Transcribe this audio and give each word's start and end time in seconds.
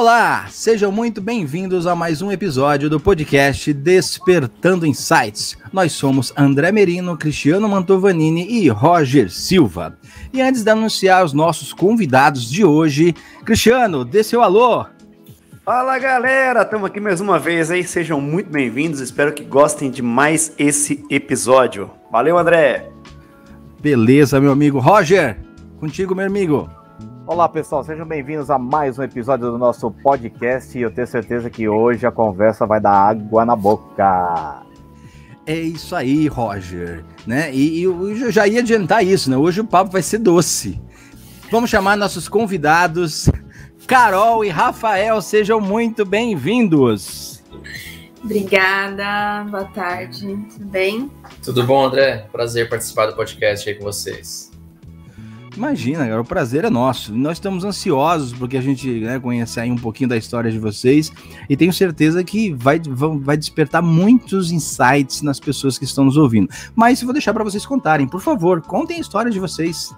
Olá, 0.00 0.46
sejam 0.48 0.90
muito 0.90 1.20
bem-vindos 1.20 1.86
a 1.86 1.94
mais 1.94 2.22
um 2.22 2.32
episódio 2.32 2.88
do 2.88 2.98
podcast 2.98 3.70
Despertando 3.70 4.86
Insights. 4.86 5.58
Nós 5.70 5.92
somos 5.92 6.32
André 6.34 6.72
Merino, 6.72 7.18
Cristiano 7.18 7.68
Mantovanini 7.68 8.50
e 8.50 8.66
Roger 8.70 9.30
Silva. 9.30 9.98
E 10.32 10.40
antes 10.40 10.64
de 10.64 10.70
anunciar 10.70 11.22
os 11.22 11.34
nossos 11.34 11.74
convidados 11.74 12.50
de 12.50 12.64
hoje, 12.64 13.14
Cristiano, 13.44 14.02
dê 14.02 14.24
seu 14.24 14.40
alô. 14.40 14.86
Fala 15.66 15.98
galera, 15.98 16.62
estamos 16.62 16.86
aqui 16.86 16.98
mais 16.98 17.20
uma 17.20 17.38
vez 17.38 17.70
aí, 17.70 17.84
sejam 17.84 18.22
muito 18.22 18.48
bem-vindos, 18.48 19.00
espero 19.00 19.34
que 19.34 19.44
gostem 19.44 19.90
de 19.90 20.00
mais 20.00 20.54
esse 20.58 21.04
episódio. 21.10 21.90
Valeu, 22.10 22.38
André! 22.38 22.88
Beleza, 23.78 24.40
meu 24.40 24.50
amigo 24.50 24.78
Roger, 24.78 25.36
contigo, 25.78 26.14
meu 26.14 26.24
amigo. 26.24 26.79
Olá 27.30 27.48
pessoal, 27.48 27.84
sejam 27.84 28.04
bem-vindos 28.04 28.50
a 28.50 28.58
mais 28.58 28.98
um 28.98 29.04
episódio 29.04 29.52
do 29.52 29.56
nosso 29.56 29.88
podcast 29.88 30.76
e 30.76 30.82
eu 30.82 30.90
tenho 30.90 31.06
certeza 31.06 31.48
que 31.48 31.68
hoje 31.68 32.04
a 32.04 32.10
conversa 32.10 32.66
vai 32.66 32.80
dar 32.80 32.90
água 32.90 33.44
na 33.44 33.54
boca. 33.54 34.62
É 35.46 35.54
isso 35.54 35.94
aí, 35.94 36.26
Roger, 36.26 37.04
né? 37.24 37.54
E, 37.54 37.78
e 37.78 37.82
eu 37.84 38.32
já 38.32 38.48
ia 38.48 38.58
adiantar 38.58 39.06
isso, 39.06 39.30
né? 39.30 39.36
Hoje 39.36 39.60
o 39.60 39.64
papo 39.64 39.92
vai 39.92 40.02
ser 40.02 40.18
doce. 40.18 40.82
Vamos 41.52 41.70
chamar 41.70 41.96
nossos 41.96 42.28
convidados, 42.28 43.30
Carol 43.86 44.44
e 44.44 44.48
Rafael, 44.48 45.22
sejam 45.22 45.60
muito 45.60 46.04
bem-vindos. 46.04 47.44
Obrigada, 48.24 49.48
boa 49.48 49.66
tarde, 49.66 50.36
tudo 50.52 50.64
bem? 50.64 51.08
Tudo 51.44 51.62
bom, 51.62 51.84
André? 51.84 52.26
Prazer 52.32 52.68
participar 52.68 53.06
do 53.06 53.14
podcast 53.14 53.68
aí 53.68 53.76
com 53.76 53.84
vocês. 53.84 54.49
Imagina, 55.56 56.06
cara, 56.06 56.20
o 56.20 56.24
prazer 56.24 56.64
é 56.64 56.70
nosso. 56.70 57.12
Nós 57.12 57.36
estamos 57.36 57.64
ansiosos 57.64 58.32
porque 58.32 58.56
a 58.56 58.60
gente 58.60 58.88
né, 59.00 59.18
conhece 59.18 59.58
aí 59.58 59.70
um 59.70 59.76
pouquinho 59.76 60.08
da 60.08 60.16
história 60.16 60.50
de 60.50 60.58
vocês 60.58 61.12
e 61.48 61.56
tenho 61.56 61.72
certeza 61.72 62.22
que 62.22 62.52
vai, 62.52 62.80
vai 63.20 63.36
despertar 63.36 63.82
muitos 63.82 64.52
insights 64.52 65.22
nas 65.22 65.40
pessoas 65.40 65.78
que 65.78 65.84
estão 65.84 66.04
nos 66.04 66.16
ouvindo. 66.16 66.48
Mas 66.74 67.02
vou 67.02 67.12
deixar 67.12 67.34
para 67.34 67.44
vocês 67.44 67.66
contarem. 67.66 68.06
Por 68.06 68.20
favor, 68.20 68.60
contem 68.62 68.98
a 68.98 69.00
história 69.00 69.30
de 69.30 69.40
vocês. 69.40 69.94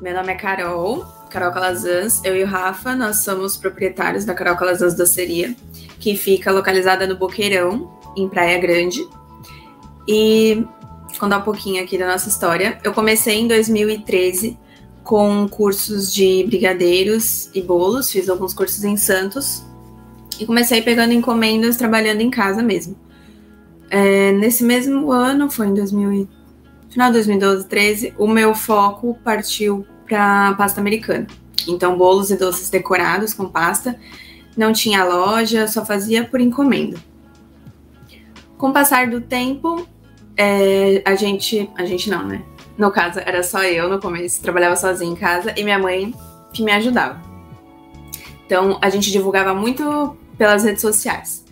Meu 0.00 0.14
nome 0.14 0.32
é 0.32 0.36
Carol, 0.36 1.04
Carol 1.30 1.52
Calazans. 1.52 2.22
Eu 2.24 2.36
e 2.36 2.44
o 2.44 2.46
Rafa, 2.46 2.94
nós 2.94 3.24
somos 3.24 3.56
proprietários 3.56 4.24
da 4.24 4.34
Carol 4.34 4.56
Calazans 4.56 4.94
Doceria, 4.94 5.56
que 5.98 6.16
fica 6.16 6.52
localizada 6.52 7.06
no 7.06 7.16
Boqueirão, 7.16 7.98
em 8.16 8.28
Praia 8.28 8.58
Grande. 8.58 9.04
E 10.06 10.64
contar 11.18 11.38
um 11.38 11.42
pouquinho 11.42 11.82
aqui 11.82 11.98
da 11.98 12.06
nossa 12.06 12.28
história. 12.28 12.78
Eu 12.82 12.92
comecei 12.92 13.40
em 13.40 13.48
2013 13.48 14.56
com 15.02 15.48
cursos 15.48 16.12
de 16.12 16.44
brigadeiros 16.46 17.50
e 17.54 17.62
bolos, 17.62 18.10
fiz 18.10 18.28
alguns 18.28 18.52
cursos 18.52 18.84
em 18.84 18.96
Santos 18.96 19.64
e 20.38 20.44
comecei 20.44 20.82
pegando 20.82 21.12
encomendas 21.12 21.76
trabalhando 21.76 22.20
em 22.20 22.30
casa 22.30 22.62
mesmo. 22.62 22.96
É, 23.90 24.32
nesse 24.32 24.62
mesmo 24.62 25.10
ano, 25.10 25.50
foi 25.50 25.68
em 25.68 25.74
2000, 25.74 26.28
final 26.90 27.08
de 27.08 27.14
2012, 27.14 27.66
13, 27.66 28.14
o 28.18 28.26
meu 28.26 28.54
foco 28.54 29.18
partiu 29.24 29.86
para 30.06 30.54
pasta 30.54 30.80
americana. 30.80 31.26
Então, 31.66 31.96
bolos 31.96 32.30
e 32.30 32.36
doces 32.36 32.70
decorados 32.70 33.34
com 33.34 33.48
pasta. 33.48 33.98
Não 34.56 34.72
tinha 34.72 35.04
loja, 35.04 35.66
só 35.68 35.84
fazia 35.84 36.24
por 36.24 36.40
encomenda. 36.40 36.98
Com 38.56 38.70
o 38.70 38.72
passar 38.72 39.08
do 39.08 39.20
tempo, 39.20 39.86
é, 40.38 41.02
a 41.04 41.16
gente. 41.16 41.68
A 41.76 41.84
gente 41.84 42.08
não, 42.08 42.24
né? 42.24 42.42
No 42.78 42.92
caso, 42.92 43.18
era 43.18 43.42
só 43.42 43.64
eu 43.64 43.88
no 43.88 44.00
começo, 44.00 44.40
trabalhava 44.40 44.76
sozinha 44.76 45.10
em 45.10 45.16
casa 45.16 45.52
e 45.56 45.64
minha 45.64 45.78
mãe 45.78 46.14
que 46.52 46.62
me 46.62 46.70
ajudava. 46.70 47.20
Então, 48.46 48.78
a 48.80 48.88
gente 48.88 49.10
divulgava 49.10 49.52
muito 49.52 50.16
pelas 50.38 50.62
redes 50.62 50.80
sociais. 50.80 51.44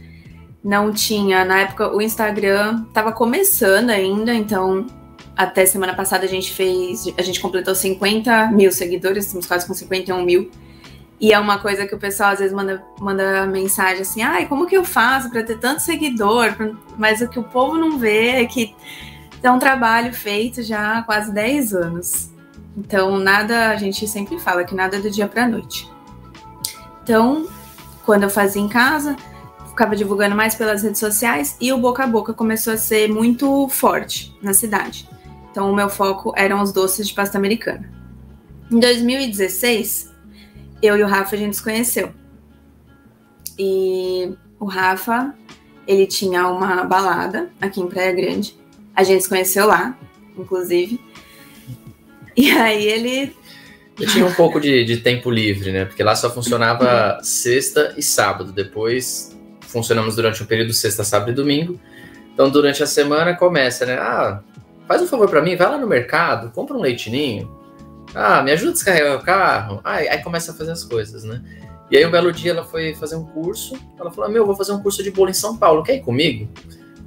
Não 0.63 0.93
tinha, 0.93 1.45
na 1.45 1.61
época, 1.61 1.95
o 1.95 2.01
Instagram 2.01 2.85
estava 2.89 3.13
começando 3.13 3.91
ainda, 3.91 4.33
então 4.33 4.87
até 5.37 5.67
semana 5.67 5.95
passada 5.95 6.25
a 6.25 6.29
gente 6.29 6.53
fez, 6.53 7.07
a 7.19 7.23
gente 7.23 7.41
completou 7.41 7.75
50 7.75 8.53
mil 8.53 8.73
seguidores, 8.73 9.27
estamos 9.27 9.47
quase 9.47 9.67
com 9.67 9.75
51 9.75 10.25
mil. 10.25 10.51
E 11.19 11.33
é 11.33 11.39
uma 11.39 11.59
coisa 11.59 11.87
que 11.87 11.95
o 11.95 11.99
pessoal 11.99 12.31
às 12.31 12.39
vezes 12.39 12.55
manda, 12.55 12.85
manda 13.01 13.47
mensagem 13.47 14.03
assim: 14.03 14.23
ai, 14.23 14.47
como 14.47 14.67
que 14.67 14.77
eu 14.77 14.85
faço 14.85 15.31
para 15.31 15.43
ter 15.43 15.59
tanto 15.59 15.81
seguidor? 15.81 16.55
Mas 16.99 17.21
o 17.21 17.29
que 17.29 17.39
o 17.39 17.45
povo 17.45 17.77
não 17.77 17.99
vê 17.99 18.43
é 18.43 18.45
que 18.45 18.75
é 19.43 19.51
um 19.51 19.59
trabalho 19.59 20.13
feito 20.13 20.63
já 20.63 20.99
há 20.99 21.03
quase 21.03 21.33
10 21.33 21.75
anos. 21.75 22.31
Então, 22.77 23.17
nada, 23.19 23.71
a 23.71 23.77
gente 23.77 24.07
sempre 24.07 24.39
fala 24.39 24.65
que 24.65 24.75
nada 24.75 24.97
é 24.97 25.01
do 25.01 25.11
dia 25.11 25.27
para 25.27 25.49
noite. 25.49 25.89
Então, 27.03 27.47
quando 28.05 28.25
eu 28.25 28.31
fazia 28.31 28.61
em 28.61 28.69
casa, 28.69 29.17
ficava 29.69 29.97
divulgando 29.97 30.37
mais 30.37 30.55
pelas 30.55 30.83
redes 30.83 31.01
sociais 31.01 31.57
e 31.61 31.73
o 31.73 31.79
boca 31.79 32.05
a 32.05 32.07
boca 32.07 32.35
começou 32.35 32.73
a 32.73 32.77
ser 32.77 33.09
muito 33.09 33.69
forte 33.69 34.37
na 34.43 34.53
cidade. 34.53 35.09
Então, 35.51 35.71
o 35.71 35.75
meu 35.75 35.89
foco 35.89 36.35
eram 36.37 36.61
os 36.61 36.73
doces 36.73 37.09
de 37.09 37.15
pasta 37.15 37.39
americana. 37.39 37.91
Em 38.71 38.79
2016, 38.79 40.11
eu 40.83 40.97
e 40.97 41.03
o 41.03 41.07
Rafa 41.07 41.35
a 41.35 41.39
gente 41.39 41.57
se 41.57 41.63
conheceu. 41.63 42.13
E 43.59 44.33
o 44.61 44.67
Rafa, 44.67 45.35
ele 45.87 46.07
tinha 46.07 46.49
uma 46.49 46.85
balada 46.85 47.51
aqui 47.61 47.81
em 47.81 47.89
Praia 47.89 48.13
Grande. 48.13 48.57
A 48.95 49.03
gente 49.03 49.23
se 49.23 49.29
conheceu 49.29 49.67
lá, 49.67 49.97
inclusive. 50.37 51.01
E 52.37 52.51
aí 52.51 52.87
ele. 52.87 53.35
Eu 53.99 54.07
tinha 54.07 54.27
um 54.27 54.33
pouco 54.35 54.61
de, 54.61 54.85
de 54.85 54.99
tempo 54.99 55.31
livre, 55.31 55.73
né? 55.73 55.87
Porque 55.87 56.03
lá 56.03 56.15
só 56.15 56.31
funcionava 56.31 57.19
sexta 57.23 57.95
e 57.97 58.03
sábado. 58.03 58.53
Depois 58.53 59.35
funcionamos 59.61 60.17
durante 60.17 60.43
um 60.43 60.47
período 60.47 60.75
sexta, 60.75 61.03
sábado 61.03 61.31
e 61.31 61.35
domingo. 61.35 61.81
Então, 62.35 62.51
durante 62.51 62.83
a 62.83 62.87
semana 62.87 63.35
começa, 63.35 63.87
né? 63.87 63.95
Ah, 63.95 64.43
faz 64.87 65.01
um 65.01 65.07
favor 65.07 65.31
para 65.31 65.41
mim, 65.41 65.57
vai 65.57 65.71
lá 65.71 65.79
no 65.79 65.87
mercado, 65.87 66.51
compra 66.51 66.77
um 66.77 66.81
leitinho, 66.81 67.51
ah, 68.17 68.43
me 68.43 68.51
ajuda 68.53 68.71
a 68.71 68.75
descarregar 68.75 69.17
o 69.17 69.23
carro. 69.23 69.81
Aí, 69.85 70.09
aí 70.09 70.23
começa 70.23 70.53
a 70.53 70.55
fazer 70.55 70.73
as 70.73 70.83
coisas, 70.83 71.25
né? 71.25 71.43
E 71.91 71.97
aí 71.97 72.05
um 72.05 72.11
belo 72.11 72.33
dia 72.33 72.51
ela 72.51 72.65
foi 72.65 72.95
fazer 72.95 73.17
um 73.17 73.25
curso. 73.25 73.79
Ela 73.99 74.11
falou: 74.11 74.31
Meu, 74.31 74.47
vou 74.47 74.57
fazer 74.57 74.73
um 74.73 74.83
curso 74.83 75.03
de 75.03 75.11
bolo 75.11 75.31
em 75.31 75.35
São 75.35 75.57
Paulo, 75.57 75.83
quer 75.83 75.97
ir 75.97 76.01
comigo? 76.01 76.49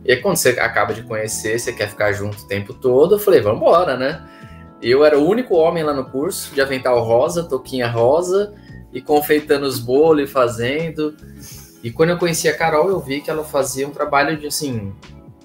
E 0.06 0.14
aí, 0.14 0.22
quando 0.22 0.38
você 0.38 0.50
acaba 0.52 0.94
de 0.94 1.04
conhecer, 1.04 1.60
você 1.60 1.74
quer 1.74 1.90
ficar 1.90 2.12
junto 2.14 2.44
o 2.44 2.48
tempo 2.48 2.74
todo, 2.74 3.16
eu 3.16 3.20
falei, 3.20 3.42
vamos 3.42 3.62
embora, 3.62 3.98
né? 3.98 4.22
Eu 4.82 5.04
era 5.04 5.20
o 5.20 5.28
único 5.28 5.56
homem 5.56 5.84
lá 5.84 5.94
no 5.94 6.06
curso, 6.06 6.54
de 6.54 6.62
avental 6.62 7.04
rosa, 7.04 7.44
toquinha 7.44 7.88
rosa, 7.88 8.54
e 8.94 9.02
confeitando 9.02 9.66
os 9.66 9.78
bolos 9.78 10.30
e 10.30 10.32
fazendo. 10.32 11.16
E 11.84 11.92
quando 11.92 12.12
eu 12.12 12.18
conheci 12.18 12.48
a 12.48 12.56
Carol, 12.56 12.90
eu 12.90 13.00
vi 13.00 13.22
que 13.22 13.30
ela 13.30 13.44
fazia 13.44 13.88
um 13.88 13.92
trabalho 13.92 14.38
de, 14.38 14.48
assim, 14.48 14.94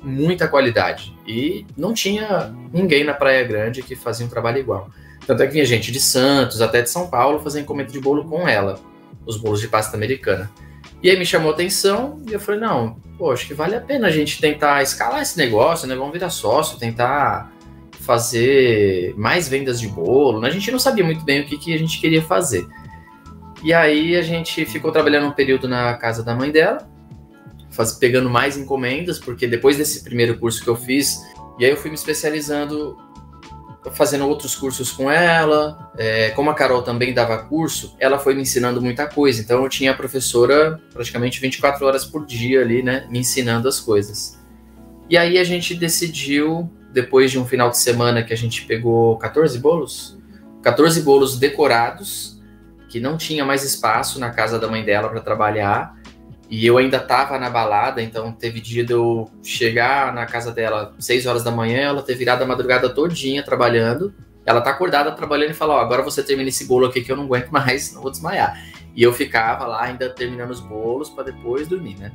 muita 0.00 0.46
qualidade. 0.46 1.12
E 1.26 1.66
não 1.76 1.92
tinha 1.92 2.54
ninguém 2.72 3.02
na 3.02 3.12
Praia 3.12 3.42
Grande 3.44 3.82
que 3.82 3.96
fazia 3.96 4.24
um 4.24 4.28
trabalho 4.28 4.58
igual. 4.58 4.88
Tanto 5.26 5.42
é 5.42 5.46
que 5.46 5.52
vinha 5.52 5.64
gente 5.64 5.90
de 5.90 6.00
Santos, 6.00 6.60
até 6.60 6.82
de 6.82 6.90
São 6.90 7.08
Paulo, 7.08 7.40
fazer 7.40 7.60
encomenda 7.60 7.90
de 7.90 8.00
bolo 8.00 8.24
com 8.24 8.46
ela, 8.46 8.78
os 9.24 9.36
bolos 9.36 9.60
de 9.60 9.68
pasta 9.68 9.96
americana. 9.96 10.50
E 11.02 11.10
aí 11.10 11.18
me 11.18 11.26
chamou 11.26 11.50
a 11.50 11.54
atenção 11.54 12.20
e 12.28 12.32
eu 12.32 12.40
falei, 12.40 12.60
não, 12.60 12.96
pô, 13.18 13.30
acho 13.30 13.46
que 13.46 13.54
vale 13.54 13.74
a 13.74 13.80
pena 13.80 14.08
a 14.08 14.10
gente 14.10 14.40
tentar 14.40 14.82
escalar 14.82 15.22
esse 15.22 15.36
negócio, 15.36 15.86
né? 15.86 15.94
Vamos 15.94 16.12
virar 16.12 16.30
sócio, 16.30 16.78
tentar 16.78 17.52
fazer 18.00 19.14
mais 19.16 19.48
vendas 19.48 19.80
de 19.80 19.88
bolo. 19.88 20.44
A 20.44 20.50
gente 20.50 20.70
não 20.70 20.78
sabia 20.78 21.04
muito 21.04 21.24
bem 21.24 21.40
o 21.40 21.46
que, 21.46 21.58
que 21.58 21.74
a 21.74 21.78
gente 21.78 22.00
queria 22.00 22.22
fazer. 22.22 22.66
E 23.62 23.72
aí 23.72 24.14
a 24.14 24.22
gente 24.22 24.64
ficou 24.66 24.92
trabalhando 24.92 25.26
um 25.26 25.32
período 25.32 25.66
na 25.66 25.94
casa 25.94 26.22
da 26.22 26.34
mãe 26.34 26.50
dela, 26.50 26.86
faz, 27.70 27.92
pegando 27.92 28.28
mais 28.28 28.56
encomendas, 28.58 29.18
porque 29.18 29.46
depois 29.46 29.78
desse 29.78 30.04
primeiro 30.04 30.38
curso 30.38 30.62
que 30.62 30.68
eu 30.68 30.76
fiz, 30.76 31.18
e 31.58 31.64
aí 31.64 31.70
eu 31.70 31.76
fui 31.76 31.90
me 31.90 31.96
especializando 31.96 32.96
fazendo 33.92 34.26
outros 34.26 34.54
cursos 34.56 34.90
com 34.90 35.10
ela. 35.10 35.90
É, 35.96 36.30
como 36.30 36.50
a 36.50 36.54
Carol 36.54 36.82
também 36.82 37.12
dava 37.12 37.38
curso, 37.38 37.94
ela 37.98 38.18
foi 38.18 38.34
me 38.34 38.42
ensinando 38.42 38.80
muita 38.80 39.06
coisa. 39.06 39.40
Então 39.40 39.62
eu 39.62 39.68
tinha 39.68 39.90
a 39.90 39.94
professora 39.94 40.80
praticamente 40.92 41.40
24 41.40 41.86
horas 41.86 42.04
por 42.04 42.24
dia 42.24 42.60
ali, 42.60 42.82
né, 42.82 43.06
me 43.10 43.20
ensinando 43.20 43.68
as 43.68 43.80
coisas. 43.80 44.38
E 45.08 45.16
aí 45.16 45.38
a 45.38 45.44
gente 45.44 45.74
decidiu, 45.74 46.70
depois 46.92 47.30
de 47.30 47.38
um 47.38 47.44
final 47.44 47.70
de 47.70 47.78
semana 47.78 48.22
que 48.22 48.32
a 48.32 48.36
gente 48.36 48.64
pegou 48.64 49.18
14 49.18 49.58
bolos, 49.58 50.18
14 50.62 51.02
bolos 51.02 51.38
decorados, 51.38 52.40
que 52.88 53.00
não 53.00 53.16
tinha 53.16 53.44
mais 53.44 53.62
espaço 53.64 54.18
na 54.18 54.30
casa 54.30 54.58
da 54.58 54.68
mãe 54.68 54.84
dela 54.84 55.08
para 55.08 55.20
trabalhar. 55.20 55.94
E 56.50 56.66
eu 56.66 56.76
ainda 56.76 57.00
tava 57.00 57.38
na 57.38 57.48
balada, 57.48 58.02
então 58.02 58.30
teve 58.32 58.60
dia 58.60 58.84
de 58.84 58.92
eu 58.92 59.30
chegar 59.42 60.12
na 60.12 60.26
casa 60.26 60.52
dela 60.52 60.94
6 60.98 61.26
horas 61.26 61.42
da 61.42 61.50
manhã, 61.50 61.80
ela 61.88 62.02
ter 62.02 62.14
virado 62.14 62.42
a 62.42 62.46
madrugada 62.46 62.88
todinha 62.88 63.42
trabalhando. 63.42 64.14
Ela 64.44 64.60
tá 64.60 64.70
acordada 64.70 65.10
trabalhando 65.12 65.50
e 65.50 65.54
fala: 65.54 65.74
Ó, 65.74 65.78
agora 65.78 66.02
você 66.02 66.22
termina 66.22 66.48
esse 66.48 66.66
bolo 66.66 66.86
aqui 66.86 67.02
que 67.02 67.10
eu 67.10 67.16
não 67.16 67.24
aguento 67.24 67.48
mais, 67.50 67.92
não 67.94 68.02
vou 68.02 68.10
desmaiar. 68.10 68.62
E 68.94 69.02
eu 69.02 69.12
ficava 69.12 69.66
lá 69.66 69.82
ainda 69.84 70.10
terminando 70.10 70.50
os 70.50 70.60
bolos 70.60 71.10
para 71.10 71.24
depois 71.24 71.66
dormir, 71.66 71.96
né? 71.98 72.12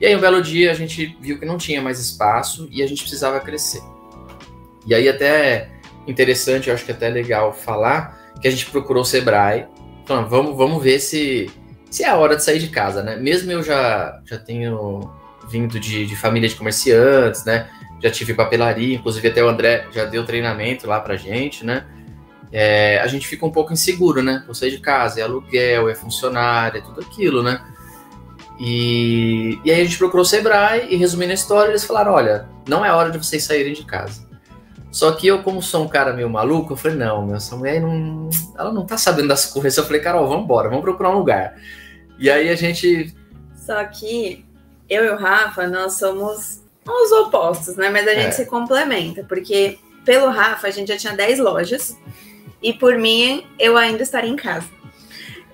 E 0.00 0.06
aí 0.06 0.14
um 0.14 0.20
belo 0.20 0.42
dia 0.42 0.70
a 0.70 0.74
gente 0.74 1.16
viu 1.20 1.38
que 1.38 1.46
não 1.46 1.56
tinha 1.56 1.80
mais 1.80 1.98
espaço 1.98 2.68
e 2.70 2.82
a 2.82 2.86
gente 2.86 3.02
precisava 3.02 3.40
crescer. 3.40 3.82
E 4.86 4.94
aí 4.94 5.08
até 5.08 5.70
interessante, 6.06 6.68
eu 6.68 6.74
acho 6.74 6.84
que 6.84 6.90
é 6.90 6.94
até 6.94 7.08
legal 7.08 7.52
falar 7.52 8.32
que 8.40 8.46
a 8.46 8.50
gente 8.50 8.66
procurou 8.66 9.02
o 9.02 9.06
Sebrae, 9.06 9.66
falando, 10.04 10.28
vamos, 10.28 10.56
vamos 10.56 10.82
ver 10.82 10.98
se 10.98 11.50
se 11.94 12.02
é 12.02 12.08
a 12.08 12.16
hora 12.16 12.34
de 12.34 12.42
sair 12.42 12.58
de 12.58 12.70
casa, 12.70 13.04
né? 13.04 13.14
Mesmo 13.14 13.52
eu 13.52 13.62
já, 13.62 14.20
já 14.24 14.36
tenho 14.36 15.08
vindo 15.48 15.78
de, 15.78 16.04
de 16.04 16.16
família 16.16 16.48
de 16.48 16.56
comerciantes, 16.56 17.44
né? 17.44 17.68
Já 18.02 18.10
tive 18.10 18.34
papelaria, 18.34 18.96
inclusive 18.96 19.28
até 19.28 19.44
o 19.44 19.48
André 19.48 19.86
já 19.92 20.04
deu 20.04 20.24
treinamento 20.24 20.88
lá 20.88 20.98
pra 20.98 21.14
gente, 21.14 21.64
né? 21.64 21.86
É, 22.50 22.98
a 22.98 23.06
gente 23.06 23.28
fica 23.28 23.46
um 23.46 23.50
pouco 23.52 23.72
inseguro, 23.72 24.24
né? 24.24 24.42
Vou 24.44 24.56
sair 24.56 24.72
de 24.72 24.78
casa, 24.78 25.20
é 25.20 25.22
aluguel, 25.22 25.88
é 25.88 25.94
funcionário, 25.94 26.78
é 26.78 26.80
tudo 26.80 27.00
aquilo, 27.00 27.44
né? 27.44 27.64
E, 28.58 29.60
e 29.64 29.70
aí 29.70 29.80
a 29.80 29.84
gente 29.84 29.96
procurou 29.96 30.22
o 30.22 30.28
Sebrae 30.28 30.88
e 30.90 30.96
resumindo 30.96 31.30
a 31.30 31.34
história, 31.34 31.70
eles 31.70 31.84
falaram: 31.84 32.12
olha, 32.12 32.48
não 32.68 32.84
é 32.84 32.92
hora 32.92 33.12
de 33.12 33.18
vocês 33.18 33.44
saírem 33.44 33.72
de 33.72 33.84
casa. 33.84 34.26
Só 34.90 35.12
que 35.12 35.28
eu, 35.28 35.44
como 35.44 35.62
sou 35.62 35.84
um 35.84 35.88
cara 35.88 36.12
meio 36.12 36.28
maluco, 36.28 36.72
eu 36.72 36.76
falei, 36.76 36.96
não, 36.96 37.24
meu, 37.24 37.36
essa 37.36 37.56
mulher 37.56 37.80
não. 37.80 38.30
Ela 38.58 38.72
não 38.72 38.84
tá 38.84 38.96
sabendo 38.96 39.28
das 39.28 39.46
coisas. 39.46 39.76
Eu 39.76 39.84
falei, 39.84 40.00
Carol, 40.00 40.28
vamos 40.28 40.48
vamos 40.48 40.82
procurar 40.82 41.10
um 41.10 41.18
lugar. 41.18 41.54
E 42.18 42.30
aí 42.30 42.48
a 42.48 42.54
gente. 42.54 43.14
Só 43.54 43.82
que 43.84 44.44
eu 44.88 45.04
e 45.04 45.10
o 45.10 45.16
Rafa, 45.16 45.66
nós 45.66 45.98
somos 45.98 46.62
os 46.86 47.12
opostos, 47.12 47.76
né? 47.76 47.88
Mas 47.90 48.06
a 48.06 48.14
gente 48.14 48.26
É. 48.28 48.30
se 48.32 48.46
complementa, 48.46 49.24
porque 49.28 49.78
pelo 50.04 50.28
Rafa 50.28 50.66
a 50.68 50.70
gente 50.70 50.88
já 50.88 50.96
tinha 50.96 51.14
10 51.16 51.38
lojas 51.38 51.96
e 52.62 52.72
por 52.74 52.96
mim 52.98 53.44
eu 53.58 53.76
ainda 53.76 54.02
estaria 54.02 54.30
em 54.30 54.36
casa. 54.36 54.68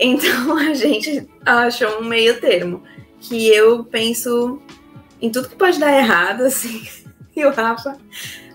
Então 0.03 0.57
a 0.57 0.73
gente 0.73 1.29
achou 1.45 2.01
um 2.01 2.05
meio 2.05 2.41
termo, 2.41 2.83
que 3.21 3.49
eu 3.49 3.85
penso 3.85 4.59
em 5.21 5.31
tudo 5.31 5.51
que 5.51 5.57
pode 5.57 5.79
dar 5.79 5.95
errado, 5.95 6.41
assim. 6.45 6.83
E 7.37 7.45
o 7.45 7.51
Rafa, 7.51 7.99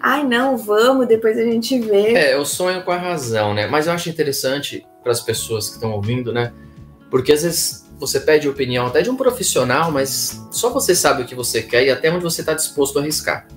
ai 0.01 0.23
não, 0.23 0.57
vamos, 0.57 1.07
depois 1.07 1.37
a 1.37 1.43
gente 1.43 1.79
vê. 1.79 2.13
É, 2.15 2.33
eu 2.33 2.43
sonho 2.45 2.81
com 2.83 2.91
a 2.91 2.97
razão, 2.97 3.53
né? 3.53 3.67
Mas 3.67 3.85
eu 3.85 3.93
acho 3.93 4.09
interessante 4.09 4.83
para 5.03 5.11
as 5.11 5.21
pessoas 5.21 5.67
que 5.67 5.75
estão 5.75 5.91
ouvindo, 5.91 6.33
né? 6.33 6.51
Porque 7.11 7.31
às 7.31 7.43
vezes 7.43 7.84
você 7.99 8.19
pede 8.19 8.47
opinião 8.49 8.87
até 8.87 9.01
de 9.01 9.09
um 9.09 9.15
profissional, 9.15 9.91
mas 9.91 10.45
só 10.51 10.69
você 10.69 10.95
sabe 10.95 11.23
o 11.23 11.25
que 11.25 11.35
você 11.35 11.61
quer 11.61 11.85
e 11.85 11.89
até 11.91 12.11
onde 12.11 12.23
você 12.23 12.41
está 12.41 12.53
disposto 12.53 12.99
a 12.99 13.01
arriscar. 13.01 13.47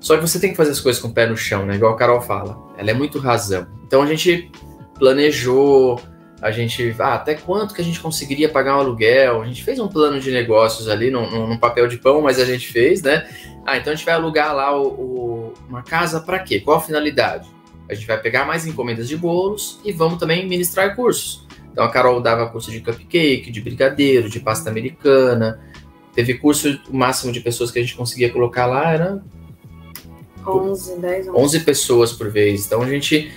Só 0.00 0.16
que 0.16 0.22
você 0.22 0.38
tem 0.38 0.50
que 0.50 0.56
fazer 0.56 0.70
as 0.70 0.80
coisas 0.80 1.00
com 1.00 1.08
o 1.08 1.12
pé 1.12 1.26
no 1.26 1.36
chão, 1.36 1.66
né? 1.66 1.74
Igual 1.76 1.92
a 1.92 1.96
Carol 1.96 2.20
fala. 2.20 2.56
Ela 2.76 2.90
é 2.90 2.94
muito 2.94 3.18
razão. 3.18 3.66
Então 3.86 4.02
a 4.02 4.06
gente 4.06 4.50
planejou, 4.98 6.00
a 6.40 6.50
gente. 6.50 6.94
Ah, 6.98 7.14
até 7.14 7.34
quanto 7.34 7.74
que 7.74 7.80
a 7.80 7.84
gente 7.84 8.00
conseguiria 8.00 8.48
pagar 8.48 8.76
um 8.76 8.80
aluguel? 8.80 9.42
A 9.42 9.46
gente 9.46 9.64
fez 9.64 9.78
um 9.78 9.88
plano 9.88 10.20
de 10.20 10.30
negócios 10.30 10.88
ali, 10.88 11.10
num, 11.10 11.56
papel 11.58 11.88
de 11.88 11.96
pão, 11.96 12.20
mas 12.20 12.38
a 12.38 12.44
gente 12.44 12.68
fez, 12.68 13.02
né? 13.02 13.26
Ah, 13.64 13.76
então 13.78 13.92
a 13.92 13.96
gente 13.96 14.04
vai 14.04 14.14
alugar 14.14 14.54
lá 14.54 14.78
o- 14.78 14.86
o- 14.88 15.54
uma 15.68 15.82
casa 15.82 16.20
para 16.20 16.38
quê? 16.38 16.60
Qual 16.60 16.76
a 16.76 16.80
finalidade? 16.80 17.48
A 17.88 17.94
gente 17.94 18.06
vai 18.06 18.20
pegar 18.20 18.44
mais 18.44 18.66
encomendas 18.66 19.08
de 19.08 19.16
bolos 19.16 19.80
e 19.84 19.92
vamos 19.92 20.18
também 20.18 20.46
ministrar 20.48 20.94
cursos. 20.94 21.45
Então 21.76 21.84
a 21.84 21.90
Carol 21.90 22.22
dava 22.22 22.48
curso 22.48 22.70
de 22.70 22.80
cupcake, 22.80 23.50
de 23.50 23.60
brigadeiro, 23.60 24.30
de 24.30 24.40
pasta 24.40 24.70
americana. 24.70 25.60
Teve 26.14 26.32
curso, 26.32 26.80
o 26.88 26.96
máximo 26.96 27.30
de 27.30 27.40
pessoas 27.40 27.70
que 27.70 27.78
a 27.78 27.82
gente 27.82 27.94
conseguia 27.94 28.32
colocar 28.32 28.64
lá 28.64 28.90
era 28.94 29.22
11, 30.46 30.98
10, 30.98 31.28
11. 31.28 31.38
11 31.38 31.60
pessoas 31.60 32.12
por 32.14 32.30
vez. 32.30 32.64
Então 32.64 32.80
a 32.80 32.88
gente 32.88 33.30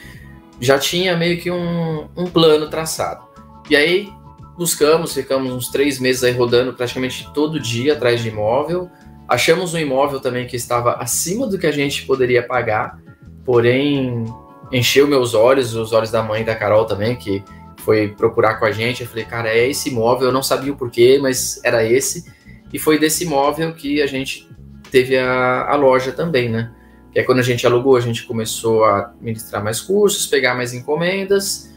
já 0.58 0.80
tinha 0.80 1.18
meio 1.18 1.38
que 1.38 1.52
um, 1.52 2.08
um 2.16 2.28
plano 2.28 2.70
traçado. 2.70 3.26
E 3.70 3.76
aí 3.76 4.10
buscamos, 4.58 5.14
ficamos 5.14 5.52
uns 5.52 5.68
três 5.68 6.00
meses 6.00 6.24
aí 6.24 6.32
rodando 6.32 6.72
praticamente 6.72 7.30
todo 7.34 7.60
dia 7.60 7.92
atrás 7.92 8.22
de 8.22 8.30
imóvel. 8.30 8.90
Achamos 9.28 9.74
um 9.74 9.78
imóvel 9.78 10.22
também 10.22 10.48
que 10.48 10.56
estava 10.56 10.94
acima 10.94 11.46
do 11.46 11.60
que 11.60 11.68
a 11.68 11.74
gente 11.74 12.06
poderia 12.06 12.42
pagar, 12.42 13.02
porém 13.44 14.24
encheu 14.72 15.10
meus 15.10 15.34
olhos, 15.34 15.76
os 15.76 15.92
olhos 15.92 16.10
da 16.10 16.24
mãe 16.24 16.44
e 16.44 16.46
da 16.46 16.56
Carol 16.56 16.86
também, 16.86 17.18
que 17.18 17.44
foi 17.90 18.10
procurar 18.10 18.60
com 18.60 18.66
a 18.66 18.72
gente. 18.72 19.02
Eu 19.02 19.08
falei, 19.08 19.26
cara, 19.26 19.50
é 19.50 19.68
esse 19.68 19.90
imóvel, 19.90 20.28
eu 20.28 20.32
não 20.32 20.44
sabia 20.44 20.72
o 20.72 20.76
porquê, 20.76 21.18
mas 21.20 21.60
era 21.64 21.84
esse. 21.84 22.32
E 22.72 22.78
foi 22.78 23.00
desse 23.00 23.24
imóvel 23.24 23.74
que 23.74 24.00
a 24.00 24.06
gente 24.06 24.48
teve 24.92 25.18
a, 25.18 25.66
a 25.68 25.76
loja 25.76 26.12
também, 26.12 26.50
né? 26.50 26.72
Que 27.12 27.18
é 27.18 27.24
quando 27.24 27.40
a 27.40 27.44
gente 27.44 27.66
alugou, 27.66 27.98
a 27.98 28.00
gente 28.00 28.28
começou 28.28 28.86
a 28.86 29.12
ministrar 29.20 29.64
mais 29.64 29.82
cursos, 29.82 30.28
pegar 30.28 30.54
mais 30.54 30.72
encomendas. 30.72 31.74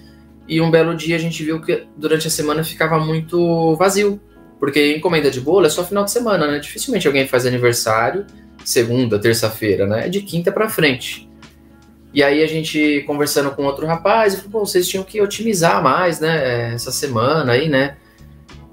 E 0.46 0.60
um 0.60 0.70
belo 0.70 0.94
dia 0.94 1.16
a 1.16 1.18
gente 1.18 1.42
viu 1.42 1.62
que 1.62 1.86
durante 1.96 2.26
a 2.26 2.30
semana 2.30 2.62
ficava 2.62 2.98
muito 2.98 3.74
vazio. 3.76 4.20
Porque 4.60 4.94
encomenda 4.94 5.30
de 5.30 5.40
bolo 5.40 5.64
é 5.64 5.70
só 5.70 5.82
final 5.82 6.04
de 6.04 6.10
semana, 6.10 6.46
né? 6.46 6.58
Dificilmente 6.58 7.06
alguém 7.06 7.26
faz 7.26 7.46
aniversário 7.46 8.26
segunda, 8.62 9.18
terça-feira, 9.18 9.86
né? 9.86 10.06
É 10.06 10.08
de 10.10 10.20
quinta 10.20 10.52
pra 10.52 10.68
frente. 10.68 11.26
E 12.14 12.22
aí 12.22 12.42
a 12.42 12.46
gente 12.46 13.02
conversando 13.06 13.50
com 13.52 13.64
outro 13.64 13.86
rapaz, 13.86 14.34
falou, 14.34 14.50
pô, 14.50 14.66
vocês 14.66 14.86
tinham 14.88 15.02
que 15.02 15.20
otimizar 15.20 15.82
mais, 15.82 16.20
né? 16.20 16.74
Essa 16.74 16.92
semana 16.92 17.52
aí, 17.52 17.68
né? 17.68 17.96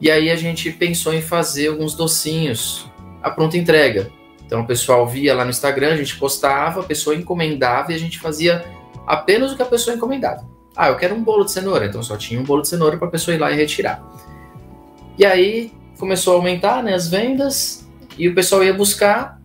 E 0.01 0.11
aí 0.11 0.29
a 0.29 0.35
gente 0.35 0.71
pensou 0.71 1.13
em 1.13 1.21
fazer 1.21 1.67
alguns 1.67 1.95
docinhos 1.95 2.89
a 3.21 3.29
pronta 3.29 3.57
entrega. 3.57 4.09
Então 4.45 4.61
o 4.61 4.67
pessoal 4.67 5.07
via 5.07 5.35
lá 5.35 5.43
no 5.43 5.51
Instagram, 5.51 5.93
a 5.93 5.97
gente 5.97 6.17
postava, 6.17 6.81
a 6.81 6.83
pessoa 6.83 7.15
encomendava 7.15 7.91
e 7.91 7.95
a 7.95 7.99
gente 7.99 8.19
fazia 8.19 8.65
apenas 9.05 9.51
o 9.51 9.55
que 9.55 9.61
a 9.61 9.65
pessoa 9.65 9.95
encomendava. 9.95 10.47
Ah, 10.75 10.89
eu 10.89 10.95
quero 10.95 11.15
um 11.15 11.23
bolo 11.23 11.43
de 11.43 11.51
cenoura, 11.51 11.85
então 11.85 12.01
só 12.01 12.17
tinha 12.17 12.39
um 12.39 12.43
bolo 12.43 12.61
de 12.61 12.69
cenoura 12.69 12.97
para 12.97 13.07
a 13.07 13.11
pessoa 13.11 13.35
ir 13.35 13.37
lá 13.37 13.51
e 13.51 13.55
retirar. 13.55 14.01
E 15.17 15.25
aí 15.25 15.73
começou 15.97 16.33
a 16.33 16.35
aumentar 16.37 16.81
né, 16.81 16.93
as 16.93 17.09
vendas 17.09 17.87
e 18.17 18.27
o 18.27 18.33
pessoal 18.33 18.63
ia 18.63 18.73
buscar 18.73 19.38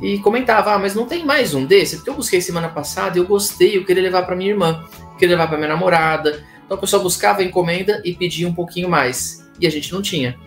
e 0.00 0.18
comentava: 0.18 0.72
Ah, 0.72 0.78
mas 0.78 0.94
não 0.94 1.06
tem 1.06 1.24
mais 1.24 1.54
um 1.54 1.64
desse? 1.64 1.96
Porque 1.96 2.10
eu 2.10 2.14
busquei 2.14 2.40
semana 2.40 2.68
passada 2.68 3.18
eu 3.18 3.26
gostei, 3.26 3.76
eu 3.76 3.84
queria 3.84 4.02
levar 4.02 4.22
para 4.22 4.36
minha 4.36 4.50
irmã, 4.50 4.84
queria 5.18 5.36
levar 5.36 5.48
para 5.48 5.56
minha 5.56 5.68
namorada. 5.68 6.44
Então 6.64 6.76
o 6.76 6.80
pessoal 6.80 7.02
buscava 7.02 7.40
a 7.40 7.44
encomenda 7.44 8.00
e 8.04 8.14
pedia 8.14 8.48
um 8.48 8.54
pouquinho 8.54 8.88
mais 8.88 9.46
e 9.60 9.66
a 9.66 9.70
gente 9.70 9.92
não 9.92 10.02
tinha. 10.02 10.38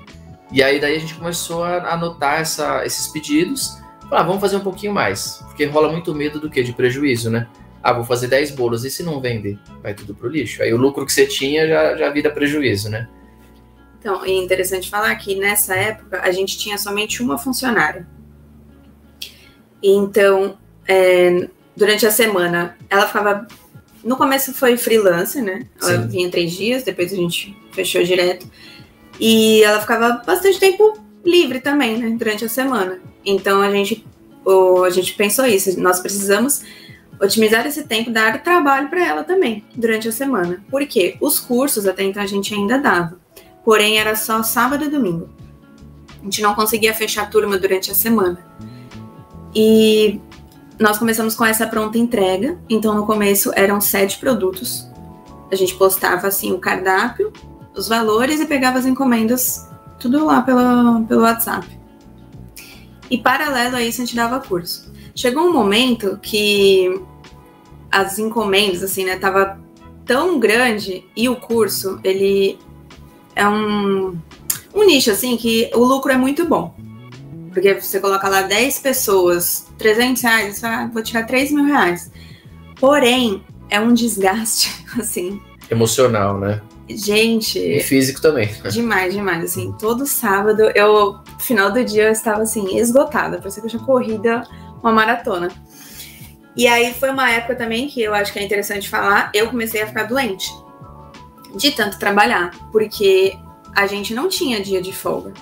E 0.51 0.63
aí 0.63 0.79
daí 0.79 0.95
a 0.95 0.99
gente 0.99 1.15
começou 1.15 1.63
a 1.63 1.93
anotar 1.93 2.39
essa, 2.39 2.85
esses 2.85 3.07
pedidos. 3.07 3.77
Falar, 4.09 4.21
ah, 4.21 4.23
vamos 4.23 4.39
fazer 4.39 4.55
um 4.55 4.61
pouquinho 4.61 4.93
mais. 4.93 5.43
Porque 5.47 5.65
rola 5.65 5.91
muito 5.91 6.15
medo 6.15 6.39
do 6.39 6.49
que? 6.49 6.63
De 6.63 6.71
prejuízo, 6.71 7.29
né? 7.29 7.47
Ah, 7.83 7.93
vou 7.93 8.05
fazer 8.05 8.27
10 8.27 8.51
bolos 8.51 8.85
e 8.85 8.89
se 8.89 9.03
não 9.03 9.19
vender? 9.19 9.59
Vai 9.83 9.93
tudo 9.93 10.15
pro 10.15 10.29
lixo. 10.29 10.63
Aí 10.63 10.73
o 10.73 10.77
lucro 10.77 11.05
que 11.05 11.11
você 11.11 11.25
tinha 11.25 11.67
já, 11.67 11.97
já 11.97 12.09
vira 12.09 12.29
prejuízo, 12.31 12.89
né? 12.89 13.07
Então, 13.99 14.23
é 14.23 14.31
interessante 14.31 14.89
falar 14.89 15.13
que 15.15 15.35
nessa 15.35 15.75
época 15.75 16.21
a 16.21 16.31
gente 16.31 16.57
tinha 16.57 16.77
somente 16.77 17.21
uma 17.21 17.37
funcionária. 17.37 18.07
Então, 19.81 20.57
é, 20.87 21.47
durante 21.75 22.05
a 22.05 22.11
semana, 22.11 22.77
ela 22.89 23.07
ficava. 23.07 23.47
No 24.03 24.15
começo 24.15 24.53
foi 24.53 24.77
freelance, 24.77 25.41
né? 25.41 25.65
Ela 25.81 26.01
Sim. 26.03 26.07
vinha 26.07 26.31
três 26.31 26.51
dias, 26.51 26.83
depois 26.83 27.11
a 27.11 27.15
gente 27.15 27.57
fechou 27.71 28.03
direto. 28.03 28.49
E 29.19 29.63
ela 29.63 29.79
ficava 29.79 30.21
bastante 30.25 30.59
tempo 30.59 30.99
livre 31.25 31.59
também, 31.59 31.97
né? 31.97 32.15
Durante 32.17 32.45
a 32.45 32.49
semana. 32.49 32.99
Então 33.25 33.61
a 33.61 33.71
gente, 33.71 34.05
o, 34.45 34.83
a 34.83 34.89
gente 34.89 35.13
pensou 35.13 35.45
isso. 35.45 35.79
Nós 35.79 35.99
precisamos 35.99 36.61
otimizar 37.19 37.65
esse 37.65 37.83
tempo, 37.83 38.11
dar 38.11 38.41
trabalho 38.43 38.89
para 38.89 39.05
ela 39.05 39.23
também 39.23 39.65
durante 39.75 40.07
a 40.07 40.11
semana. 40.11 40.63
Porque 40.69 41.17
os 41.19 41.39
cursos 41.39 41.85
até 41.87 42.03
então 42.03 42.21
a 42.21 42.27
gente 42.27 42.53
ainda 42.53 42.77
dava 42.77 43.17
porém 43.67 43.99
era 43.99 44.15
só 44.15 44.41
sábado 44.43 44.85
e 44.85 44.87
domingo. 44.87 45.27
A 46.21 46.23
gente 46.23 46.41
não 46.41 46.55
conseguia 46.55 46.93
fechar 46.93 47.23
a 47.23 47.25
turma 47.25 47.57
durante 47.57 47.91
a 47.91 47.93
semana. 47.93 48.39
E 49.59 50.21
nós 50.77 50.99
começamos 50.99 51.33
com 51.33 51.43
essa 51.43 51.65
pronta 51.65 51.97
entrega, 51.97 52.59
então 52.69 52.93
no 52.93 53.07
começo 53.07 53.51
eram 53.55 53.81
sete 53.81 54.19
produtos. 54.19 54.87
A 55.51 55.55
gente 55.55 55.73
postava 55.73 56.27
assim 56.27 56.51
o 56.51 56.59
cardápio, 56.59 57.33
os 57.75 57.87
valores 57.87 58.39
e 58.39 58.45
pegava 58.45 58.77
as 58.77 58.85
encomendas 58.85 59.67
tudo 59.99 60.23
lá 60.23 60.43
pela, 60.43 61.03
pelo 61.07 61.23
WhatsApp. 61.23 61.67
E 63.09 63.17
paralelo 63.17 63.77
a 63.77 63.81
isso 63.81 63.99
a 63.99 64.05
gente 64.05 64.15
dava 64.15 64.39
curso. 64.39 64.93
Chegou 65.15 65.45
um 65.45 65.53
momento 65.53 66.19
que 66.21 67.01
as 67.91 68.19
encomendas 68.19 68.83
assim, 68.83 69.05
né, 69.05 69.17
tava 69.17 69.59
tão 70.05 70.39
grande 70.39 71.03
e 71.15 71.27
o 71.27 71.35
curso, 71.35 71.99
ele 72.03 72.59
é 73.35 73.47
um, 73.47 74.15
um 74.75 74.85
nicho, 74.85 75.09
assim, 75.09 75.35
que 75.35 75.71
o 75.73 75.83
lucro 75.83 76.11
é 76.11 76.17
muito 76.17 76.45
bom. 76.45 76.75
Porque 77.57 77.73
você 77.81 77.99
coloca 77.99 78.29
lá 78.29 78.43
10 78.43 78.77
pessoas, 78.81 79.65
300 79.79 80.21
reais, 80.21 80.55
você 80.55 80.61
fala, 80.61 80.83
ah, 80.83 80.89
vou 80.93 81.01
tirar 81.01 81.23
3 81.23 81.51
mil 81.51 81.65
reais. 81.65 82.11
Porém, 82.79 83.43
é 83.67 83.79
um 83.79 83.95
desgaste, 83.95 84.85
assim. 84.95 85.41
Emocional, 85.67 86.39
né? 86.39 86.61
E 86.87 86.95
Gente, 86.95 87.79
físico 87.79 88.21
também. 88.21 88.47
demais, 88.71 89.11
demais. 89.11 89.43
Assim, 89.43 89.73
todo 89.79 90.05
sábado, 90.05 90.71
eu, 90.75 91.17
final 91.39 91.71
do 91.71 91.83
dia, 91.83 92.03
eu 92.03 92.11
estava, 92.11 92.43
assim, 92.43 92.77
esgotada. 92.77 93.39
Parecia 93.39 93.59
que 93.59 93.65
eu 93.65 93.71
tinha 93.71 93.83
corrida 93.83 94.43
uma 94.83 94.91
maratona. 94.91 95.49
E 96.55 96.67
aí 96.67 96.93
foi 96.93 97.09
uma 97.09 97.27
época 97.31 97.55
também 97.55 97.87
que 97.87 98.03
eu 98.03 98.13
acho 98.13 98.31
que 98.31 98.37
é 98.37 98.43
interessante 98.43 98.87
falar, 98.87 99.31
eu 99.33 99.49
comecei 99.49 99.81
a 99.81 99.87
ficar 99.87 100.03
doente 100.03 100.47
de 101.55 101.71
tanto 101.71 101.97
trabalhar, 101.97 102.51
porque 102.71 103.35
a 103.75 103.87
gente 103.87 104.13
não 104.13 104.29
tinha 104.29 104.61
dia 104.61 104.79
de 104.79 104.93
folga. 104.93 105.33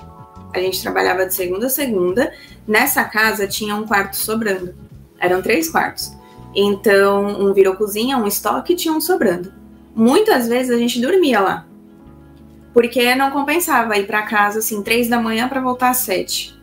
A 0.59 0.61
gente 0.61 0.81
trabalhava 0.81 1.25
de 1.25 1.33
segunda 1.33 1.67
a 1.67 1.69
segunda. 1.69 2.31
Nessa 2.67 3.03
casa 3.03 3.47
tinha 3.47 3.75
um 3.75 3.85
quarto 3.85 4.15
sobrando. 4.15 4.75
Eram 5.19 5.41
três 5.41 5.69
quartos. 5.69 6.11
Então, 6.55 7.25
um 7.41 7.53
virou 7.53 7.75
cozinha, 7.75 8.17
um 8.17 8.25
estoque 8.25 8.75
tinha 8.75 8.93
um 8.93 9.01
sobrando. 9.01 9.53
Muitas 9.93 10.47
vezes 10.47 10.71
a 10.71 10.77
gente 10.77 11.01
dormia 11.01 11.39
lá. 11.39 11.65
Porque 12.73 13.15
não 13.15 13.31
compensava 13.31 13.97
ir 13.97 14.07
para 14.07 14.23
casa 14.23 14.59
assim, 14.59 14.81
três 14.81 15.07
da 15.07 15.19
manhã 15.19 15.47
para 15.47 15.61
voltar 15.61 15.89
às 15.89 15.97
sete. 15.97 16.55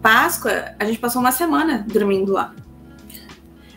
Páscoa, 0.00 0.74
a 0.78 0.84
gente 0.84 0.98
passou 0.98 1.20
uma 1.20 1.32
semana 1.32 1.84
dormindo 1.88 2.32
lá. 2.32 2.54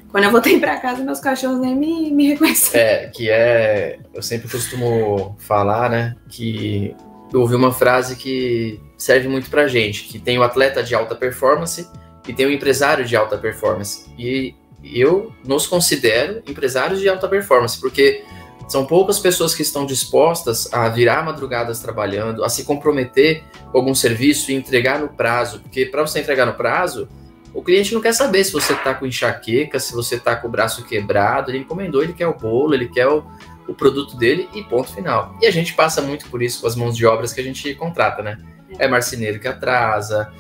Quando 0.10 0.24
eu 0.24 0.32
voltei 0.32 0.60
para 0.62 0.78
casa, 0.78 1.04
meus 1.04 1.20
cachorros 1.20 1.60
nem 1.60 1.76
me, 1.76 2.10
me 2.10 2.28
reconheceram. 2.30 2.86
É, 2.86 3.08
que 3.08 3.30
é. 3.30 4.00
Eu 4.14 4.22
sempre 4.22 4.50
costumo 4.50 5.36
falar, 5.40 5.90
né? 5.90 6.16
Que 6.30 6.96
eu 7.36 7.42
ouvi 7.42 7.54
uma 7.54 7.74
frase 7.74 8.16
que 8.16 8.80
serve 8.98 9.28
muito 9.28 9.50
pra 9.50 9.68
gente: 9.68 10.06
que 10.06 10.18
tem 10.18 10.40
o 10.40 10.44
atleta 10.44 10.82
de 10.82 10.96
alta 10.96 11.14
performance 11.14 11.86
e 12.26 12.34
tem 12.34 12.46
o 12.46 12.52
empresário 12.52 13.04
de 13.04 13.14
alta 13.14 13.38
performance. 13.38 14.10
E 14.18 14.56
eu 14.82 15.34
nos 15.44 15.68
considero 15.68 16.42
empresários 16.48 17.02
de 17.02 17.10
alta 17.10 17.28
performance, 17.28 17.78
porque 17.80 18.24
são 18.70 18.86
poucas 18.86 19.20
pessoas 19.20 19.54
que 19.54 19.62
estão 19.62 19.86
dispostas 19.86 20.72
a 20.74 20.88
virar 20.88 21.26
madrugadas 21.26 21.80
trabalhando, 21.80 22.42
a 22.44 22.48
se 22.48 22.64
comprometer 22.64 23.44
com 23.70 23.78
algum 23.80 23.94
serviço 23.94 24.50
e 24.50 24.56
entregar 24.56 25.00
no 25.00 25.10
prazo, 25.10 25.60
porque 25.60 25.86
para 25.86 26.02
você 26.04 26.22
entregar 26.22 26.46
no 26.46 26.54
prazo, 26.54 27.08
o 27.54 27.62
cliente 27.62 27.94
não 27.94 28.02
quer 28.02 28.14
saber 28.14 28.46
se 28.46 28.54
você 28.54 28.74
está 28.74 28.94
com 28.94 29.06
enxaqueca, 29.06 29.78
se 29.78 29.94
você 29.94 30.16
está 30.16 30.38
com 30.38 30.48
o 30.48 30.52
braço 30.52 30.86
quebrado, 30.86 31.52
ele 31.52 31.60
encomendou, 31.60 32.02
ele 32.02 32.14
quer 32.14 32.28
o 32.28 32.34
bolo, 32.34 32.74
ele 32.74 32.88
quer 32.88 33.08
o, 33.08 33.26
o 33.68 33.74
produto 33.74 34.16
dele 34.16 34.50
e 34.54 34.64
ponto 34.64 34.94
final. 34.94 35.36
E 35.42 35.46
a 35.46 35.52
gente 35.52 35.74
passa 35.74 36.02
muito 36.02 36.30
por 36.30 36.42
isso 36.42 36.62
com 36.62 36.68
as 36.68 36.76
mãos 36.76 36.96
de 36.96 37.06
obras 37.06 37.34
que 37.34 37.42
a 37.42 37.44
gente 37.44 37.74
contrata, 37.76 38.22
né? 38.22 38.38
É 38.78 38.88
marceneiro 38.88 39.40
que 39.40 39.48
atrasa, 39.48 40.32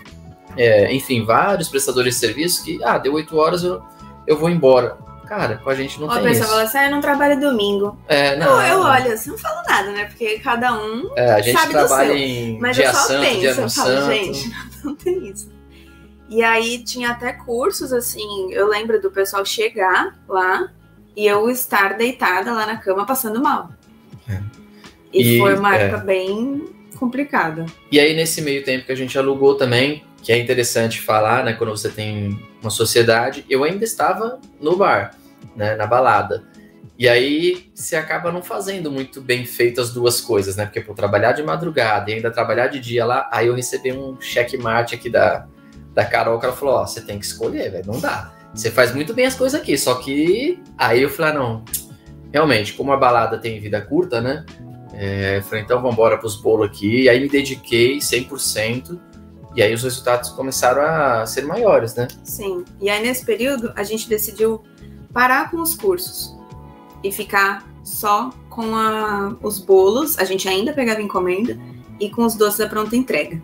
é, 0.58 0.94
enfim, 0.94 1.26
vários 1.26 1.68
prestadores 1.68 2.16
de 2.16 2.20
serviço 2.20 2.64
que, 2.64 2.84
ah, 2.84 2.98
deu 2.98 3.14
oito 3.14 3.38
horas, 3.38 3.64
eu, 3.64 3.82
eu 4.28 4.38
vou 4.38 4.50
embora. 4.50 4.98
Cara, 5.28 5.58
com 5.58 5.70
a 5.72 5.76
gente 5.76 6.00
não 6.00 6.08
Ó, 6.08 6.12
tem 6.12 6.20
a 6.20 6.24
pessoa 6.24 6.44
isso. 6.44 6.50
fala 6.50 6.62
assim, 6.64 6.78
ah, 6.78 6.86
eu 6.86 6.92
não 6.92 7.02
trabalho 7.02 7.40
domingo. 7.40 7.98
É, 8.08 8.36
não, 8.38 8.62
eu, 8.62 8.76
eu 8.76 8.80
olho 8.82 9.12
assim, 9.12 9.32
não 9.32 9.38
falo 9.40 9.62
nada, 9.68 9.92
né? 9.92 10.06
Porque 10.06 10.38
cada 10.40 10.74
um 10.78 11.10
é, 11.16 11.32
a 11.32 11.42
gente 11.42 11.58
sabe 11.58 11.74
do 11.74 11.80
trabalha 11.80 12.10
seu. 12.10 12.18
em 12.18 12.60
Mas 12.60 12.76
dia 12.76 12.86
eu 12.86 12.94
só 12.94 13.00
santo, 13.00 13.22
penso, 13.22 13.40
dia 13.40 13.50
eu 13.50 13.56
falo, 13.56 13.70
santo. 13.70 14.14
gente, 14.14 14.52
não 14.86 14.96
tem 14.96 15.28
isso. 15.28 15.52
E 16.30 16.44
aí 16.44 16.84
tinha 16.84 17.10
até 17.10 17.34
cursos, 17.34 17.92
assim, 17.92 18.52
eu 18.52 18.68
lembro 18.68 19.02
do 19.02 19.10
pessoal 19.12 19.44
chegar 19.46 20.16
lá 20.28 20.72
e 21.16 21.26
eu 21.26 21.50
estar 21.50 21.98
deitada 21.98 22.52
lá 22.52 22.66
na 22.66 22.78
cama 22.78 23.06
passando 23.06 23.42
mal. 23.42 23.70
É. 24.30 24.42
E, 25.14 25.36
E, 25.36 25.40
foi 25.40 25.56
uma 25.58 25.76
é. 25.76 25.84
época 25.84 26.04
bem 26.04 26.66
complicada. 26.98 27.66
E 27.92 28.00
aí, 28.00 28.16
nesse 28.16 28.42
meio 28.42 28.64
tempo 28.64 28.86
que 28.86 28.92
a 28.92 28.96
gente 28.96 29.18
alugou 29.18 29.56
também, 29.56 30.04
que 30.22 30.32
é 30.32 30.38
interessante 30.38 31.02
falar, 31.02 31.44
né? 31.44 31.54
Quando 31.54 31.70
você 31.70 31.90
tem 31.90 32.40
uma 32.62 32.70
sociedade, 32.70 33.46
eu 33.50 33.64
ainda 33.64 33.84
estava 33.84 34.40
no 34.60 34.76
bar, 34.76 35.16
né? 35.56 35.76
Na 35.76 35.86
balada. 35.86 36.44
E 36.98 37.10
aí 37.10 37.70
você 37.76 37.96
acaba 37.96 38.32
não 38.32 38.42
fazendo 38.42 38.90
muito 38.90 39.22
bem 39.22 39.46
feito 39.46 39.82
as 39.82 39.92
duas 39.92 40.22
coisas, 40.22 40.56
né? 40.56 40.66
Porque 40.66 40.82
por 40.82 40.96
trabalhar 40.96 41.34
de 41.34 41.44
madrugada 41.44 42.10
e 42.10 42.14
ainda 42.16 42.32
trabalhar 42.32 42.68
de 42.68 42.80
dia 42.80 43.06
lá, 43.06 43.30
aí 43.32 43.48
eu 43.48 43.54
recebi 43.54 43.92
um 43.92 44.20
checkmate 44.20 44.96
aqui 44.96 45.10
da, 45.10 45.46
da 45.94 46.06
Carol, 46.06 46.40
que 46.40 46.46
ela 46.46 46.56
falou, 46.56 46.76
ó, 46.76 46.88
você 46.88 47.02
tem 47.02 47.20
que 47.20 47.26
escolher, 47.26 47.70
velho, 47.70 47.86
não 47.86 48.00
dá. 48.00 48.34
Você 48.56 48.72
faz 48.72 48.96
muito 48.96 49.14
bem 49.14 49.26
as 49.26 49.36
coisas 49.36 49.60
aqui, 49.60 49.78
só 49.78 49.96
que 49.96 50.58
aí 50.78 51.02
eu 51.02 51.10
falei, 51.10 51.32
ah, 51.32 51.36
não, 51.36 51.66
realmente, 52.32 52.74
como 52.74 52.92
a 52.94 52.98
balada 52.98 53.38
tem 53.38 53.60
vida 53.60 53.82
curta, 53.82 54.22
né? 54.22 54.46
É, 54.94 55.42
falei, 55.42 55.64
então 55.64 55.78
vamos 55.82 55.94
embora 55.94 56.18
pros 56.18 56.38
bolos 56.38 56.68
aqui. 56.68 57.02
E 57.04 57.10
aí 57.10 57.20
me 57.20 57.28
dediquei 57.28 57.98
100%. 57.98 58.98
E 59.56 59.62
aí 59.62 59.74
os 59.74 59.84
resultados 59.84 60.30
começaram 60.30 60.82
a 60.82 61.26
ser 61.26 61.44
maiores, 61.46 61.96
né? 61.96 62.08
Sim. 62.24 62.64
E 62.82 62.90
aí 62.90 63.02
nesse 63.06 63.26
período 63.26 63.74
a 63.76 63.84
gente 63.84 64.08
decidiu 64.08 64.64
parar 65.14 65.52
com 65.52 65.62
os 65.62 65.76
cursos 65.76 66.34
e 67.04 67.12
ficar 67.12 67.66
só 67.84 68.30
com 68.50 68.74
a- 68.76 69.36
os 69.44 69.60
bolos. 69.60 70.18
A 70.18 70.24
gente 70.24 70.48
ainda 70.48 70.72
pegava 70.74 71.02
encomenda 71.02 71.58
e 72.00 72.10
com 72.10 72.24
os 72.26 72.36
doces 72.36 72.60
da 72.60 72.68
pronta 72.68 72.96
entrega. 72.96 73.42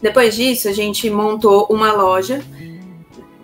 Depois 0.00 0.36
disso, 0.36 0.68
a 0.68 0.72
gente 0.72 1.10
montou 1.10 1.66
uma 1.70 1.92
loja, 1.92 2.42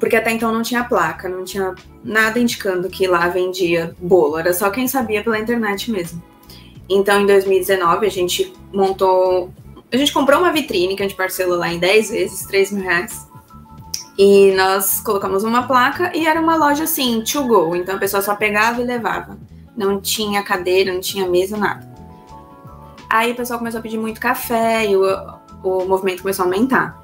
porque 0.04 0.16
até 0.16 0.30
então 0.30 0.52
não 0.52 0.60
tinha 0.60 0.84
placa, 0.84 1.30
não 1.30 1.44
tinha 1.44 1.74
nada 2.04 2.38
indicando 2.38 2.90
que 2.90 3.06
lá 3.06 3.26
vendia 3.28 3.96
bolo, 3.98 4.36
era 4.36 4.52
só 4.52 4.68
quem 4.68 4.86
sabia 4.86 5.24
pela 5.24 5.38
internet 5.38 5.90
mesmo. 5.90 6.22
Então, 6.90 7.22
em 7.22 7.26
2019, 7.26 8.04
a 8.04 8.10
gente 8.10 8.52
montou. 8.70 9.50
A 9.90 9.96
gente 9.96 10.12
comprou 10.12 10.40
uma 10.40 10.52
vitrine 10.52 10.94
que 10.94 11.02
a 11.02 11.08
gente 11.08 11.16
parcelou 11.16 11.56
lá 11.56 11.72
em 11.72 11.78
10 11.78 12.10
vezes, 12.10 12.44
3 12.44 12.72
mil 12.72 12.84
reais. 12.84 13.26
E 14.18 14.52
nós 14.52 15.00
colocamos 15.00 15.42
uma 15.42 15.66
placa 15.66 16.14
e 16.14 16.26
era 16.26 16.38
uma 16.38 16.54
loja 16.54 16.84
assim, 16.84 17.22
to 17.22 17.42
go. 17.46 17.74
Então 17.74 17.96
a 17.96 17.98
pessoa 17.98 18.20
só 18.20 18.36
pegava 18.36 18.82
e 18.82 18.84
levava. 18.84 19.38
Não 19.74 20.02
tinha 20.02 20.42
cadeira, 20.42 20.92
não 20.92 21.00
tinha 21.00 21.26
mesa, 21.26 21.56
nada. 21.56 21.88
Aí 23.08 23.32
o 23.32 23.34
pessoal 23.34 23.58
começou 23.58 23.80
a 23.80 23.82
pedir 23.82 23.96
muito 23.96 24.20
café 24.20 24.84
e 24.86 24.94
o, 24.94 25.02
o 25.62 25.86
movimento 25.86 26.20
começou 26.20 26.42
a 26.42 26.46
aumentar. 26.46 27.03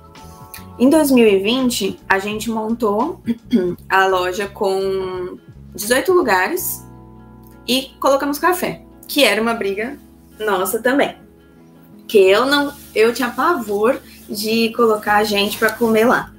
Em 0.80 0.88
2020, 0.88 2.00
a 2.08 2.18
gente 2.18 2.48
montou 2.48 3.20
a 3.86 4.06
loja 4.06 4.48
com 4.48 5.38
18 5.74 6.10
lugares 6.10 6.82
e 7.68 7.90
colocamos 8.00 8.38
café, 8.38 8.80
que 9.06 9.22
era 9.22 9.42
uma 9.42 9.52
briga 9.52 9.98
nossa 10.38 10.80
também. 10.80 11.16
Que 12.08 12.16
eu 12.16 12.46
não, 12.46 12.72
eu 12.94 13.12
tinha 13.12 13.28
pavor 13.28 14.00
de 14.26 14.72
colocar 14.74 15.22
gente 15.22 15.58
para 15.58 15.70
comer 15.70 16.06
lá. 16.06 16.32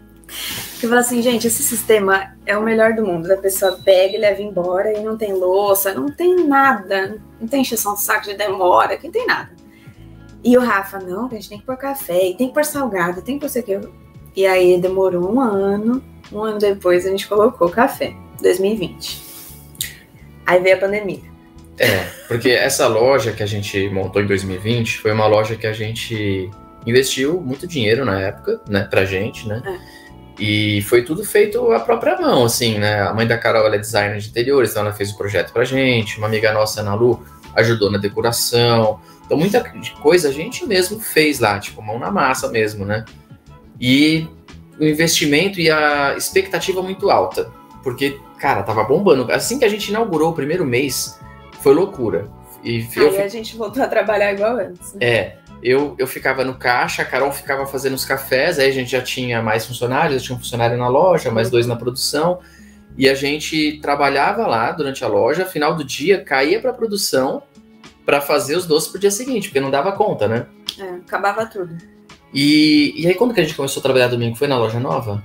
Eu 0.81 0.89
falei 0.89 1.03
assim, 1.03 1.21
gente, 1.21 1.45
esse 1.45 1.61
sistema 1.61 2.35
é 2.43 2.57
o 2.57 2.63
melhor 2.63 2.95
do 2.95 3.05
mundo. 3.05 3.31
A 3.31 3.37
pessoa 3.37 3.79
pega 3.85 4.17
e 4.17 4.19
leva 4.19 4.41
embora 4.41 4.91
e 4.91 5.03
não 5.03 5.15
tem 5.15 5.33
louça, 5.33 5.93
não 5.93 6.11
tem 6.11 6.47
nada, 6.47 7.21
não 7.39 7.47
tem 7.47 7.61
encheção 7.61 7.93
de 7.93 8.01
saco 8.01 8.25
de 8.25 8.33
demora, 8.33 8.97
que 8.97 9.05
não 9.05 9.11
tem 9.11 9.27
nada. 9.27 9.51
E 10.43 10.57
o 10.57 10.61
Rafa, 10.61 10.97
não, 10.97 11.27
a 11.27 11.29
gente 11.29 11.47
tem 11.47 11.59
que 11.59 11.65
pôr 11.67 11.77
café, 11.77 12.33
tem 12.35 12.47
que 12.47 12.53
pôr 12.55 12.65
salgado, 12.65 13.21
tem 13.21 13.35
que 13.35 13.41
pôr 13.41 13.45
isso 13.45 13.59
aqui. 13.59 13.79
E 14.35 14.45
aí 14.45 14.79
demorou 14.79 15.33
um 15.33 15.39
ano, 15.39 16.01
um 16.31 16.41
ano 16.41 16.57
depois 16.57 17.05
a 17.05 17.09
gente 17.09 17.27
colocou 17.27 17.69
café, 17.69 18.13
2020. 18.41 19.21
Aí 20.45 20.61
veio 20.61 20.75
a 20.75 20.79
pandemia. 20.79 21.31
É, 21.77 22.05
porque 22.27 22.49
essa 22.49 22.87
loja 22.87 23.31
que 23.31 23.41
a 23.41 23.45
gente 23.45 23.89
montou 23.89 24.21
em 24.21 24.27
2020 24.27 24.99
foi 24.99 25.11
uma 25.11 25.27
loja 25.27 25.55
que 25.55 25.65
a 25.65 25.73
gente 25.73 26.49
investiu 26.85 27.41
muito 27.41 27.67
dinheiro 27.67 28.05
na 28.05 28.19
época, 28.19 28.61
né, 28.67 28.87
pra 28.89 29.05
gente, 29.05 29.47
né? 29.47 29.61
E 30.39 30.81
foi 30.83 31.03
tudo 31.03 31.23
feito 31.23 31.71
à 31.71 31.79
própria 31.79 32.19
mão, 32.19 32.45
assim, 32.45 32.79
né? 32.79 33.01
A 33.01 33.13
mãe 33.13 33.27
da 33.27 33.37
Carol 33.37 33.71
é 33.71 33.77
designer 33.77 34.17
de 34.17 34.29
interiores, 34.29 34.71
então 34.71 34.83
ela 34.83 34.93
fez 34.93 35.11
o 35.11 35.17
projeto 35.17 35.51
pra 35.53 35.63
gente. 35.63 36.17
Uma 36.17 36.27
amiga 36.27 36.51
nossa, 36.51 36.81
Ana 36.81 36.95
Lu, 36.95 37.23
ajudou 37.55 37.91
na 37.91 37.99
decoração. 37.99 38.99
Então, 39.25 39.37
muita 39.37 39.63
coisa 40.01 40.29
a 40.29 40.31
gente 40.31 40.65
mesmo 40.65 40.99
fez 40.99 41.39
lá, 41.39 41.59
tipo, 41.59 41.81
mão 41.81 41.99
na 41.99 42.09
massa 42.09 42.47
mesmo, 42.49 42.85
né? 42.85 43.05
E 43.81 44.27
o 44.79 44.85
investimento 44.85 45.59
e 45.59 45.71
a 45.71 46.13
expectativa 46.15 46.83
muito 46.83 47.09
alta. 47.09 47.51
Porque, 47.83 48.19
cara, 48.37 48.61
tava 48.61 48.83
bombando. 48.83 49.31
Assim 49.31 49.57
que 49.57 49.65
a 49.65 49.69
gente 49.69 49.89
inaugurou 49.89 50.29
o 50.29 50.33
primeiro 50.33 50.63
mês, 50.63 51.19
foi 51.61 51.73
loucura. 51.73 52.29
E 52.63 52.87
eu, 52.95 53.09
Aí 53.09 53.23
a 53.23 53.27
gente 53.27 53.57
voltou 53.57 53.81
a 53.81 53.87
trabalhar 53.87 54.31
igual 54.33 54.57
antes. 54.57 54.93
né? 54.93 54.99
é, 55.01 55.37
eu, 55.63 55.95
eu 55.97 56.05
ficava 56.05 56.43
no 56.43 56.55
caixa, 56.55 57.01
a 57.01 57.05
Carol 57.05 57.31
ficava 57.31 57.65
fazendo 57.65 57.93
os 57.93 58.05
cafés, 58.05 58.59
aí 58.59 58.69
a 58.69 58.73
gente 58.73 58.91
já 58.91 59.01
tinha 59.01 59.41
mais 59.41 59.65
funcionários, 59.65 60.21
eu 60.21 60.25
tinha 60.25 60.35
um 60.35 60.39
funcionário 60.39 60.77
na 60.77 60.87
loja, 60.87 61.31
mais 61.31 61.49
dois 61.49 61.65
na 61.65 61.75
produção, 61.75 62.39
e 62.97 63.09
a 63.09 63.15
gente 63.15 63.79
trabalhava 63.81 64.45
lá 64.45 64.71
durante 64.71 65.03
a 65.03 65.07
loja, 65.07 65.45
final 65.45 65.75
do 65.75 65.83
dia 65.83 66.23
caía 66.23 66.59
para 66.59 66.73
produção 66.73 67.41
para 68.05 68.19
fazer 68.19 68.55
os 68.55 68.65
doces 68.65 68.89
pro 68.89 68.99
dia 68.99 69.11
seguinte, 69.11 69.47
porque 69.47 69.59
não 69.59 69.71
dava 69.71 69.91
conta, 69.91 70.27
né? 70.27 70.45
É, 70.79 70.83
acabava 70.95 71.45
tudo. 71.45 71.77
E, 72.33 72.93
e 72.95 73.07
aí 73.07 73.13
quando 73.15 73.33
que 73.33 73.39
a 73.39 73.43
gente 73.43 73.55
começou 73.55 73.81
a 73.81 73.83
trabalhar 73.83 74.07
domingo? 74.07 74.35
Foi 74.35 74.47
na 74.47 74.57
loja 74.57 74.79
nova? 74.79 75.23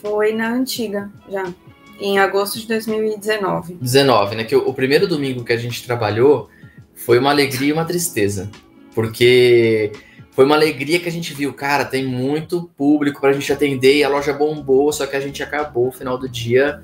Foi 0.00 0.32
na 0.32 0.52
antiga, 0.52 1.10
já. 1.28 1.52
Em 1.98 2.18
agosto 2.18 2.58
de 2.58 2.66
2019. 2.66 3.78
19, 3.80 4.36
né? 4.36 4.44
Que 4.44 4.56
o, 4.56 4.68
o 4.68 4.74
primeiro 4.74 5.06
domingo 5.06 5.44
que 5.44 5.52
a 5.52 5.56
gente 5.56 5.84
trabalhou 5.84 6.48
foi 6.94 7.18
uma 7.18 7.30
alegria 7.30 7.70
e 7.70 7.72
uma 7.72 7.84
tristeza. 7.84 8.50
Porque 8.94 9.92
foi 10.32 10.44
uma 10.44 10.56
alegria 10.56 10.98
que 11.00 11.08
a 11.08 11.12
gente 11.12 11.32
viu, 11.32 11.52
cara, 11.52 11.84
tem 11.84 12.04
muito 12.04 12.70
público 12.76 13.20
pra 13.20 13.32
gente 13.32 13.52
atender 13.52 13.96
e 13.96 14.04
a 14.04 14.08
loja 14.08 14.32
bombou, 14.32 14.92
só 14.92 15.06
que 15.06 15.16
a 15.16 15.20
gente 15.20 15.42
acabou 15.42 15.86
no 15.86 15.92
final 15.92 16.18
do 16.18 16.28
dia 16.28 16.82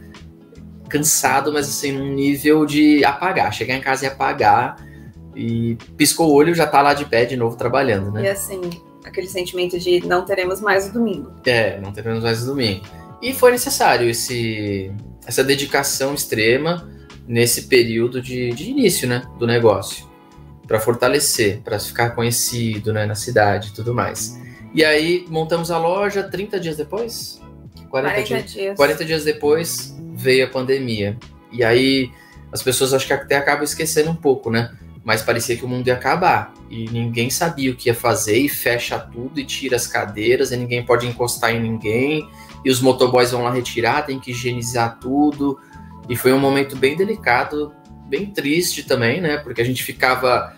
cansado, 0.89 1.53
mas 1.53 1.69
assim, 1.69 1.93
num 1.93 2.13
nível 2.13 2.67
de 2.67 3.05
apagar, 3.05 3.53
chegar 3.53 3.75
em 3.77 3.81
casa 3.81 4.05
e 4.05 4.09
apagar. 4.09 4.77
E 5.35 5.77
piscou 5.97 6.29
o 6.29 6.35
olho, 6.35 6.55
já 6.55 6.67
tá 6.67 6.83
lá 6.83 6.93
de 6.93 7.05
pé 7.05 7.25
de 7.25 7.37
novo 7.37 7.57
trabalhando, 7.57 8.11
né? 8.11 8.25
E 8.25 8.29
assim, 8.29 8.61
aquele 9.11 9.29
sentimento 9.29 9.79
de 9.79 10.01
não 10.07 10.25
teremos 10.25 10.61
mais 10.61 10.89
o 10.89 10.93
domingo. 10.93 11.33
É, 11.45 11.81
não 11.81 11.93
teremos 11.93 12.23
mais 12.23 12.43
o 12.43 12.47
domingo. 12.47 12.85
E 13.21 13.35
foi 13.35 13.51
necessário 13.51 14.09
esse, 14.09 14.91
essa 15.27 15.45
dedicação 15.45 16.15
extrema 16.15 16.89
nesse 17.27 17.63
período 17.63 18.21
de, 18.21 18.51
de 18.51 18.71
início 18.71 19.07
né, 19.07 19.23
do 19.39 19.47
negócio, 19.47 20.09
para 20.67 20.81
fortalecer, 20.81 21.61
para 21.63 21.79
ficar 21.79 22.11
conhecido 22.11 22.93
né, 22.93 23.05
na 23.05 23.15
cidade 23.15 23.69
e 23.69 23.73
tudo 23.73 23.95
mais. 23.95 24.39
E 24.75 24.85
aí 24.85 25.25
montamos 25.29 25.71
a 25.71 25.79
loja 25.79 26.23
30 26.23 26.59
dias 26.59 26.77
depois? 26.77 27.41
40, 27.91 28.15
40 28.15 28.23
dias, 28.23 28.53
dias. 28.53 28.77
40 28.77 29.05
dias 29.05 29.25
depois 29.25 29.97
veio 30.15 30.47
a 30.47 30.49
pandemia. 30.49 31.19
E 31.53 31.63
aí 31.63 32.11
as 32.53 32.63
pessoas 32.63 32.93
acho 32.93 33.07
que 33.07 33.13
até 33.13 33.37
acabam 33.37 33.65
esquecendo 33.65 34.11
um 34.11 34.17
pouco, 34.17 34.51
né? 34.51 34.73
Mas 35.05 35.23
parecia 35.23 35.57
que 35.57 35.65
o 35.65 35.69
mundo 35.69 35.87
ia 35.87 35.95
acabar 35.95 36.53
e 36.69 36.85
ninguém 36.91 37.31
sabia 37.31 37.71
o 37.71 37.77
que 37.77 37.89
ia 37.89 37.95
fazer 37.95 38.39
e 38.39 38.49
fecha 38.49 38.99
tudo 38.99 39.41
e 39.41 39.45
tira 39.45 39.77
as 39.77 39.87
cadeiras 39.87 40.53
e 40.53 40.57
ninguém 40.57 40.85
pode 40.85 41.07
encostar 41.07 41.55
em 41.55 41.61
ninguém 41.61 42.29
e 42.65 42.71
os 42.71 42.81
motoboys 42.81 43.31
vão 43.31 43.43
lá 43.43 43.51
retirar, 43.51 44.03
tem 44.03 44.21
que 44.21 44.31
higienizar 44.33 44.99
tudo 45.01 45.59
e 46.09 46.17
foi 46.17 46.33
um 46.33 46.39
momento 46.39 46.77
bem 46.77 46.97
delicado, 46.97 47.73
bem 48.09 48.27
triste 48.27 48.83
também, 48.83 49.21
né? 49.21 49.39
Porque 49.39 49.63
a 49.63 49.65
gente 49.65 49.83
ficava 49.83 50.55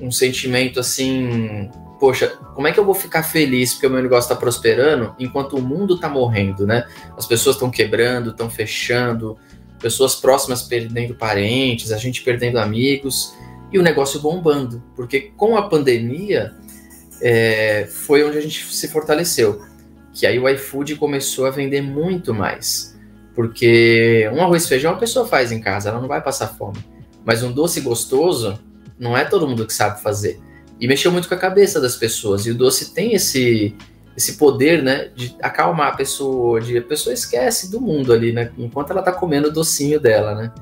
um 0.00 0.10
sentimento 0.10 0.80
assim, 0.80 1.70
poxa, 2.00 2.28
como 2.54 2.66
é 2.66 2.72
que 2.72 2.80
eu 2.80 2.84
vou 2.84 2.94
ficar 2.94 3.22
feliz 3.22 3.74
porque 3.74 3.86
o 3.86 3.90
meu 3.90 4.02
negócio 4.02 4.24
está 4.24 4.34
prosperando 4.34 5.14
enquanto 5.18 5.56
o 5.56 5.62
mundo 5.62 5.94
está 5.94 6.08
morrendo, 6.08 6.66
né? 6.66 6.84
As 7.16 7.26
pessoas 7.26 7.54
estão 7.54 7.70
quebrando, 7.70 8.30
estão 8.30 8.50
fechando, 8.50 9.38
pessoas 9.78 10.16
próximas 10.16 10.62
perdendo 10.62 11.14
parentes, 11.14 11.92
a 11.92 11.96
gente 11.96 12.22
perdendo 12.22 12.58
amigos 12.58 13.34
e 13.74 13.78
o 13.78 13.82
negócio 13.82 14.20
bombando, 14.20 14.80
porque 14.94 15.32
com 15.36 15.56
a 15.56 15.68
pandemia 15.68 16.54
é, 17.20 17.88
foi 17.90 18.22
onde 18.22 18.38
a 18.38 18.40
gente 18.40 18.64
se 18.72 18.86
fortaleceu, 18.86 19.62
que 20.12 20.28
aí 20.28 20.38
o 20.38 20.48
iFood 20.48 20.94
começou 20.94 21.44
a 21.44 21.50
vender 21.50 21.82
muito 21.82 22.32
mais, 22.32 22.96
porque 23.34 24.30
um 24.32 24.40
arroz 24.40 24.64
e 24.64 24.68
feijão 24.68 24.92
a 24.92 24.96
pessoa 24.96 25.26
faz 25.26 25.50
em 25.50 25.60
casa, 25.60 25.88
ela 25.88 26.00
não 26.00 26.06
vai 26.06 26.22
passar 26.22 26.46
fome, 26.56 26.78
mas 27.24 27.42
um 27.42 27.50
doce 27.50 27.80
gostoso 27.80 28.60
não 28.96 29.18
é 29.18 29.24
todo 29.24 29.48
mundo 29.48 29.66
que 29.66 29.74
sabe 29.74 30.00
fazer 30.00 30.38
e 30.80 30.86
mexeu 30.86 31.10
muito 31.10 31.28
com 31.28 31.34
a 31.34 31.38
cabeça 31.38 31.80
das 31.80 31.96
pessoas 31.96 32.46
e 32.46 32.52
o 32.52 32.54
doce 32.54 32.94
tem 32.94 33.12
esse 33.12 33.74
esse 34.16 34.34
poder, 34.34 34.80
né, 34.80 35.10
de 35.16 35.34
acalmar 35.42 35.88
a 35.88 35.96
pessoa, 35.96 36.60
de 36.60 36.78
a 36.78 36.82
pessoa 36.82 37.12
esquece 37.12 37.68
do 37.68 37.80
mundo 37.80 38.12
ali, 38.12 38.32
né, 38.32 38.52
enquanto 38.56 38.92
ela 38.92 39.02
tá 39.02 39.10
comendo 39.10 39.48
o 39.48 39.52
docinho 39.52 39.98
dela, 39.98 40.36
né. 40.36 40.52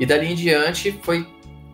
E 0.00 0.04
dali 0.04 0.26
em 0.26 0.34
diante 0.34 0.98
foi 1.04 1.24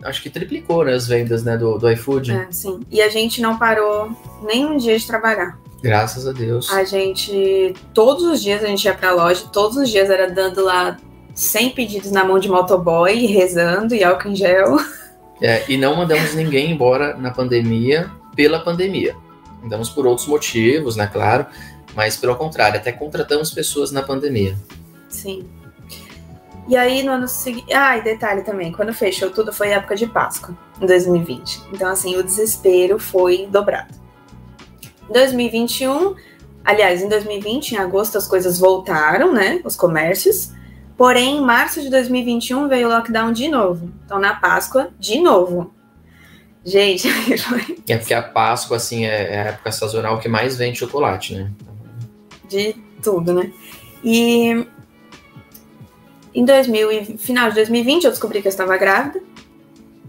acho 0.03 0.23
que 0.23 0.31
triplicou 0.31 0.85
né, 0.85 0.93
as 0.93 1.07
vendas 1.07 1.43
né, 1.43 1.57
do, 1.57 1.79
do 1.79 1.91
iFood. 1.91 2.33
É, 2.33 2.47
sim. 2.50 2.81
E 2.91 3.00
a 3.00 3.09
gente 3.09 3.41
não 3.41 3.59
parou 3.59 4.11
nem 4.43 4.65
um 4.65 4.76
dia 4.76 4.99
de 4.99 5.07
trabalhar. 5.07 5.59
Graças 5.83 6.26
a 6.26 6.33
Deus. 6.33 6.71
A 6.73 6.85
gente, 6.85 7.75
todos 7.93 8.25
os 8.25 8.43
dias 8.43 8.62
a 8.62 8.67
gente 8.67 8.85
ia 8.85 8.95
pra 8.95 9.12
loja, 9.12 9.45
todos 9.53 9.76
os 9.76 9.88
dias 9.88 10.11
era 10.11 10.31
dando 10.31 10.65
lá 10.65 10.97
100 11.35 11.71
pedidos 11.71 12.11
na 12.11 12.25
mão 12.25 12.38
de 12.38 12.49
motoboy, 12.49 13.26
rezando 13.26 13.95
e 13.95 14.03
álcool 14.03 14.29
em 14.29 14.37
gel. 14.37 14.79
É, 15.41 15.62
e 15.69 15.76
não 15.76 15.95
mandamos 15.95 16.35
ninguém 16.35 16.73
embora 16.73 17.15
na 17.17 17.31
pandemia 17.31 18.11
pela 18.35 18.59
pandemia. 18.59 19.15
Mandamos 19.62 19.91
por 19.91 20.07
outros 20.07 20.26
motivos, 20.26 20.97
né, 20.97 21.07
claro, 21.07 21.47
mas 21.95 22.17
pelo 22.17 22.35
contrário, 22.37 22.79
até 22.79 22.91
contratamos 22.91 23.50
pessoas 23.50 23.93
na 23.93 24.03
pandemia. 24.03 24.57
Sim. 25.09 25.47
E 26.68 26.76
aí 26.76 27.02
no 27.02 27.12
ano 27.12 27.28
seguinte. 27.28 27.73
Ah, 27.73 27.96
e 27.96 28.02
detalhe 28.02 28.42
também, 28.42 28.73
quando 28.73 28.92
fechou 28.92 29.30
tudo 29.30 29.52
foi 29.52 29.68
época 29.68 29.94
de 29.94 30.06
Páscoa, 30.06 30.56
em 30.80 30.87
2020. 30.87 31.62
Então, 31.73 31.88
assim, 31.88 32.16
o 32.16 32.23
desespero 32.23 32.99
foi 32.99 33.46
dobrado. 33.46 33.94
Em 35.08 35.12
2021, 35.12 36.16
aliás, 36.64 37.02
em 37.02 37.08
2020, 37.08 37.73
em 37.73 37.76
agosto, 37.78 38.18
as 38.18 38.26
coisas 38.26 38.58
voltaram, 38.58 39.32
né? 39.32 39.61
Os 39.64 39.76
comércios. 39.76 40.52
Porém, 40.96 41.37
em 41.37 41.40
março 41.40 41.80
de 41.80 41.90
2021 41.90 42.68
veio 42.68 42.88
o 42.88 42.90
lockdown 42.90 43.32
de 43.32 43.49
novo. 43.49 43.92
Então, 44.04 44.18
na 44.18 44.35
Páscoa, 44.35 44.90
de 44.99 45.20
novo. 45.20 45.73
Gente, 46.64 47.06
é 47.87 47.96
porque 47.96 48.14
a 48.14 48.23
Páscoa, 48.23 48.76
assim, 48.76 49.04
é, 49.04 49.35
é 49.35 49.40
a 49.40 49.44
época 49.50 49.70
sazonal 49.70 50.18
que 50.18 50.28
mais 50.28 50.56
vende 50.56 50.78
chocolate, 50.78 51.37
né? 51.37 51.50
De 52.49 52.75
tudo, 53.00 53.32
né? 53.32 53.52
E 54.02 54.66
em 56.37 56.44
2000 56.44 57.16
final 57.18 57.49
de 57.49 57.55
2020 57.57 58.05
eu 58.05 58.11
descobri 58.11 58.42
que 58.42 58.49
eu 58.49 58.51
estava 58.51 58.77
grávida. 58.77 59.20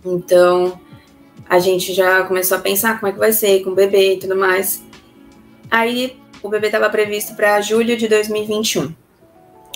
Então 0.06 0.80
a 1.50 1.58
gente 1.58 1.94
já 1.94 2.24
começou 2.24 2.58
a 2.58 2.62
pensar 2.62 3.00
como 3.00 3.10
é 3.10 3.13
que 3.13 3.20
vai 3.20 3.32
ser 3.32 3.63
com 3.63 3.70
o 3.70 3.76
bebê 3.76 4.16
e 4.16 4.20
tudo 4.20 4.36
mais. 4.36 4.84
Aí 5.72 6.18
o 6.44 6.50
bebê 6.50 6.68
estava 6.68 6.90
previsto 6.90 7.34
para 7.34 7.62
julho 7.62 7.96
de 7.96 8.08
2021. 8.10 8.94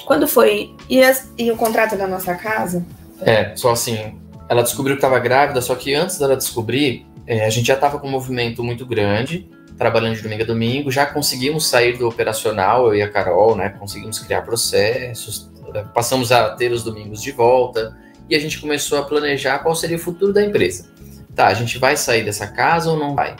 Quando 0.06 0.28
foi 0.28 0.76
e, 0.90 1.02
as, 1.02 1.32
e, 1.38 1.50
o 1.52 1.56
contrato 1.56 1.96
da 1.96 2.06
nossa 2.06 2.36
casa? 2.36 2.86
É, 3.22 3.56
só 3.56 3.72
assim, 3.72 4.20
ela 4.50 4.62
descobriu 4.64 4.96
que 4.96 5.00
estava 5.00 5.20
grávida, 5.20 5.62
só 5.62 5.76
que 5.76 5.94
antes 5.94 6.18
dela 6.18 6.36
descobrir, 6.36 7.06
é, 7.26 7.46
a 7.46 7.50
gente 7.50 7.68
já 7.68 7.76
estava 7.76 8.00
com 8.00 8.08
um 8.08 8.12
movimento 8.12 8.64
muito 8.64 8.86
grande, 8.86 9.50
trabalhando 9.78 10.16
de 10.16 10.22
domingo 10.22 10.44
a 10.44 10.46
domingo, 10.46 10.92
já 10.92 11.06
conseguimos 11.06 11.68
sair 11.68 11.98
do 11.98 12.08
operacional, 12.08 12.88
eu 12.88 12.96
e 12.96 13.02
a 13.02 13.10
Carol, 13.10 13.56
né? 13.56 13.70
Conseguimos 13.70 14.20
criar 14.20 14.42
processos, 14.42 15.50
passamos 15.94 16.32
a 16.32 16.50
ter 16.52 16.72
os 16.72 16.84
domingos 16.84 17.22
de 17.22 17.32
volta 17.32 17.98
e 18.30 18.36
a 18.36 18.40
gente 18.40 18.60
começou 18.60 18.98
a 18.98 19.04
planejar 19.04 19.60
qual 19.60 19.76
seria 19.76 19.98
o 19.98 20.00
futuro 20.00 20.32
da 20.32 20.44
empresa. 20.44 20.90
Tá, 21.36 21.48
a 21.48 21.54
gente 21.54 21.78
vai 21.78 21.96
sair 21.96 22.24
dessa 22.24 22.48
casa 22.48 22.92
ou 22.92 22.98
não 22.98 23.16
vai? 23.16 23.36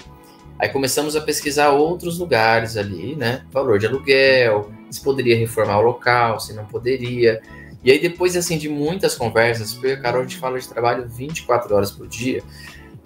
Aí 0.60 0.70
começamos 0.70 1.16
a 1.16 1.22
pesquisar 1.22 1.70
outros 1.72 2.20
lugares 2.20 2.78
ali, 2.78 3.16
né? 3.16 3.44
Valor 3.52 3.80
de 3.80 3.88
aluguel, 3.88 4.72
se 4.90 5.02
poderia 5.02 5.38
reformar 5.38 5.80
o 5.80 5.82
local, 5.82 6.40
se 6.40 6.54
não 6.54 6.66
poderia. 6.66 7.42
E 7.84 7.92
aí 7.92 8.00
depois 8.00 8.38
assim 8.38 8.58
de 8.58 8.70
muitas 8.70 9.16
conversas, 9.16 9.74
porque 9.74 9.94
a 9.94 10.00
Carol 10.00 10.22
a 10.22 10.24
gente 10.24 10.38
fala 10.38 10.60
de 10.60 10.68
trabalho 10.68 11.08
24 11.08 11.76
horas 11.76 11.92
por 11.92 12.08
dia, 12.08 12.44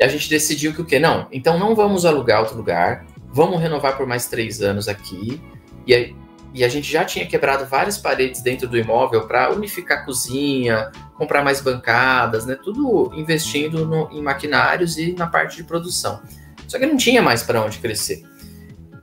a 0.01 0.07
gente 0.07 0.29
decidiu 0.29 0.73
que 0.73 0.81
o 0.81 0.85
quê? 0.85 0.99
Não, 0.99 1.27
então 1.31 1.57
não 1.57 1.73
vamos 1.73 2.05
alugar 2.05 2.41
outro 2.41 2.57
lugar, 2.57 3.05
vamos 3.31 3.61
renovar 3.61 3.95
por 3.95 4.05
mais 4.05 4.25
três 4.25 4.61
anos 4.61 4.89
aqui. 4.89 5.41
E 5.87 5.93
aí 5.93 6.15
e 6.55 6.63
a 6.63 6.69
gente 6.69 6.89
já 6.89 7.03
tinha 7.03 7.25
quebrado 7.25 7.65
várias 7.65 7.97
paredes 7.97 8.41
dentro 8.41 8.65
do 8.65 8.77
imóvel 8.77 9.27
para 9.27 9.51
unificar 9.51 9.97
a 9.97 10.05
cozinha, 10.05 10.89
comprar 11.15 11.43
mais 11.43 11.59
bancadas, 11.59 12.45
né? 12.45 12.55
Tudo 12.55 13.11
investindo 13.13 13.85
no, 13.85 14.09
em 14.09 14.21
maquinários 14.21 14.97
e 14.97 15.11
na 15.11 15.27
parte 15.27 15.57
de 15.57 15.65
produção. 15.65 16.21
Só 16.65 16.79
que 16.79 16.85
não 16.85 16.95
tinha 16.95 17.21
mais 17.21 17.43
para 17.43 17.61
onde 17.61 17.79
crescer. 17.79 18.23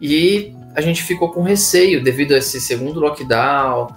E 0.00 0.56
a 0.74 0.80
gente 0.80 1.02
ficou 1.02 1.30
com 1.30 1.42
receio 1.42 2.02
devido 2.02 2.32
a 2.32 2.38
esse 2.38 2.58
segundo 2.58 2.98
lockdown. 2.98 3.94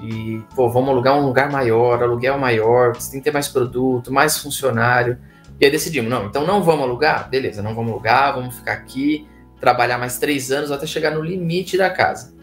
E, 0.00 0.40
pô, 0.54 0.70
vamos 0.70 0.90
alugar 0.90 1.18
um 1.18 1.26
lugar 1.26 1.50
maior, 1.50 2.00
aluguel 2.00 2.38
maior, 2.38 2.96
tem 2.96 3.18
que 3.18 3.24
ter 3.24 3.32
mais 3.32 3.48
produto, 3.48 4.12
mais 4.12 4.38
funcionário. 4.38 5.18
E 5.60 5.64
aí 5.64 5.72
decidimos, 5.72 6.08
não, 6.08 6.26
então 6.26 6.46
não 6.46 6.62
vamos 6.62 6.84
alugar? 6.84 7.28
Beleza, 7.28 7.62
não 7.62 7.74
vamos 7.74 7.90
alugar, 7.90 8.32
vamos 8.32 8.54
ficar 8.54 8.74
aqui, 8.74 9.26
trabalhar 9.58 9.98
mais 9.98 10.20
três 10.20 10.52
anos 10.52 10.70
até 10.70 10.86
chegar 10.86 11.10
no 11.10 11.20
limite 11.20 11.76
da 11.76 11.90
casa. 11.90 12.40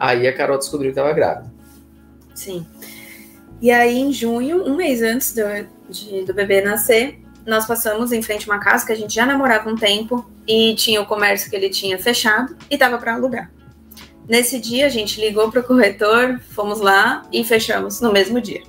Aí 0.00 0.26
a 0.26 0.32
Carol 0.32 0.56
descobriu 0.56 0.90
que 0.90 0.98
estava 0.98 1.12
grávida. 1.12 1.52
Sim. 2.34 2.66
E 3.60 3.70
aí, 3.70 3.98
em 3.98 4.10
junho, 4.10 4.64
um 4.64 4.74
mês 4.74 5.02
antes 5.02 5.34
do, 5.34 5.42
de, 5.90 6.24
do 6.24 6.32
bebê 6.32 6.62
nascer, 6.62 7.20
nós 7.46 7.66
passamos 7.66 8.10
em 8.10 8.22
frente 8.22 8.48
a 8.48 8.54
uma 8.54 8.62
casa 8.62 8.86
que 8.86 8.92
a 8.92 8.96
gente 8.96 9.14
já 9.14 9.26
namorava 9.26 9.68
um 9.68 9.76
tempo 9.76 10.24
e 10.48 10.74
tinha 10.74 11.02
o 11.02 11.06
comércio 11.06 11.50
que 11.50 11.56
ele 11.56 11.68
tinha 11.68 11.98
fechado 11.98 12.56
e 12.70 12.74
estava 12.74 12.96
para 12.96 13.12
alugar. 13.12 13.52
Nesse 14.26 14.58
dia, 14.58 14.86
a 14.86 14.88
gente 14.88 15.20
ligou 15.20 15.50
para 15.50 15.60
o 15.60 15.64
corretor, 15.64 16.40
fomos 16.52 16.80
lá 16.80 17.22
e 17.30 17.44
fechamos 17.44 18.00
no 18.00 18.10
mesmo 18.10 18.40
dia. 18.40 18.62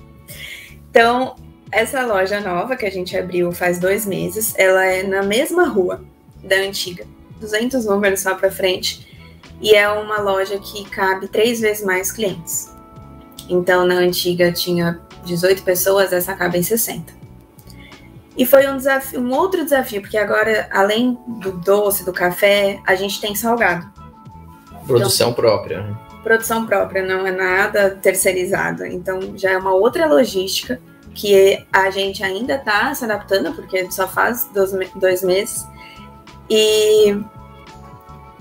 Então, 0.90 1.34
essa 1.70 2.04
loja 2.04 2.40
nova 2.40 2.76
que 2.76 2.84
a 2.84 2.90
gente 2.90 3.16
abriu 3.16 3.52
faz 3.52 3.78
dois 3.78 4.04
meses, 4.04 4.52
ela 4.58 4.84
é 4.84 5.02
na 5.02 5.22
mesma 5.22 5.66
rua 5.66 6.04
da 6.44 6.56
antiga, 6.56 7.06
200 7.40 7.86
números 7.86 8.20
só 8.20 8.34
para 8.34 8.50
frente 8.50 9.11
e 9.62 9.74
é 9.74 9.88
uma 9.88 10.20
loja 10.20 10.58
que 10.58 10.84
cabe 10.90 11.28
três 11.28 11.60
vezes 11.60 11.84
mais 11.84 12.10
clientes. 12.10 12.74
Então, 13.48 13.86
na 13.86 13.94
antiga 13.94 14.50
tinha 14.50 15.00
18 15.24 15.62
pessoas, 15.62 16.12
essa 16.12 16.34
cabe 16.34 16.58
em 16.58 16.62
60. 16.62 17.22
E 18.36 18.44
foi 18.44 18.68
um 18.68 18.76
desafio, 18.76 19.20
um 19.20 19.32
outro 19.32 19.62
desafio, 19.62 20.00
porque 20.00 20.18
agora, 20.18 20.68
além 20.72 21.16
do 21.40 21.52
doce, 21.52 22.04
do 22.04 22.12
café, 22.12 22.80
a 22.86 22.94
gente 22.94 23.20
tem 23.20 23.34
salgado. 23.34 23.88
Produção 24.86 25.30
então, 25.30 25.42
própria. 25.42 25.82
Né? 25.82 25.96
Produção 26.24 26.66
própria, 26.66 27.04
não 27.04 27.26
é 27.26 27.30
nada 27.30 27.90
terceirizado. 27.90 28.84
Então, 28.84 29.36
já 29.36 29.52
é 29.52 29.58
uma 29.58 29.74
outra 29.74 30.06
logística 30.06 30.80
que 31.14 31.64
a 31.72 31.90
gente 31.90 32.24
ainda 32.24 32.54
está 32.54 32.92
se 32.94 33.04
adaptando, 33.04 33.54
porque 33.54 33.88
só 33.90 34.08
faz 34.08 34.48
dois, 34.52 34.72
dois 34.96 35.22
meses. 35.22 35.66
E 36.48 37.16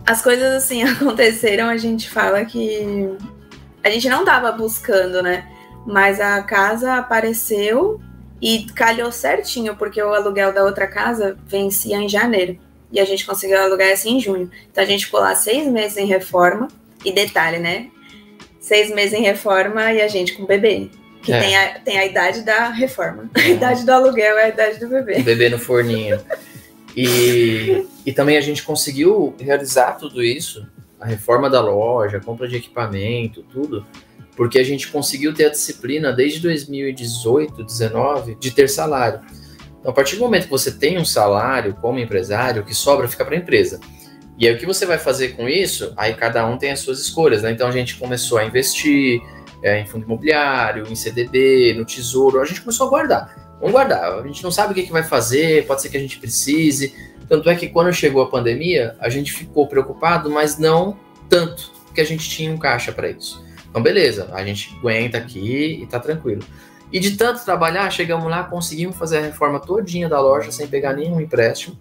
as 0.05 0.21
coisas 0.21 0.53
assim 0.53 0.83
aconteceram, 0.87 1.67
a 1.67 1.77
gente 1.77 2.09
fala 2.09 2.43
que 2.45 3.17
a 3.83 3.89
gente 3.89 4.07
não 4.09 4.19
estava 4.19 4.51
buscando, 4.51 5.21
né? 5.21 5.47
Mas 5.85 6.19
a 6.19 6.41
casa 6.43 6.95
apareceu 6.95 7.99
e 8.41 8.65
calhou 8.75 9.11
certinho, 9.11 9.75
porque 9.75 10.01
o 10.01 10.13
aluguel 10.13 10.53
da 10.53 10.63
outra 10.63 10.87
casa 10.87 11.37
vencia 11.45 11.97
em 11.97 12.09
janeiro. 12.09 12.57
E 12.91 12.99
a 12.99 13.05
gente 13.05 13.25
conseguiu 13.25 13.59
alugar 13.59 13.87
essa 13.87 14.09
em 14.09 14.19
junho. 14.19 14.49
Então 14.69 14.83
a 14.83 14.87
gente 14.87 15.05
ficou 15.05 15.19
lá 15.19 15.33
seis 15.35 15.67
meses 15.67 15.97
em 15.97 16.05
reforma. 16.05 16.67
E 17.03 17.11
detalhe, 17.11 17.57
né? 17.57 17.87
Seis 18.59 18.93
meses 18.93 19.13
em 19.13 19.23
reforma 19.23 19.91
e 19.91 20.01
a 20.01 20.07
gente 20.07 20.33
com 20.33 20.45
bebê. 20.45 20.89
Que 21.23 21.31
é. 21.31 21.39
tem, 21.39 21.55
a, 21.55 21.79
tem 21.79 21.99
a 21.99 22.05
idade 22.05 22.41
da 22.41 22.69
reforma. 22.69 23.29
A 23.35 23.47
idade 23.47 23.85
do 23.85 23.91
aluguel 23.91 24.37
é 24.37 24.45
a 24.45 24.49
idade 24.49 24.79
do 24.79 24.89
bebê. 24.89 25.19
O 25.19 25.23
bebê 25.23 25.49
no 25.49 25.59
forninho. 25.59 26.19
E, 26.95 27.85
e 28.05 28.11
também 28.11 28.37
a 28.37 28.41
gente 28.41 28.63
conseguiu 28.63 29.33
realizar 29.39 29.93
tudo 29.93 30.23
isso, 30.23 30.67
a 30.99 31.05
reforma 31.05 31.49
da 31.49 31.61
loja, 31.61 32.17
a 32.17 32.21
compra 32.21 32.47
de 32.47 32.57
equipamento, 32.57 33.43
tudo, 33.43 33.85
porque 34.35 34.59
a 34.59 34.63
gente 34.63 34.87
conseguiu 34.89 35.33
ter 35.33 35.45
a 35.45 35.49
disciplina 35.49 36.11
desde 36.11 36.39
2018, 36.39 37.55
2019, 37.55 38.35
de 38.35 38.51
ter 38.51 38.69
salário. 38.69 39.21
Então, 39.79 39.91
a 39.91 39.93
partir 39.93 40.15
do 40.15 40.21
momento 40.21 40.43
que 40.43 40.49
você 40.51 40.71
tem 40.71 40.99
um 40.99 41.05
salário 41.05 41.75
como 41.81 41.99
empresário, 41.99 42.61
o 42.61 42.65
que 42.65 42.73
sobra 42.73 43.07
fica 43.07 43.25
para 43.25 43.35
a 43.35 43.37
empresa. 43.37 43.79
E 44.37 44.47
aí, 44.47 44.53
o 44.53 44.57
que 44.57 44.65
você 44.65 44.85
vai 44.85 44.97
fazer 44.97 45.29
com 45.29 45.49
isso? 45.49 45.93
Aí, 45.97 46.13
cada 46.13 46.45
um 46.45 46.57
tem 46.57 46.71
as 46.71 46.79
suas 46.79 46.99
escolhas, 46.99 47.41
né? 47.41 47.51
Então, 47.51 47.67
a 47.67 47.71
gente 47.71 47.97
começou 47.97 48.37
a 48.37 48.45
investir 48.45 49.21
é, 49.63 49.79
em 49.79 49.85
fundo 49.85 50.05
imobiliário, 50.05 50.87
em 50.87 50.95
CDB, 50.95 51.73
no 51.75 51.83
tesouro. 51.83 52.39
A 52.41 52.45
gente 52.45 52.61
começou 52.61 52.87
a 52.87 52.89
guardar. 52.89 53.40
Vamos 53.61 53.73
guardar. 53.73 54.19
A 54.19 54.27
gente 54.27 54.43
não 54.43 54.51
sabe 54.51 54.71
o 54.71 54.75
que, 54.75 54.83
que 54.83 54.91
vai 54.91 55.03
fazer, 55.03 55.67
pode 55.67 55.83
ser 55.83 55.89
que 55.89 55.97
a 55.97 55.99
gente 55.99 56.17
precise. 56.17 56.95
Tanto 57.29 57.47
é 57.47 57.55
que 57.55 57.69
quando 57.69 57.93
chegou 57.93 58.23
a 58.23 58.29
pandemia, 58.29 58.95
a 58.99 59.07
gente 59.07 59.31
ficou 59.31 59.67
preocupado, 59.67 60.29
mas 60.29 60.57
não 60.57 60.97
tanto, 61.29 61.71
porque 61.85 62.01
a 62.01 62.03
gente 62.03 62.27
tinha 62.27 62.51
um 62.51 62.57
caixa 62.57 62.91
para 62.91 63.09
isso. 63.09 63.45
Então, 63.69 63.81
beleza, 63.81 64.29
a 64.33 64.43
gente 64.43 64.75
aguenta 64.77 65.17
aqui 65.17 65.79
e 65.81 65.85
tá 65.85 65.99
tranquilo. 65.99 66.43
E 66.91 66.99
de 66.99 67.15
tanto 67.15 67.45
trabalhar, 67.45 67.89
chegamos 67.89 68.29
lá, 68.29 68.43
conseguimos 68.43 68.97
fazer 68.97 69.19
a 69.19 69.21
reforma 69.21 69.59
todinha 69.59 70.09
da 70.09 70.19
loja 70.19 70.51
sem 70.51 70.67
pegar 70.67 70.93
nenhum 70.93 71.21
empréstimo 71.21 71.77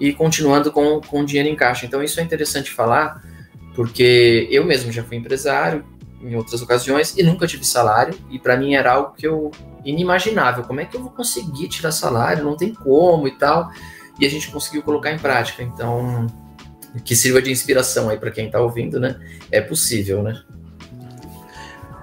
e 0.00 0.12
continuando 0.12 0.72
com, 0.72 1.00
com 1.00 1.24
dinheiro 1.24 1.48
em 1.48 1.54
caixa. 1.54 1.86
Então, 1.86 2.02
isso 2.02 2.18
é 2.18 2.22
interessante 2.22 2.72
falar, 2.72 3.22
porque 3.76 4.48
eu 4.50 4.64
mesmo 4.64 4.90
já 4.90 5.04
fui 5.04 5.18
empresário 5.18 5.84
em 6.20 6.34
outras 6.34 6.60
ocasiões 6.62 7.16
e 7.16 7.22
nunca 7.22 7.46
tive 7.46 7.64
salário, 7.64 8.18
e 8.30 8.38
para 8.38 8.56
mim 8.56 8.74
era 8.74 8.92
algo 8.92 9.14
que 9.16 9.26
eu 9.26 9.52
inimaginável. 9.84 10.64
Como 10.64 10.80
é 10.80 10.84
que 10.84 10.96
eu 10.96 11.02
vou 11.02 11.10
conseguir 11.10 11.68
tirar 11.68 11.92
salário? 11.92 12.44
Não 12.44 12.56
tem 12.56 12.74
como 12.74 13.26
e 13.28 13.32
tal 13.32 13.70
e 14.20 14.26
a 14.26 14.28
gente 14.28 14.50
conseguiu 14.50 14.82
colocar 14.82 15.10
em 15.10 15.18
prática. 15.18 15.62
Então, 15.62 16.26
que 17.04 17.16
sirva 17.16 17.40
de 17.40 17.50
inspiração 17.50 18.10
aí 18.10 18.18
para 18.18 18.30
quem 18.30 18.46
está 18.46 18.60
ouvindo, 18.60 19.00
né? 19.00 19.16
É 19.50 19.60
possível, 19.60 20.22
né? 20.22 20.38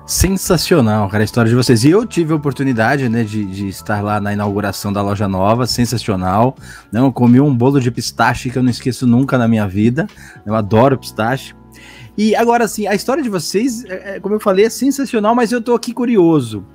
Sensacional, 0.06 1.10
cara, 1.10 1.24
a 1.24 1.26
história 1.26 1.50
de 1.50 1.56
vocês. 1.56 1.84
E 1.84 1.92
eu 1.92 2.06
tive 2.06 2.32
a 2.32 2.36
oportunidade, 2.38 3.10
né, 3.10 3.26
de, 3.26 3.44
de 3.44 3.68
estar 3.68 4.02
lá 4.02 4.22
na 4.22 4.32
inauguração 4.32 4.92
da 4.92 5.02
loja 5.02 5.28
nova, 5.28 5.68
sensacional. 5.68 6.56
Não, 6.92 7.06
eu 7.06 7.12
comi 7.12 7.42
um 7.42 7.54
bolo 7.54 7.80
de 7.80 7.92
pistache 7.92 8.50
que 8.50 8.58
eu 8.58 8.64
não 8.64 8.70
esqueço 8.72 9.06
nunca 9.06 9.38
na 9.38 9.50
minha 9.50 9.68
vida. 9.68 10.08
Eu 10.46 10.56
adoro 10.56 10.98
pistache. 10.98 11.54
E 12.18 12.36
agora, 12.36 12.64
assim, 12.64 12.88
a 12.88 12.96
história 12.96 13.22
de 13.22 13.30
vocês, 13.30 13.84
é, 13.84 14.16
é 14.16 14.20
como 14.20 14.34
eu 14.34 14.40
falei, 14.40 14.66
é 14.66 14.70
sensacional, 14.70 15.36
mas 15.36 15.52
eu 15.52 15.62
tô 15.62 15.76
aqui 15.76 15.94
curioso. 15.94 16.66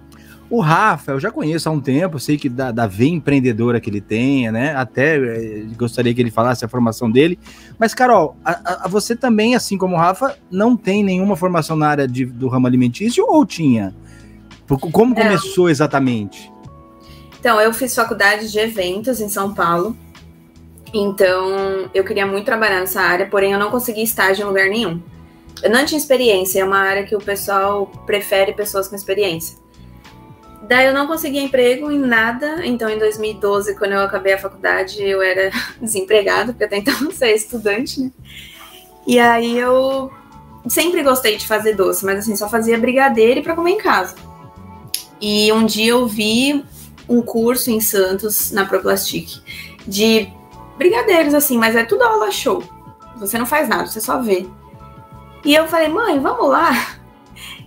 O 0.52 0.60
Rafa, 0.60 1.12
eu 1.12 1.18
já 1.18 1.30
conheço 1.30 1.66
há 1.66 1.72
um 1.72 1.80
tempo, 1.80 2.20
sei 2.20 2.36
que 2.36 2.46
da, 2.46 2.70
da 2.70 2.86
veia 2.86 3.08
empreendedora 3.08 3.80
que 3.80 3.88
ele 3.88 4.02
tem, 4.02 4.52
né? 4.52 4.76
Até 4.76 5.16
eh, 5.16 5.64
gostaria 5.78 6.12
que 6.12 6.20
ele 6.20 6.30
falasse 6.30 6.62
a 6.62 6.68
formação 6.68 7.10
dele. 7.10 7.38
Mas, 7.78 7.94
Carol, 7.94 8.36
a, 8.44 8.84
a, 8.84 8.86
você 8.86 9.16
também, 9.16 9.54
assim 9.54 9.78
como 9.78 9.96
o 9.96 9.98
Rafa, 9.98 10.36
não 10.50 10.76
tem 10.76 11.02
nenhuma 11.02 11.36
formação 11.36 11.74
na 11.74 11.88
área 11.88 12.06
de, 12.06 12.26
do 12.26 12.48
ramo 12.48 12.66
alimentício 12.66 13.24
ou 13.26 13.46
tinha? 13.46 13.94
Como 14.68 15.14
não. 15.14 15.22
começou 15.22 15.70
exatamente? 15.70 16.52
Então, 17.40 17.58
eu 17.58 17.72
fiz 17.72 17.94
faculdade 17.94 18.52
de 18.52 18.58
eventos 18.58 19.22
em 19.22 19.30
São 19.30 19.54
Paulo. 19.54 19.96
Então, 20.92 21.88
eu 21.94 22.04
queria 22.04 22.26
muito 22.26 22.44
trabalhar 22.44 22.80
nessa 22.80 23.00
área, 23.00 23.24
porém 23.24 23.52
eu 23.52 23.58
não 23.58 23.70
consegui 23.70 24.02
estágio 24.02 24.42
em 24.42 24.48
lugar 24.48 24.68
nenhum. 24.68 25.00
Eu 25.62 25.70
não 25.70 25.82
tinha 25.86 25.96
experiência, 25.96 26.60
é 26.60 26.64
uma 26.64 26.78
área 26.78 27.04
que 27.04 27.16
o 27.16 27.20
pessoal 27.20 27.86
prefere 28.04 28.52
pessoas 28.52 28.86
com 28.86 28.94
experiência. 28.94 29.61
Daí 30.68 30.86
eu 30.86 30.94
não 30.94 31.06
consegui 31.06 31.38
emprego 31.38 31.90
em 31.90 31.98
nada. 31.98 32.64
Então, 32.64 32.88
em 32.88 32.98
2012, 32.98 33.76
quando 33.76 33.92
eu 33.92 34.00
acabei 34.00 34.34
a 34.34 34.38
faculdade, 34.38 35.02
eu 35.02 35.20
era 35.20 35.50
desempregada, 35.80 36.52
porque 36.52 36.64
até 36.64 36.76
então 36.78 36.98
não 37.00 37.10
sei, 37.10 37.34
estudante, 37.34 38.00
né? 38.00 38.10
E 39.06 39.18
aí 39.18 39.58
eu 39.58 40.10
sempre 40.68 41.02
gostei 41.02 41.36
de 41.36 41.46
fazer 41.46 41.74
doce, 41.74 42.04
mas 42.04 42.20
assim, 42.20 42.36
só 42.36 42.48
fazia 42.48 42.78
brigadeiro 42.78 43.42
para 43.42 43.54
comer 43.54 43.72
em 43.72 43.78
casa. 43.78 44.14
E 45.20 45.52
um 45.52 45.66
dia 45.66 45.90
eu 45.90 46.06
vi 46.06 46.64
um 47.08 47.20
curso 47.20 47.70
em 47.70 47.80
Santos, 47.80 48.52
na 48.52 48.64
Proplastic, 48.64 49.28
de 49.86 50.28
brigadeiros, 50.78 51.34
assim, 51.34 51.58
mas 51.58 51.74
é 51.74 51.84
tudo 51.84 52.02
aula 52.02 52.30
show. 52.30 52.62
Você 53.16 53.36
não 53.38 53.46
faz 53.46 53.68
nada, 53.68 53.86
você 53.86 54.00
só 54.00 54.20
vê. 54.20 54.46
E 55.44 55.54
eu 55.54 55.66
falei, 55.66 55.88
mãe, 55.88 56.20
vamos 56.20 56.48
lá. 56.48 57.01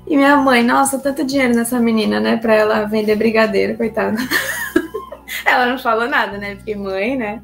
E 0.08 0.16
minha 0.16 0.38
mãe, 0.38 0.64
nossa, 0.64 1.00
tanto 1.00 1.26
dinheiro 1.26 1.56
nessa 1.56 1.80
menina, 1.80 2.20
né? 2.20 2.38
Pra 2.38 2.54
ela 2.54 2.86
vender 2.86 3.16
brigadeiro, 3.16 3.76
coitada. 3.76 4.18
ela 5.46 5.66
não 5.66 5.80
falou 5.80 6.08
nada, 6.08 6.38
né? 6.38 6.56
Porque 6.56 6.76
mãe, 6.76 7.18
né? 7.18 7.42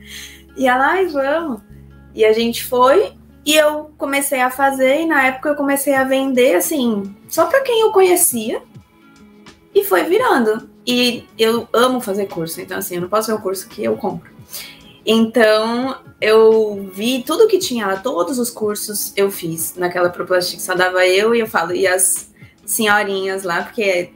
E 0.55 0.67
ela, 0.67 0.91
ai, 0.91 1.07
vamos. 1.07 1.61
E 2.13 2.23
a 2.23 2.33
gente 2.33 2.63
foi 2.65 3.13
e 3.43 3.55
eu 3.55 3.91
comecei 3.97 4.41
a 4.41 4.51
fazer. 4.51 5.01
E 5.01 5.05
na 5.05 5.25
época 5.25 5.49
eu 5.49 5.55
comecei 5.55 5.95
a 5.95 6.03
vender, 6.03 6.55
assim, 6.55 7.15
só 7.27 7.45
pra 7.45 7.61
quem 7.61 7.81
eu 7.81 7.91
conhecia. 7.91 8.61
E 9.73 9.83
foi 9.83 10.03
virando. 10.03 10.69
E 10.85 11.25
eu 11.37 11.67
amo 11.73 12.01
fazer 12.01 12.25
curso, 12.27 12.59
então, 12.59 12.77
assim, 12.77 12.95
eu 12.95 13.01
não 13.01 13.09
posso 13.09 13.27
ver 13.27 13.39
o 13.39 13.41
curso 13.41 13.67
que 13.67 13.83
eu 13.83 13.95
compro. 13.97 14.29
Então, 15.05 15.97
eu 16.19 16.89
vi 16.93 17.23
tudo 17.23 17.47
que 17.47 17.57
tinha 17.57 17.87
lá, 17.87 17.97
todos 17.97 18.37
os 18.39 18.49
cursos 18.49 19.13
eu 19.15 19.31
fiz 19.31 19.75
naquela 19.75 20.09
Proplastic, 20.09 20.59
só 20.59 20.75
dava 20.75 21.05
eu 21.07 21.33
e 21.33 21.39
eu 21.39 21.47
falo, 21.47 21.73
e 21.73 21.87
as 21.87 22.30
senhorinhas 22.71 23.43
lá, 23.43 23.63
porque 23.63 24.11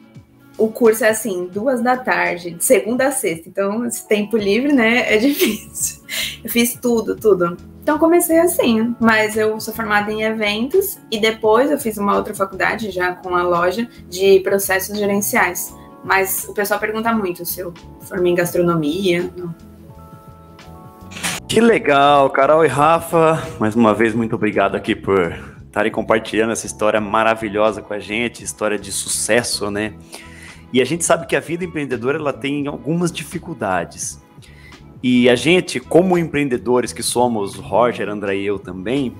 o 0.57 0.69
curso 0.69 1.03
é 1.03 1.09
assim, 1.09 1.49
duas 1.51 1.81
da 1.81 1.97
tarde, 1.97 2.51
de 2.51 2.63
segunda 2.63 3.07
a 3.07 3.11
sexta. 3.11 3.49
Então, 3.49 3.85
esse 3.85 4.07
tempo 4.07 4.37
livre, 4.37 4.71
né, 4.71 5.13
é 5.13 5.17
difícil. 5.19 6.03
Eu 6.43 6.49
fiz 6.49 6.73
tudo, 6.75 7.15
tudo. 7.15 7.57
Então, 7.83 7.99
comecei 7.99 8.39
assim, 8.39 8.95
mas 8.99 9.37
eu 9.37 9.59
sou 9.59 9.73
formada 9.73 10.11
em 10.11 10.23
eventos 10.23 10.97
e 11.11 11.19
depois 11.19 11.69
eu 11.69 11.77
fiz 11.77 11.97
uma 11.97 12.15
outra 12.15 12.33
faculdade 12.33 12.89
já 12.89 13.13
com 13.13 13.35
a 13.35 13.43
loja 13.43 13.87
de 14.09 14.39
processos 14.39 14.97
gerenciais. 14.97 15.75
Mas 16.03 16.45
o 16.47 16.53
pessoal 16.53 16.79
pergunta 16.79 17.11
muito 17.11 17.45
se 17.45 17.59
eu 17.59 17.73
formei 18.01 18.31
em 18.31 18.35
gastronomia. 18.35 19.29
Não. 19.35 19.53
Que 21.47 21.59
legal, 21.61 22.29
Carol 22.29 22.65
e 22.65 22.67
Rafa. 22.67 23.41
Mais 23.59 23.75
uma 23.75 23.93
vez, 23.93 24.13
muito 24.13 24.35
obrigado 24.35 24.75
aqui 24.75 24.95
por 24.95 25.54
estarem 25.75 25.91
compartilhando 25.91 26.53
essa 26.53 26.65
história 26.65 27.01
maravilhosa 27.01 27.81
com 27.81 27.93
a 27.93 27.99
gente, 27.99 28.41
história 28.41 28.79
de 28.79 28.93
sucesso, 28.93 29.69
né? 29.69 29.93
E 30.71 30.81
a 30.81 30.85
gente 30.85 31.03
sabe 31.03 31.27
que 31.27 31.35
a 31.35 31.41
vida 31.41 31.65
empreendedora 31.65 32.17
ela 32.17 32.31
tem 32.31 32.65
algumas 32.65 33.11
dificuldades. 33.11 34.23
E 35.03 35.29
a 35.29 35.35
gente, 35.35 35.81
como 35.81 36.17
empreendedores 36.17 36.93
que 36.93 37.03
somos, 37.03 37.55
Roger, 37.55 38.07
André 38.07 38.37
e 38.37 38.45
eu 38.45 38.57
também, 38.57 39.17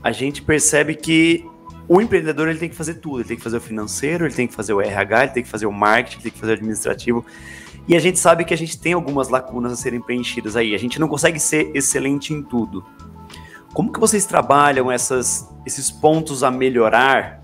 a 0.00 0.12
gente 0.12 0.40
percebe 0.40 0.94
que 0.94 1.44
o 1.88 2.00
empreendedor 2.00 2.46
ele 2.48 2.60
tem 2.60 2.68
que 2.68 2.76
fazer 2.76 2.94
tudo. 2.94 3.18
Ele 3.18 3.28
tem 3.28 3.36
que 3.36 3.42
fazer 3.42 3.56
o 3.56 3.60
financeiro, 3.60 4.24
ele 4.24 4.34
tem 4.34 4.46
que 4.46 4.54
fazer 4.54 4.74
o 4.74 4.80
RH, 4.80 5.24
ele 5.24 5.32
tem 5.32 5.42
que 5.42 5.48
fazer 5.48 5.66
o 5.66 5.72
marketing, 5.72 6.18
ele 6.18 6.22
tem 6.22 6.32
que 6.32 6.38
fazer 6.38 6.52
o 6.52 6.54
administrativo. 6.54 7.26
E 7.88 7.96
a 7.96 7.98
gente 7.98 8.20
sabe 8.20 8.44
que 8.44 8.54
a 8.54 8.56
gente 8.56 8.78
tem 8.78 8.92
algumas 8.92 9.30
lacunas 9.30 9.72
a 9.72 9.76
serem 9.76 10.00
preenchidas 10.00 10.54
aí. 10.54 10.76
A 10.76 10.78
gente 10.78 11.00
não 11.00 11.08
consegue 11.08 11.40
ser 11.40 11.72
excelente 11.74 12.32
em 12.32 12.40
tudo. 12.40 12.84
Como 13.72 13.92
que 13.92 14.00
vocês 14.00 14.24
trabalham 14.24 14.90
essas, 14.90 15.48
esses 15.66 15.90
pontos 15.90 16.42
a 16.42 16.50
melhorar 16.50 17.42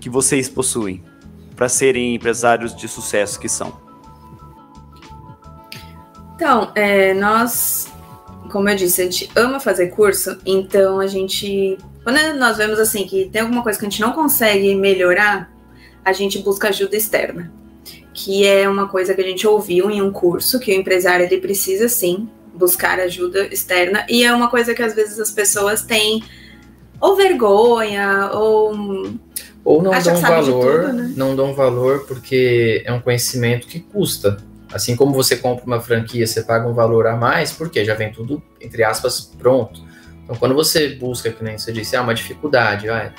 que 0.00 0.10
vocês 0.10 0.48
possuem 0.48 1.02
para 1.56 1.68
serem 1.68 2.14
empresários 2.14 2.74
de 2.74 2.88
sucesso 2.88 3.38
que 3.38 3.48
são? 3.48 3.84
Então, 6.34 6.72
é, 6.74 7.14
nós, 7.14 7.88
como 8.50 8.68
eu 8.68 8.76
disse, 8.76 9.00
a 9.00 9.04
gente 9.04 9.30
ama 9.36 9.60
fazer 9.60 9.88
curso, 9.88 10.36
então 10.44 11.00
a 11.00 11.06
gente, 11.06 11.78
quando 12.02 12.18
nós 12.38 12.56
vemos 12.56 12.78
assim 12.78 13.06
que 13.06 13.30
tem 13.30 13.42
alguma 13.42 13.62
coisa 13.62 13.78
que 13.78 13.86
a 13.86 13.88
gente 13.88 14.00
não 14.00 14.12
consegue 14.12 14.74
melhorar, 14.74 15.50
a 16.04 16.12
gente 16.12 16.40
busca 16.40 16.68
ajuda 16.68 16.96
externa, 16.96 17.52
que 18.12 18.44
é 18.44 18.68
uma 18.68 18.88
coisa 18.88 19.14
que 19.14 19.20
a 19.20 19.24
gente 19.24 19.46
ouviu 19.46 19.90
em 19.90 20.02
um 20.02 20.12
curso 20.12 20.58
que 20.58 20.72
o 20.72 20.74
empresário 20.74 21.24
ele 21.24 21.40
precisa 21.40 21.88
sim 21.88 22.28
buscar 22.54 23.00
ajuda 23.00 23.46
externa. 23.52 24.06
E 24.08 24.24
é 24.24 24.32
uma 24.32 24.48
coisa 24.48 24.74
que 24.74 24.82
às 24.82 24.94
vezes 24.94 25.18
as 25.18 25.30
pessoas 25.30 25.82
têm 25.82 26.22
ou 27.00 27.16
vergonha, 27.16 28.30
ou. 28.32 28.72
Ou 29.64 29.82
não 29.82 29.90
dão 29.90 30.16
valor, 30.16 30.82
tudo, 30.82 30.92
né? 30.92 31.12
não 31.16 31.36
dão 31.36 31.54
valor 31.54 32.04
porque 32.06 32.82
é 32.84 32.92
um 32.92 33.00
conhecimento 33.00 33.66
que 33.66 33.80
custa. 33.80 34.36
Assim 34.72 34.94
como 34.94 35.14
você 35.14 35.36
compra 35.36 35.64
uma 35.64 35.80
franquia, 35.80 36.26
você 36.26 36.42
paga 36.42 36.68
um 36.68 36.74
valor 36.74 37.06
a 37.06 37.16
mais, 37.16 37.52
porque 37.52 37.84
já 37.84 37.94
vem 37.94 38.12
tudo, 38.12 38.42
entre 38.60 38.84
aspas, 38.84 39.20
pronto. 39.38 39.82
Então, 40.22 40.36
quando 40.36 40.54
você 40.54 40.90
busca, 40.96 41.30
que 41.30 41.42
nem 41.42 41.56
você 41.56 41.72
disse, 41.72 41.96
ah, 41.96 42.02
uma 42.02 42.14
dificuldade, 42.14 42.90
ah, 42.90 43.12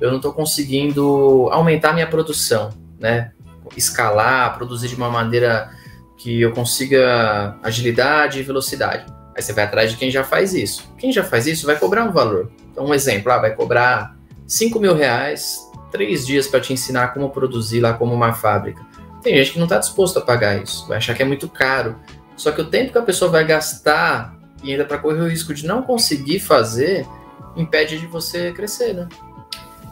eu 0.00 0.10
não 0.10 0.16
estou 0.16 0.32
conseguindo 0.32 1.48
aumentar 1.50 1.92
minha 1.92 2.06
produção, 2.06 2.70
né? 2.98 3.32
Escalar, 3.76 4.56
produzir 4.56 4.88
de 4.88 4.96
uma 4.96 5.10
maneira 5.10 5.70
que 6.16 6.40
eu 6.40 6.52
consiga 6.52 7.56
agilidade 7.62 8.40
e 8.40 8.42
velocidade. 8.42 9.06
Aí 9.34 9.42
você 9.42 9.52
vai 9.52 9.64
atrás 9.64 9.90
de 9.90 9.96
quem 9.96 10.10
já 10.10 10.24
faz 10.24 10.54
isso. 10.54 10.90
Quem 10.96 11.12
já 11.12 11.22
faz 11.22 11.46
isso 11.46 11.66
vai 11.66 11.78
cobrar 11.78 12.04
um 12.04 12.12
valor. 12.12 12.50
Então, 12.72 12.86
um 12.86 12.94
exemplo, 12.94 13.30
ah, 13.30 13.38
vai 13.38 13.54
cobrar 13.54 14.16
5 14.46 14.80
mil 14.80 14.94
reais, 14.94 15.58
três 15.90 16.26
dias 16.26 16.46
para 16.46 16.60
te 16.60 16.72
ensinar 16.72 17.08
como 17.08 17.30
produzir 17.30 17.80
lá 17.80 17.92
como 17.92 18.14
uma 18.14 18.32
fábrica. 18.32 18.84
Tem 19.22 19.36
gente 19.36 19.52
que 19.52 19.58
não 19.58 19.66
está 19.66 19.78
disposto 19.78 20.18
a 20.18 20.22
pagar 20.22 20.62
isso, 20.62 20.86
vai 20.86 20.98
achar 20.98 21.14
que 21.14 21.22
é 21.22 21.26
muito 21.26 21.48
caro. 21.48 21.96
Só 22.36 22.52
que 22.52 22.60
o 22.60 22.66
tempo 22.66 22.92
que 22.92 22.98
a 22.98 23.02
pessoa 23.02 23.30
vai 23.30 23.44
gastar 23.44 24.36
e 24.62 24.72
ainda 24.72 24.84
para 24.84 24.98
correr 24.98 25.20
o 25.20 25.28
risco 25.28 25.52
de 25.52 25.66
não 25.66 25.82
conseguir 25.82 26.40
fazer, 26.40 27.06
impede 27.56 27.98
de 27.98 28.06
você 28.06 28.52
crescer, 28.52 28.94
né? 28.94 29.08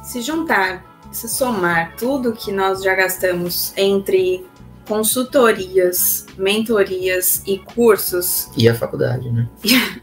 Se 0.03 0.21
juntar, 0.21 0.85
se 1.11 1.29
somar 1.29 1.95
tudo 1.97 2.33
que 2.33 2.53
nós 2.53 2.83
já 2.83 2.95
gastamos 2.95 3.73
entre 3.77 4.47
consultorias, 4.89 6.27
mentorias 6.37 7.43
e 7.47 7.59
cursos. 7.59 8.51
E 8.57 8.69
a 8.69 8.75
faculdade, 8.75 9.31
né? 9.31 9.49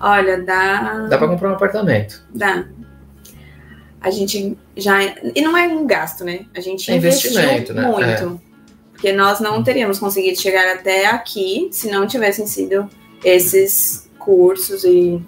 Olha, 0.00 0.42
dá. 0.42 1.06
Dá 1.08 1.18
para 1.18 1.28
comprar 1.28 1.50
um 1.50 1.54
apartamento. 1.54 2.22
Dá. 2.34 2.66
A 4.00 4.10
gente 4.10 4.56
já. 4.76 5.02
E 5.34 5.40
não 5.40 5.56
é 5.56 5.66
um 5.68 5.86
gasto, 5.86 6.24
né? 6.24 6.46
A 6.54 6.60
gente 6.60 6.90
É 6.90 6.96
investiu 6.96 7.30
investimento, 7.30 7.72
né? 7.72 7.82
muito. 7.82 8.40
Porque 8.92 9.12
nós 9.12 9.40
não 9.40 9.62
teríamos 9.62 9.98
conseguido 9.98 10.40
chegar 10.40 10.74
até 10.74 11.06
aqui 11.06 11.68
se 11.70 11.90
não 11.90 12.06
tivessem 12.06 12.46
sido 12.46 12.88
esses 13.22 14.08
cursos 14.18 14.84
e 14.84 15.22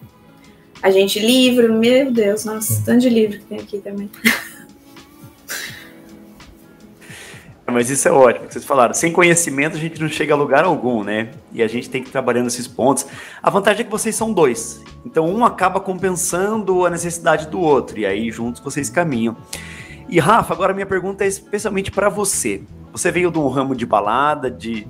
a 0.82 0.90
gente 0.90 1.18
livro, 1.18 1.72
meu 1.74 2.10
Deus, 2.10 2.44
nossa, 2.44 2.82
tanto 2.84 3.00
de 3.00 3.10
livro 3.10 3.38
que 3.38 3.44
tem 3.44 3.58
aqui 3.58 3.78
também. 3.78 4.10
Mas 7.70 7.90
isso 7.90 8.08
é 8.08 8.10
ótimo, 8.10 8.46
que 8.46 8.54
vocês 8.54 8.64
falaram. 8.64 8.94
Sem 8.94 9.12
conhecimento 9.12 9.76
a 9.76 9.80
gente 9.80 10.00
não 10.00 10.08
chega 10.08 10.32
a 10.32 10.36
lugar 10.36 10.64
algum, 10.64 11.04
né? 11.04 11.28
E 11.52 11.62
a 11.62 11.68
gente 11.68 11.90
tem 11.90 12.02
que 12.02 12.08
ir 12.08 12.12
trabalhando 12.12 12.46
esses 12.46 12.66
pontos. 12.66 13.06
A 13.42 13.50
vantagem 13.50 13.82
é 13.82 13.84
que 13.84 13.90
vocês 13.90 14.16
são 14.16 14.32
dois. 14.32 14.82
Então 15.04 15.26
um 15.26 15.44
acaba 15.44 15.78
compensando 15.78 16.86
a 16.86 16.90
necessidade 16.90 17.46
do 17.48 17.60
outro. 17.60 17.98
E 17.98 18.06
aí 18.06 18.30
juntos 18.30 18.62
vocês 18.62 18.88
caminham. 18.88 19.36
E 20.08 20.18
Rafa, 20.18 20.54
agora 20.54 20.72
minha 20.72 20.86
pergunta 20.86 21.24
é 21.24 21.26
especialmente 21.26 21.90
para 21.90 22.08
você. 22.08 22.62
Você 22.90 23.10
veio 23.10 23.30
de 23.30 23.38
um 23.38 23.48
ramo 23.48 23.76
de 23.76 23.84
balada, 23.84 24.50
de, 24.50 24.86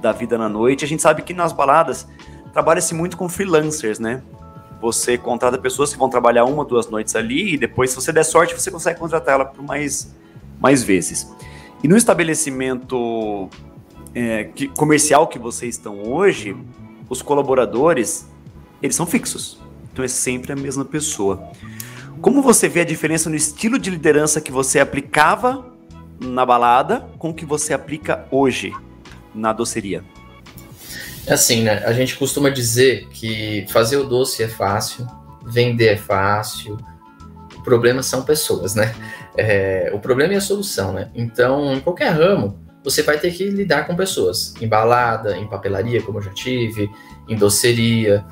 da 0.00 0.12
vida 0.12 0.38
na 0.38 0.48
noite. 0.48 0.86
A 0.86 0.88
gente 0.88 1.02
sabe 1.02 1.20
que 1.20 1.34
nas 1.34 1.52
baladas 1.52 2.08
trabalha-se 2.50 2.94
muito 2.94 3.14
com 3.18 3.28
freelancers, 3.28 3.98
né? 3.98 4.22
Você 4.80 5.18
contrata 5.18 5.58
pessoas 5.58 5.92
que 5.92 5.98
vão 5.98 6.08
trabalhar 6.08 6.46
uma, 6.46 6.64
duas 6.64 6.88
noites 6.88 7.14
ali 7.14 7.54
e 7.54 7.58
depois, 7.58 7.90
se 7.90 7.96
você 7.96 8.10
der 8.10 8.24
sorte, 8.24 8.54
você 8.54 8.70
consegue 8.70 8.98
contratar 8.98 9.34
ela 9.34 9.44
por 9.44 9.62
mais, 9.62 10.12
mais 10.58 10.82
vezes. 10.82 11.30
E 11.82 11.88
no 11.88 11.96
estabelecimento 11.96 13.48
é, 14.14 14.44
que, 14.44 14.68
comercial 14.68 15.26
que 15.26 15.38
vocês 15.38 15.74
estão 15.74 16.02
hoje, 16.02 16.56
os 17.08 17.22
colaboradores, 17.22 18.26
eles 18.80 18.94
são 18.94 19.06
fixos. 19.06 19.60
Então 19.92 20.04
é 20.04 20.08
sempre 20.08 20.52
a 20.52 20.56
mesma 20.56 20.84
pessoa. 20.84 21.42
Como 22.20 22.40
você 22.40 22.68
vê 22.68 22.80
a 22.80 22.84
diferença 22.84 23.28
no 23.28 23.34
estilo 23.34 23.78
de 23.78 23.90
liderança 23.90 24.40
que 24.40 24.52
você 24.52 24.78
aplicava 24.78 25.72
na 26.20 26.46
balada 26.46 27.00
com 27.18 27.30
o 27.30 27.34
que 27.34 27.44
você 27.44 27.74
aplica 27.74 28.26
hoje 28.30 28.72
na 29.34 29.52
doceria? 29.52 30.04
É 31.26 31.34
assim, 31.34 31.62
né? 31.62 31.84
A 31.84 31.92
gente 31.92 32.16
costuma 32.16 32.48
dizer 32.48 33.08
que 33.08 33.66
fazer 33.70 33.96
o 33.96 34.04
doce 34.04 34.42
é 34.42 34.48
fácil, 34.48 35.06
vender 35.44 35.88
é 35.88 35.96
fácil. 35.96 36.78
O 37.56 37.62
problema 37.62 38.02
são 38.02 38.22
pessoas, 38.22 38.74
né? 38.74 38.94
É, 39.36 39.90
o 39.94 39.98
problema 39.98 40.34
é 40.34 40.36
a 40.36 40.40
solução, 40.40 40.92
né? 40.92 41.10
Então, 41.14 41.72
em 41.74 41.80
qualquer 41.80 42.10
ramo, 42.10 42.58
você 42.84 43.02
vai 43.02 43.18
ter 43.18 43.32
que 43.32 43.48
lidar 43.48 43.86
com 43.86 43.96
pessoas. 43.96 44.54
Em 44.60 44.68
balada, 44.68 45.36
em 45.36 45.46
papelaria, 45.46 46.02
como 46.02 46.18
eu 46.18 46.22
já 46.22 46.32
tive, 46.32 46.90
em 47.28 47.36
doceria. 47.36 48.24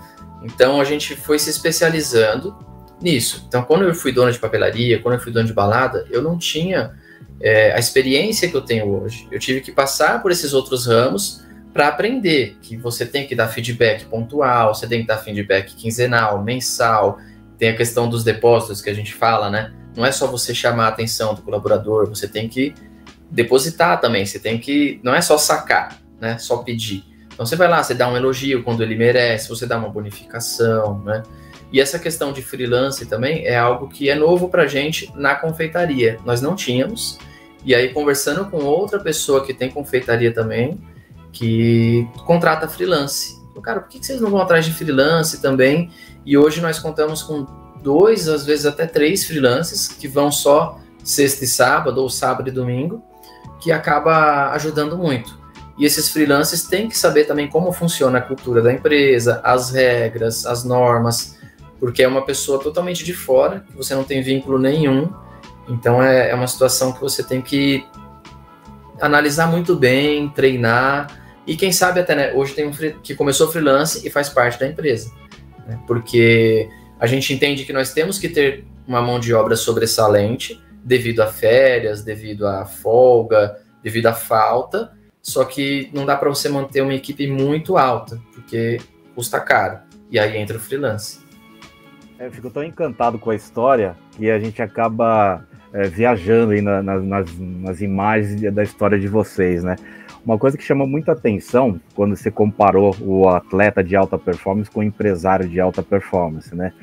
Então, 0.43 0.81
a 0.81 0.85
gente 0.85 1.17
foi 1.17 1.39
se 1.39 1.51
especializando 1.51 2.57
nisso. 3.01 3.45
Então, 3.49 3.63
quando 3.63 3.85
eu 3.85 3.95
fui 3.95 4.13
dono 4.13 4.31
de 4.31 4.39
papelaria, 4.39 5.01
quando 5.01 5.15
eu 5.15 5.21
fui 5.21 5.33
dono 5.33 5.47
de 5.47 5.53
balada, 5.53 6.07
eu 6.11 6.21
não 6.21 6.37
tinha 6.37 6.93
é, 7.41 7.73
a 7.73 7.79
experiência 7.79 8.49
que 8.49 8.55
eu 8.55 8.61
tenho 8.61 8.87
hoje. 8.89 9.27
Eu 9.31 9.39
tive 9.39 9.61
que 9.61 9.73
passar 9.73 10.21
por 10.21 10.31
esses 10.31 10.53
outros 10.53 10.87
ramos 10.87 11.43
para 11.73 11.89
aprender 11.89 12.59
que 12.61 12.77
você 12.77 13.07
tem 13.07 13.27
que 13.27 13.35
dar 13.35 13.49
feedback 13.49 14.05
pontual, 14.07 14.75
você 14.75 14.87
tem 14.87 15.03
que 15.03 15.07
dar 15.07 15.19
feedback 15.19 15.75
quinzenal, 15.75 16.43
mensal, 16.43 17.19
tem 17.57 17.69
a 17.69 17.77
questão 17.77 18.09
dos 18.09 18.25
depósitos 18.25 18.83
que 18.83 18.91
a 18.91 18.95
gente 18.95 19.15
fala, 19.15 19.49
né? 19.49 19.73
Não 19.97 20.05
é 20.05 20.13
só 20.13 20.27
você 20.27 20.55
chamar 20.55 20.87
a 20.87 20.89
atenção 20.89 21.35
do 21.35 21.43
colaborador, 21.43 22.09
você 22.09 22.29
tem 22.29 22.49
que 22.49 22.75
depositar 23.31 24.01
também, 24.01 24.25
você 24.25 24.39
tem 24.39 24.59
que. 24.59 25.01
Não 25.03 25.15
é 25.15 25.21
só 25.21 25.39
sacar, 25.39 26.01
né? 26.21 26.39
Só 26.39 26.59
pedir. 26.59 27.05
Então 27.33 27.47
você 27.47 27.57
vai 27.57 27.69
lá, 27.69 27.83
você 27.83 27.95
dá 27.95 28.09
um 28.09 28.17
elogio 28.17 28.63
quando 28.63 28.83
ele 28.83 28.95
merece, 28.95 29.49
você 29.49 29.67
dá 29.67 29.79
uma 29.79 29.89
bonificação, 29.89 31.01
né? 31.05 31.23
E 31.73 31.81
essa 31.81 31.99
questão 31.99 32.33
de 32.33 32.43
freelance 32.43 33.07
também 33.07 33.47
é 33.47 33.57
algo 33.57 33.89
que 33.89 34.11
é 34.11 34.15
novo 34.15 34.49
para 34.49 34.67
gente 34.67 35.11
na 35.15 35.35
confeitaria. 35.35 36.19
Nós 36.25 36.41
não 36.41 36.57
tínhamos. 36.57 37.19
E 37.65 37.75
aí, 37.75 37.91
conversando 37.91 38.47
com 38.47 38.59
outra 38.59 38.99
pessoa 38.99 39.45
que 39.45 39.55
tem 39.55 39.71
confeitaria 39.71 40.33
também, 40.33 40.81
que 41.33 42.09
contrata 42.27 42.67
freelance. 42.67 43.39
Cara, 43.63 43.81
por 43.81 43.89
que 43.91 44.05
vocês 44.05 44.21
não 44.21 44.31
vão 44.31 44.41
atrás 44.41 44.65
de 44.65 44.73
freelance 44.73 45.41
também? 45.41 45.91
E 46.25 46.37
hoje 46.37 46.61
nós 46.61 46.79
contamos 46.79 47.23
com 47.23 47.47
dois, 47.83 48.29
às 48.29 48.45
vezes 48.45 48.67
até 48.67 48.87
três 48.87 49.25
freelances 49.25 49.89
que 49.89 50.07
vão 50.07 50.31
só 50.31 50.79
sexta 51.03 51.45
e 51.45 51.49
sábado, 51.49 52.01
ou 52.01 52.09
sábado 52.09 52.49
e 52.49 52.53
domingo, 52.53 53.03
que 53.61 53.73
acaba 53.73 54.51
ajudando 54.53 54.97
muito. 54.97 55.39
E 55.79 55.85
esses 55.85 56.09
freelancers 56.09 56.65
têm 56.65 56.89
que 56.89 56.99
saber 56.99 57.25
também 57.25 57.49
como 57.49 57.73
funciona 57.73 58.19
a 58.19 58.21
cultura 58.21 58.61
da 58.61 58.73
empresa, 58.73 59.41
as 59.43 59.71
regras, 59.71 60.45
as 60.45 60.63
normas, 60.63 61.39
porque 61.79 62.03
é 62.03 62.09
uma 62.09 62.25
pessoa 62.25 62.63
totalmente 62.63 63.03
de 63.03 63.15
fora, 63.15 63.65
você 63.75 63.95
não 63.95 64.05
tem 64.05 64.23
vínculo 64.23 64.59
nenhum. 64.59 65.11
Então 65.69 66.03
é, 66.03 66.31
é 66.31 66.35
uma 66.35 66.47
situação 66.47 66.93
que 66.93 67.01
você 67.01 67.23
tem 67.23 67.41
que 67.41 67.87
analisar 69.01 69.47
muito 69.47 69.75
bem, 69.75 70.29
treinar 70.29 71.21
e 71.47 71.57
quem 71.57 71.73
sabe 71.73 72.01
até, 72.01 72.15
né, 72.15 72.33
hoje 72.33 72.55
tem 72.55 72.69
um 72.69 72.71
que 73.03 73.15
começou 73.15 73.51
freelance 73.51 74.07
e 74.07 74.11
faz 74.11 74.29
parte 74.29 74.59
da 74.61 74.69
empresa, 74.69 75.11
né, 75.67 75.81
porque 75.87 76.69
a 77.01 77.07
gente 77.07 77.33
entende 77.33 77.65
que 77.65 77.73
nós 77.73 77.95
temos 77.95 78.19
que 78.19 78.29
ter 78.29 78.65
uma 78.87 79.01
mão 79.01 79.19
de 79.19 79.33
obra 79.33 79.57
sobressalente 79.57 80.63
devido 80.85 81.21
a 81.23 81.27
férias, 81.27 82.05
devido 82.05 82.47
a 82.47 82.67
folga, 82.67 83.57
devido 83.83 84.07
à 84.07 84.13
falta, 84.13 84.93
só 85.23 85.45
que 85.45 85.91
não 85.95 86.05
dá 86.05 86.15
para 86.17 86.29
você 86.29 86.49
manter 86.49 86.83
uma 86.83 86.95
equipe 86.95 87.27
muito 87.27 87.79
alta, 87.79 88.21
porque 88.35 88.79
custa 89.15 89.41
caro. 89.41 89.79
E 90.11 90.19
aí 90.19 90.37
entra 90.37 90.59
o 90.59 90.61
freelance. 90.61 91.21
É, 92.19 92.27
eu 92.27 92.33
fico 92.33 92.51
tão 92.51 92.63
encantado 92.63 93.19
com 93.19 93.31
a 93.31 93.35
história 93.35 93.97
que 94.13 94.31
a 94.31 94.39
gente 94.39 94.61
acaba 94.61 95.47
é, 95.73 95.85
viajando 95.89 96.53
aí 96.53 96.61
na, 96.61 96.83
na, 96.83 96.99
nas, 96.99 97.31
nas 97.39 97.81
imagens 97.81 98.41
da 98.53 98.63
história 98.63 98.99
de 98.99 99.09
vocês, 99.09 99.65
né? 99.65 99.77
Uma 100.25 100.39
coisa 100.39 100.59
que 100.59 100.63
chama 100.63 100.87
muita 100.87 101.13
atenção 101.13 101.81
quando 101.95 102.15
você 102.15 102.31
comparou 102.31 102.95
o 103.01 103.27
atleta 103.29 103.83
de 103.83 103.97
alta 103.97 104.19
performance 104.19 104.71
com 104.71 104.81
o 104.81 104.83
empresário 104.83 105.49
de 105.49 105.59
alta 105.59 105.83
performance, 105.83 106.55
né? 106.55 106.75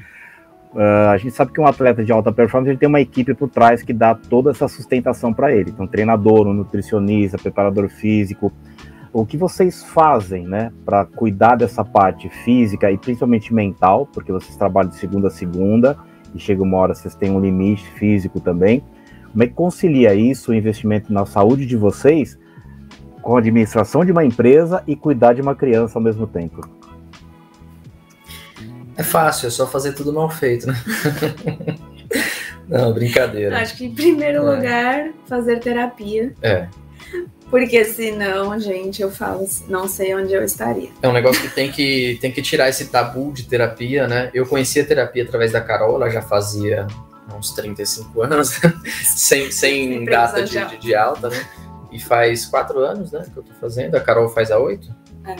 Uh, 0.78 1.10
a 1.10 1.18
gente 1.18 1.32
sabe 1.32 1.52
que 1.52 1.60
um 1.60 1.66
atleta 1.66 2.06
de 2.06 2.12
alta 2.12 2.32
performance 2.32 2.70
ele 2.70 2.78
tem 2.78 2.88
uma 2.88 3.02
equipe 3.02 3.34
por 3.34 3.50
trás 3.50 3.82
que 3.82 3.92
dá 3.92 4.14
toda 4.14 4.52
essa 4.52 4.68
sustentação 4.68 5.34
para 5.34 5.52
ele. 5.52 5.72
Então, 5.72 5.88
treinador, 5.88 6.46
um 6.46 6.54
nutricionista, 6.54 7.36
preparador 7.36 7.90
físico. 7.90 8.54
O 9.12 9.26
que 9.26 9.38
vocês 9.38 9.84
fazem, 9.84 10.46
né, 10.46 10.72
para 10.86 11.04
cuidar 11.04 11.56
dessa 11.56 11.84
parte 11.84 12.30
física 12.30 12.92
e 12.92 12.98
principalmente 13.00 13.52
mental, 13.52 14.06
porque 14.14 14.32
vocês 14.32 14.56
trabalham 14.56 14.92
de 14.92 14.98
segunda 14.98 15.30
a 15.30 15.32
segunda 15.32 15.98
e 16.36 16.40
chega 16.40 16.62
uma 16.62 16.78
hora 16.78 16.94
vocês 16.94 17.16
têm 17.16 17.32
um 17.32 17.40
limite 17.40 17.90
físico 17.94 18.40
também. 18.40 18.84
Como 19.32 19.44
é 19.44 19.48
que 19.48 19.54
concilia 19.54 20.14
isso, 20.14 20.52
o 20.52 20.54
investimento 20.54 21.12
na 21.12 21.26
saúde 21.26 21.66
de 21.66 21.76
vocês, 21.76 22.38
com 23.24 23.36
a 23.36 23.40
administração 23.40 24.06
de 24.06 24.12
uma 24.12 24.24
empresa 24.24 24.84
e 24.86 24.96
cuidar 24.96 25.34
de 25.34 25.42
uma 25.42 25.56
criança 25.56 25.98
ao 25.98 26.04
mesmo 26.04 26.28
tempo? 26.28 26.77
É 28.98 29.04
fácil, 29.04 29.48
é 29.48 29.50
só 29.52 29.68
fazer 29.68 29.94
tudo 29.94 30.12
mal 30.12 30.30
feito, 30.30 30.68
né? 30.68 30.76
Não, 32.68 32.92
brincadeira. 32.92 33.60
Acho 33.60 33.78
que 33.78 33.86
em 33.86 33.94
primeiro 33.94 34.40
é. 34.40 34.56
lugar, 34.56 35.10
fazer 35.28 35.60
terapia. 35.60 36.34
É. 36.42 36.68
Porque 37.50 37.86
senão, 37.86 38.60
gente, 38.60 39.02
eu 39.02 39.10
falo, 39.10 39.48
não 39.70 39.88
sei 39.88 40.14
onde 40.14 40.34
eu 40.34 40.44
estaria. 40.44 40.90
É 41.02 41.08
um 41.08 41.14
negócio 41.14 41.42
que 41.42 41.48
tem 41.48 41.72
que, 41.72 42.18
tem 42.20 42.30
que 42.30 42.42
tirar 42.42 42.68
esse 42.68 42.88
tabu 42.88 43.32
de 43.32 43.44
terapia, 43.44 44.06
né? 44.06 44.30
Eu 44.34 44.46
conheci 44.46 44.82
a 44.82 44.86
terapia 44.86 45.24
através 45.24 45.54
da 45.54 45.62
Carol, 45.62 45.96
ela 45.96 46.10
já 46.10 46.22
fazia 46.22 46.86
uns 47.38 47.52
35 47.52 48.22
anos, 48.22 48.60
sem, 49.16 49.50
sem 49.50 50.04
data 50.04 50.44
de, 50.44 50.66
de, 50.66 50.78
de, 50.78 50.96
alta, 50.96 51.30
né? 51.30 51.48
E 51.90 52.00
faz 52.00 52.46
quatro 52.46 52.80
anos, 52.80 53.14
né, 53.14 53.26
que 53.32 53.38
eu 53.38 53.44
tô 53.44 53.54
fazendo. 53.62 53.96
A 53.96 54.02
Carol 54.02 54.28
faz 54.28 54.52
a 54.52 54.60
oito. 54.60 54.94
É. 55.26 55.36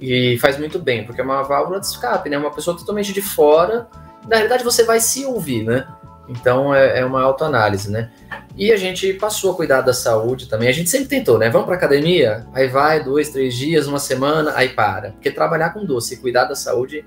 E 0.00 0.38
faz 0.38 0.58
muito 0.58 0.78
bem, 0.78 1.04
porque 1.04 1.20
é 1.20 1.24
uma 1.24 1.42
válvula 1.42 1.78
de 1.78 1.86
escape, 1.86 2.30
né? 2.30 2.38
Uma 2.38 2.50
pessoa 2.50 2.76
totalmente 2.76 3.12
de 3.12 3.20
fora. 3.20 3.86
Na 4.26 4.36
realidade, 4.36 4.64
você 4.64 4.84
vai 4.84 4.98
se 5.00 5.24
ouvir, 5.24 5.64
né? 5.64 5.86
Então 6.30 6.72
é, 6.72 7.00
é 7.00 7.04
uma 7.04 7.20
autoanálise, 7.22 7.90
né? 7.90 8.10
E 8.56 8.72
a 8.72 8.76
gente 8.76 9.12
passou 9.14 9.52
a 9.52 9.56
cuidar 9.56 9.80
da 9.80 9.92
saúde 9.92 10.48
também. 10.48 10.68
A 10.68 10.72
gente 10.72 10.88
sempre 10.88 11.08
tentou, 11.08 11.38
né? 11.38 11.50
Vamos 11.50 11.66
para 11.66 11.74
academia, 11.74 12.46
aí 12.54 12.68
vai 12.68 13.02
dois, 13.02 13.30
três 13.30 13.54
dias, 13.54 13.86
uma 13.86 13.98
semana, 13.98 14.52
aí 14.54 14.68
para. 14.68 15.10
Porque 15.10 15.30
trabalhar 15.30 15.70
com 15.70 15.84
doce 15.84 16.14
e 16.14 16.16
cuidar 16.18 16.44
da 16.44 16.54
saúde 16.54 17.04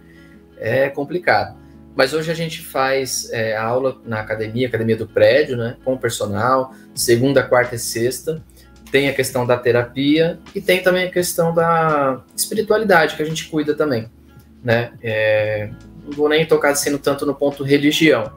é 0.57 0.89
complicado. 0.89 1.57
Mas 1.95 2.13
hoje 2.13 2.31
a 2.31 2.33
gente 2.33 2.61
faz 2.61 3.29
é, 3.31 3.55
aula 3.55 3.97
na 4.03 4.19
academia, 4.19 4.67
academia 4.67 4.97
do 4.97 5.07
prédio, 5.07 5.55
né? 5.55 5.77
Com 5.85 5.93
o 5.93 5.97
personal, 5.97 6.73
segunda, 6.93 7.43
quarta 7.43 7.75
e 7.75 7.79
sexta. 7.79 8.43
Tem 8.93 9.09
a 9.09 9.13
questão 9.13 9.43
da 9.43 9.57
terapia 9.57 10.39
e 10.53 10.61
tem 10.61 10.83
também 10.83 11.05
a 11.05 11.11
questão 11.11 11.51
da 11.51 12.21
espiritualidade 12.37 13.15
que 13.15 13.23
a 13.23 13.25
gente 13.25 13.49
cuida 13.49 13.73
também, 13.73 14.07
né? 14.63 14.91
É, 15.01 15.71
não 16.05 16.11
vou 16.11 16.29
nem 16.29 16.45
tocar 16.45 16.75
sendo 16.75 16.99
tanto 16.99 17.25
no 17.25 17.33
ponto 17.33 17.63
religião, 17.63 18.31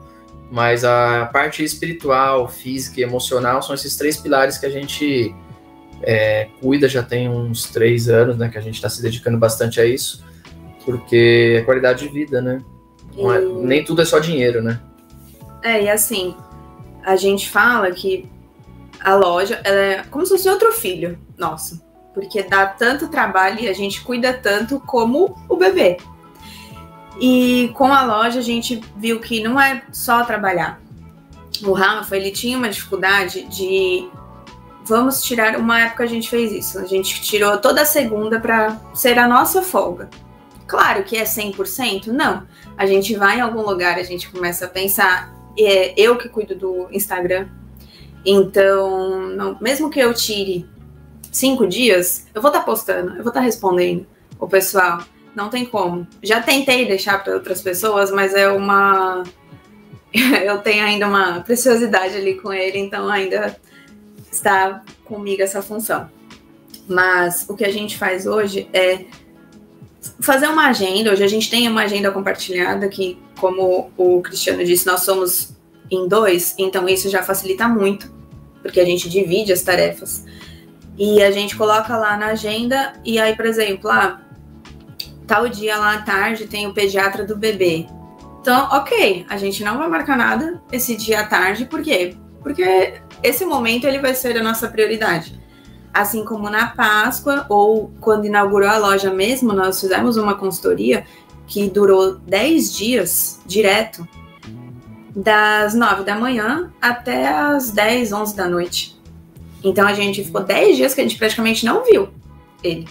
mas 0.51 0.83
a 0.83 1.29
parte 1.31 1.63
espiritual, 1.63 2.47
física 2.49 2.99
e 2.99 3.03
emocional 3.03 3.61
são 3.61 3.75
esses 3.75 3.95
três 3.95 4.17
pilares 4.17 4.57
que 4.57 4.65
a 4.65 4.69
gente 4.71 5.31
é, 6.01 6.47
cuida 6.59 6.89
já 6.89 7.03
tem 7.03 7.29
uns 7.29 7.65
três 7.65 8.09
anos, 8.09 8.35
né? 8.35 8.49
Que 8.49 8.57
a 8.57 8.61
gente 8.61 8.77
está 8.77 8.89
se 8.89 8.99
dedicando 8.99 9.37
bastante 9.37 9.79
a 9.79 9.85
isso, 9.85 10.25
porque 10.83 11.57
é 11.59 11.61
qualidade 11.65 12.07
de 12.07 12.11
vida, 12.11 12.41
né? 12.41 12.63
É, 13.15 13.39
nem 13.63 13.85
tudo 13.85 14.01
é 14.01 14.05
só 14.05 14.17
dinheiro, 14.17 14.63
né? 14.63 14.79
É, 15.61 15.83
e 15.83 15.87
assim, 15.87 16.35
a 17.05 17.15
gente 17.15 17.47
fala 17.47 17.91
que 17.91 18.27
a 18.99 19.15
loja 19.15 19.61
é 19.63 20.03
como 20.09 20.25
se 20.25 20.31
fosse 20.31 20.49
outro 20.49 20.71
filho 20.71 21.19
nosso, 21.37 21.81
porque 22.13 22.43
dá 22.43 22.65
tanto 22.65 23.07
trabalho 23.07 23.59
e 23.59 23.67
a 23.67 23.73
gente 23.73 24.01
cuida 24.01 24.33
tanto 24.33 24.79
como 24.79 25.35
o 25.47 25.55
bebê. 25.55 25.97
E 27.19 27.71
com 27.73 27.91
a 27.91 28.03
loja 28.03 28.39
a 28.39 28.43
gente 28.43 28.81
viu 28.95 29.19
que 29.19 29.41
não 29.41 29.59
é 29.59 29.83
só 29.91 30.23
trabalhar. 30.23 30.79
O 31.63 31.71
Rafa, 31.71 32.15
ele 32.15 32.31
tinha 32.31 32.57
uma 32.57 32.69
dificuldade 32.69 33.43
de 33.43 34.07
vamos 34.85 35.21
tirar 35.21 35.57
uma 35.57 35.81
época 35.81 36.03
a 36.03 36.07
gente 36.07 36.29
fez 36.29 36.51
isso. 36.51 36.79
A 36.79 36.85
gente 36.85 37.21
tirou 37.21 37.57
toda 37.57 37.81
a 37.81 37.85
segunda 37.85 38.39
para 38.39 38.79
ser 38.93 39.17
a 39.17 39.27
nossa 39.27 39.61
folga. 39.61 40.09
Claro 40.67 41.03
que 41.03 41.17
é 41.17 41.23
100%? 41.23 42.07
Não. 42.07 42.45
A 42.77 42.85
gente 42.85 43.15
vai 43.15 43.37
em 43.37 43.41
algum 43.41 43.61
lugar, 43.61 43.97
a 43.97 44.03
gente 44.03 44.29
começa 44.29 44.65
a 44.65 44.69
pensar, 44.69 45.33
é 45.57 45.93
eu 45.97 46.17
que 46.17 46.29
cuido 46.29 46.55
do 46.55 46.87
Instagram. 46.91 47.47
Então, 48.29 49.29
não, 49.29 49.57
mesmo 49.61 49.89
que 49.89 50.01
eu 50.01 50.13
tire 50.13 50.67
cinco 51.31 51.65
dias, 51.65 52.27
eu 52.35 52.41
vou 52.41 52.49
estar 52.49 52.59
tá 52.59 52.65
postando, 52.65 53.11
eu 53.11 53.23
vou 53.23 53.29
estar 53.29 53.39
tá 53.39 53.39
respondendo 53.39 54.05
o 54.37 54.45
pessoal. 54.45 55.01
Não 55.33 55.49
tem 55.49 55.65
como. 55.65 56.05
Já 56.21 56.41
tentei 56.41 56.85
deixar 56.85 57.23
para 57.23 57.35
outras 57.35 57.61
pessoas, 57.61 58.11
mas 58.11 58.33
é 58.33 58.49
uma. 58.49 59.23
eu 60.43 60.57
tenho 60.57 60.83
ainda 60.83 61.07
uma 61.07 61.39
preciosidade 61.39 62.17
ali 62.17 62.35
com 62.35 62.51
ele, 62.51 62.79
então 62.79 63.07
ainda 63.07 63.55
está 64.29 64.83
comigo 65.05 65.41
essa 65.41 65.61
função. 65.61 66.09
Mas 66.85 67.45
o 67.47 67.55
que 67.55 67.63
a 67.63 67.71
gente 67.71 67.97
faz 67.97 68.27
hoje 68.27 68.67
é 68.73 69.05
fazer 70.19 70.47
uma 70.47 70.67
agenda. 70.67 71.13
Hoje 71.13 71.23
a 71.23 71.29
gente 71.29 71.49
tem 71.49 71.65
uma 71.69 71.83
agenda 71.83 72.11
compartilhada 72.11 72.89
que, 72.89 73.17
como 73.39 73.89
o 73.95 74.21
Cristiano 74.21 74.65
disse, 74.65 74.85
nós 74.85 75.03
somos 75.03 75.55
em 75.89 76.09
dois, 76.09 76.53
então 76.57 76.89
isso 76.89 77.09
já 77.09 77.23
facilita 77.23 77.67
muito, 77.67 78.16
porque 78.67 78.81
a 78.81 78.85
gente 78.85 79.09
divide 79.09 79.53
as 79.53 79.61
tarefas. 79.61 80.25
E 80.97 81.23
a 81.23 81.31
gente 81.31 81.55
coloca 81.55 81.95
lá 81.95 82.17
na 82.17 82.27
agenda, 82.27 82.93
e 83.05 83.17
aí, 83.17 83.33
por 83.33 83.45
exemplo, 83.45 83.89
ah, 83.89 84.19
tal 85.25 85.47
dia 85.47 85.77
lá 85.77 85.93
à 85.93 86.01
tarde 86.01 86.47
tem 86.47 86.67
o 86.67 86.73
pediatra 86.73 87.23
do 87.23 87.37
bebê. 87.37 87.87
Então, 88.41 88.67
ok, 88.71 89.25
a 89.29 89.37
gente 89.37 89.63
não 89.63 89.77
vai 89.77 89.87
marcar 89.87 90.17
nada 90.17 90.61
esse 90.71 90.97
dia 90.97 91.21
à 91.21 91.23
tarde, 91.23 91.65
por 91.65 91.81
quê? 91.81 92.15
Porque 92.41 92.95
esse 93.23 93.45
momento 93.45 93.85
ele 93.85 93.99
vai 93.99 94.13
ser 94.13 94.37
a 94.37 94.43
nossa 94.43 94.67
prioridade. 94.67 95.39
Assim 95.93 96.25
como 96.25 96.49
na 96.49 96.67
Páscoa, 96.67 97.45
ou 97.49 97.91
quando 98.01 98.25
inaugurou 98.25 98.69
a 98.69 98.77
loja 98.77 99.13
mesmo, 99.13 99.53
nós 99.53 99.79
fizemos 99.79 100.17
uma 100.17 100.35
consultoria 100.35 101.05
que 101.45 101.69
durou 101.69 102.17
10 102.17 102.75
dias 102.75 103.39
direto, 103.45 104.07
das 105.17 105.73
9 105.73 106.03
da 106.03 106.15
manhã 106.15 106.71
até 106.79 107.27
as 107.27 107.71
10, 107.71 108.13
11 108.13 108.35
da 108.35 108.47
noite. 108.47 108.95
Então 109.63 109.87
a 109.87 109.93
gente 109.93 110.23
ficou 110.23 110.43
10 110.43 110.77
dias 110.77 110.93
que 110.93 111.01
a 111.01 111.03
gente 111.03 111.17
praticamente 111.17 111.65
não 111.65 111.83
viu 111.83 112.09
ele. 112.63 112.87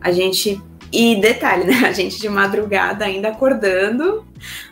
A 0.00 0.10
gente. 0.10 0.60
E 0.90 1.20
detalhe, 1.20 1.64
né? 1.64 1.86
A 1.86 1.92
gente 1.92 2.18
de 2.18 2.28
madrugada 2.30 3.04
ainda 3.04 3.28
acordando 3.28 4.24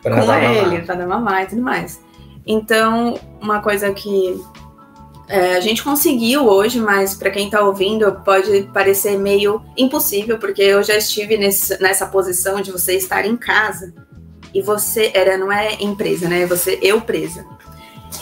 pra 0.02 0.22
com 0.22 0.32
ele, 0.32 0.80
para 0.80 0.94
dar 0.94 1.06
mamar 1.06 1.42
e 1.42 1.46
tudo 1.46 1.60
mais. 1.60 2.00
Então, 2.46 3.20
uma 3.42 3.60
coisa 3.60 3.92
que 3.92 4.40
é, 5.28 5.56
a 5.56 5.60
gente 5.60 5.82
conseguiu 5.82 6.46
hoje, 6.46 6.80
mas 6.80 7.14
para 7.14 7.30
quem 7.30 7.46
está 7.46 7.60
ouvindo 7.60 8.10
pode 8.24 8.62
parecer 8.72 9.18
meio 9.18 9.60
impossível, 9.76 10.38
porque 10.38 10.62
eu 10.62 10.82
já 10.82 10.96
estive 10.96 11.36
nesse, 11.36 11.78
nessa 11.82 12.06
posição 12.06 12.62
de 12.62 12.72
você 12.72 12.94
estar 12.94 13.26
em 13.26 13.36
casa 13.36 13.92
e 14.56 14.62
você 14.62 15.12
era 15.14 15.36
não 15.36 15.52
é 15.52 15.74
empresa, 15.82 16.26
né? 16.26 16.46
Você 16.46 16.78
eu 16.80 17.02
presa. 17.02 17.44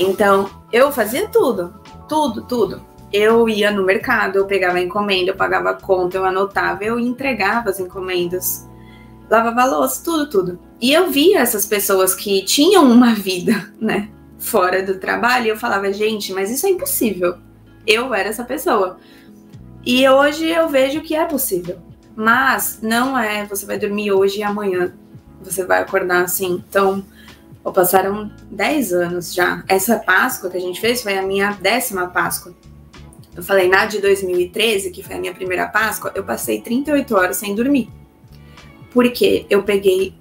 Então 0.01 0.51
eu 0.73 0.90
fazia 0.90 1.29
tudo, 1.29 1.73
tudo, 2.09 2.42
tudo. 2.42 2.83
Eu 3.12 3.49
ia 3.49 3.70
no 3.70 3.85
mercado, 3.85 4.38
eu 4.38 4.44
pegava 4.44 4.81
encomenda, 4.81 5.31
eu 5.31 5.37
pagava 5.37 5.75
conta, 5.75 6.16
eu 6.16 6.25
anotava, 6.25 6.83
eu 6.83 6.99
entregava 6.99 7.70
as 7.70 7.79
encomendas, 7.79 8.68
lavava 9.31 9.64
louça, 9.64 10.03
tudo, 10.03 10.29
tudo. 10.29 10.59
E 10.81 10.92
eu 10.92 11.09
via 11.09 11.38
essas 11.38 11.64
pessoas 11.64 12.16
que 12.16 12.44
tinham 12.44 12.90
uma 12.90 13.14
vida, 13.14 13.73
né? 13.81 14.09
fora 14.37 14.83
do 14.83 14.99
trabalho, 14.99 15.47
e 15.47 15.49
eu 15.51 15.57
falava, 15.57 15.90
gente, 15.92 16.33
mas 16.33 16.51
isso 16.51 16.66
é 16.66 16.70
impossível. 16.70 17.37
Eu 17.87 18.12
era 18.12 18.29
essa 18.29 18.44
pessoa. 18.44 18.99
E 19.87 20.07
hoje 20.09 20.49
eu 20.49 20.68
vejo 20.68 21.01
que 21.01 21.14
é 21.14 21.25
possível. 21.25 21.79
Mas 22.16 22.81
não 22.83 23.16
é, 23.16 23.47
você 23.47 23.64
vai 23.64 23.79
dormir 23.79 24.11
hoje 24.11 24.40
e 24.40 24.42
amanhã 24.42 24.92
você 25.45 25.65
vai 25.65 25.83
acordar 25.83 26.23
assim. 26.23 26.63
Então, 26.69 27.05
passaram 27.73 28.31
10 28.51 28.93
anos 28.93 29.35
já. 29.35 29.65
Essa 29.69 29.99
Páscoa 29.99 30.51
que 30.51 30.57
a 30.57 30.61
gente 30.61 30.81
fez 30.81 31.03
foi 31.03 31.17
a 31.19 31.23
minha 31.23 31.53
décima 31.61 32.07
Páscoa. 32.09 32.55
Eu 33.37 33.43
falei, 33.43 33.69
na 33.69 33.87
de 33.87 34.01
2013, 34.01 34.91
que 34.91 35.03
foi 35.03 35.17
a 35.17 35.19
minha 35.19 35.35
primeira 35.35 35.67
Páscoa, 35.67 36.13
eu 36.15 36.23
passei 36.23 36.61
38 36.61 37.17
horas 37.17 37.37
sem 37.37 37.55
dormir. 37.55 37.91
Porque 38.93 39.45
eu 39.51 39.63
peguei 39.63 40.15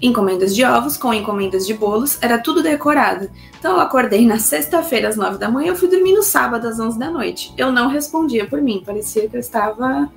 encomendas 0.00 0.54
de 0.54 0.64
ovos 0.64 0.96
com 0.96 1.12
encomendas 1.12 1.66
de 1.66 1.74
bolos, 1.74 2.18
era 2.20 2.38
tudo 2.38 2.62
decorado. 2.62 3.30
Então 3.58 3.72
eu 3.72 3.80
acordei 3.80 4.26
na 4.26 4.38
sexta-feira 4.38 5.08
às 5.08 5.16
nove 5.16 5.38
da 5.38 5.50
manhã, 5.50 5.68
eu 5.68 5.76
fui 5.76 5.88
dormir 5.88 6.14
no 6.14 6.22
sábado 6.22 6.66
às 6.66 6.80
onze 6.80 6.98
da 6.98 7.10
noite. 7.10 7.52
Eu 7.56 7.70
não 7.70 7.88
respondia 7.88 8.46
por 8.46 8.60
mim, 8.60 8.82
parecia 8.84 9.28
que 9.28 9.36
eu 9.36 9.40
estava 9.40 10.10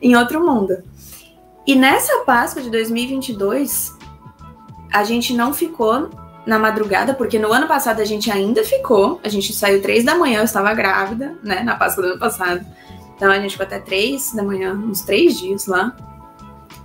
em 0.00 0.16
outro 0.16 0.44
mundo. 0.44 0.82
E 1.66 1.74
nessa 1.74 2.18
Páscoa 2.24 2.62
de 2.62 2.70
2022, 2.70 3.96
a 4.92 5.04
gente 5.04 5.32
não 5.32 5.54
ficou 5.54 6.10
na 6.44 6.58
madrugada, 6.58 7.14
porque 7.14 7.38
no 7.38 7.52
ano 7.52 7.68
passado 7.68 8.00
a 8.00 8.04
gente 8.04 8.30
ainda 8.30 8.64
ficou. 8.64 9.20
A 9.22 9.28
gente 9.28 9.52
saiu 9.52 9.80
três 9.80 10.04
da 10.04 10.16
manhã, 10.16 10.40
eu 10.40 10.44
estava 10.44 10.74
grávida, 10.74 11.38
né, 11.42 11.62
na 11.62 11.76
Páscoa 11.76 12.02
do 12.02 12.10
ano 12.10 12.18
passado. 12.18 12.64
Então 13.16 13.30
a 13.30 13.38
gente 13.38 13.52
ficou 13.52 13.66
até 13.66 13.78
três 13.78 14.32
da 14.34 14.42
manhã, 14.42 14.74
uns 14.74 15.02
três 15.02 15.38
dias 15.38 15.66
lá. 15.66 15.96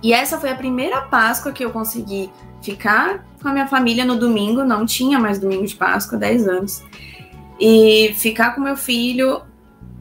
E 0.00 0.12
essa 0.12 0.38
foi 0.38 0.50
a 0.50 0.54
primeira 0.54 1.00
Páscoa 1.02 1.50
que 1.50 1.64
eu 1.64 1.70
consegui 1.70 2.30
ficar 2.62 3.24
com 3.42 3.48
a 3.48 3.52
minha 3.52 3.66
família 3.66 4.04
no 4.04 4.16
domingo, 4.16 4.62
não 4.64 4.86
tinha 4.86 5.18
mais 5.18 5.38
domingo 5.38 5.66
de 5.66 5.74
Páscoa, 5.74 6.18
10 6.18 6.48
anos. 6.48 6.84
E 7.58 8.14
ficar 8.16 8.54
com 8.54 8.60
meu 8.60 8.76
filho, 8.76 9.42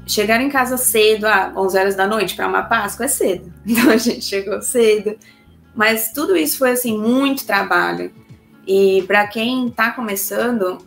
chegar 0.08 0.42
em 0.42 0.50
casa 0.50 0.78
cedo, 0.78 1.26
ah, 1.26 1.52
11 1.56 1.78
horas 1.78 1.96
da 1.96 2.08
noite 2.08 2.36
para 2.36 2.48
uma 2.48 2.64
Páscoa 2.64 3.06
é 3.06 3.10
cedo. 3.10 3.54
Então 3.68 3.90
a 3.92 3.98
gente 3.98 4.24
chegou 4.24 4.62
cedo. 4.62 5.16
Mas 5.76 6.12
tudo 6.12 6.36
isso 6.36 6.58
foi 6.58 6.72
assim 6.72 6.98
muito 6.98 7.46
trabalho. 7.46 8.12
E 8.66 9.04
para 9.06 9.28
quem 9.28 9.68
está 9.68 9.92
começando, 9.92 10.80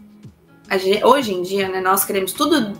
gente, 0.73 1.05
hoje 1.05 1.33
em 1.33 1.43
dia, 1.43 1.69
né, 1.69 1.81
nós 1.81 2.05
queremos 2.05 2.33
tudo 2.33 2.73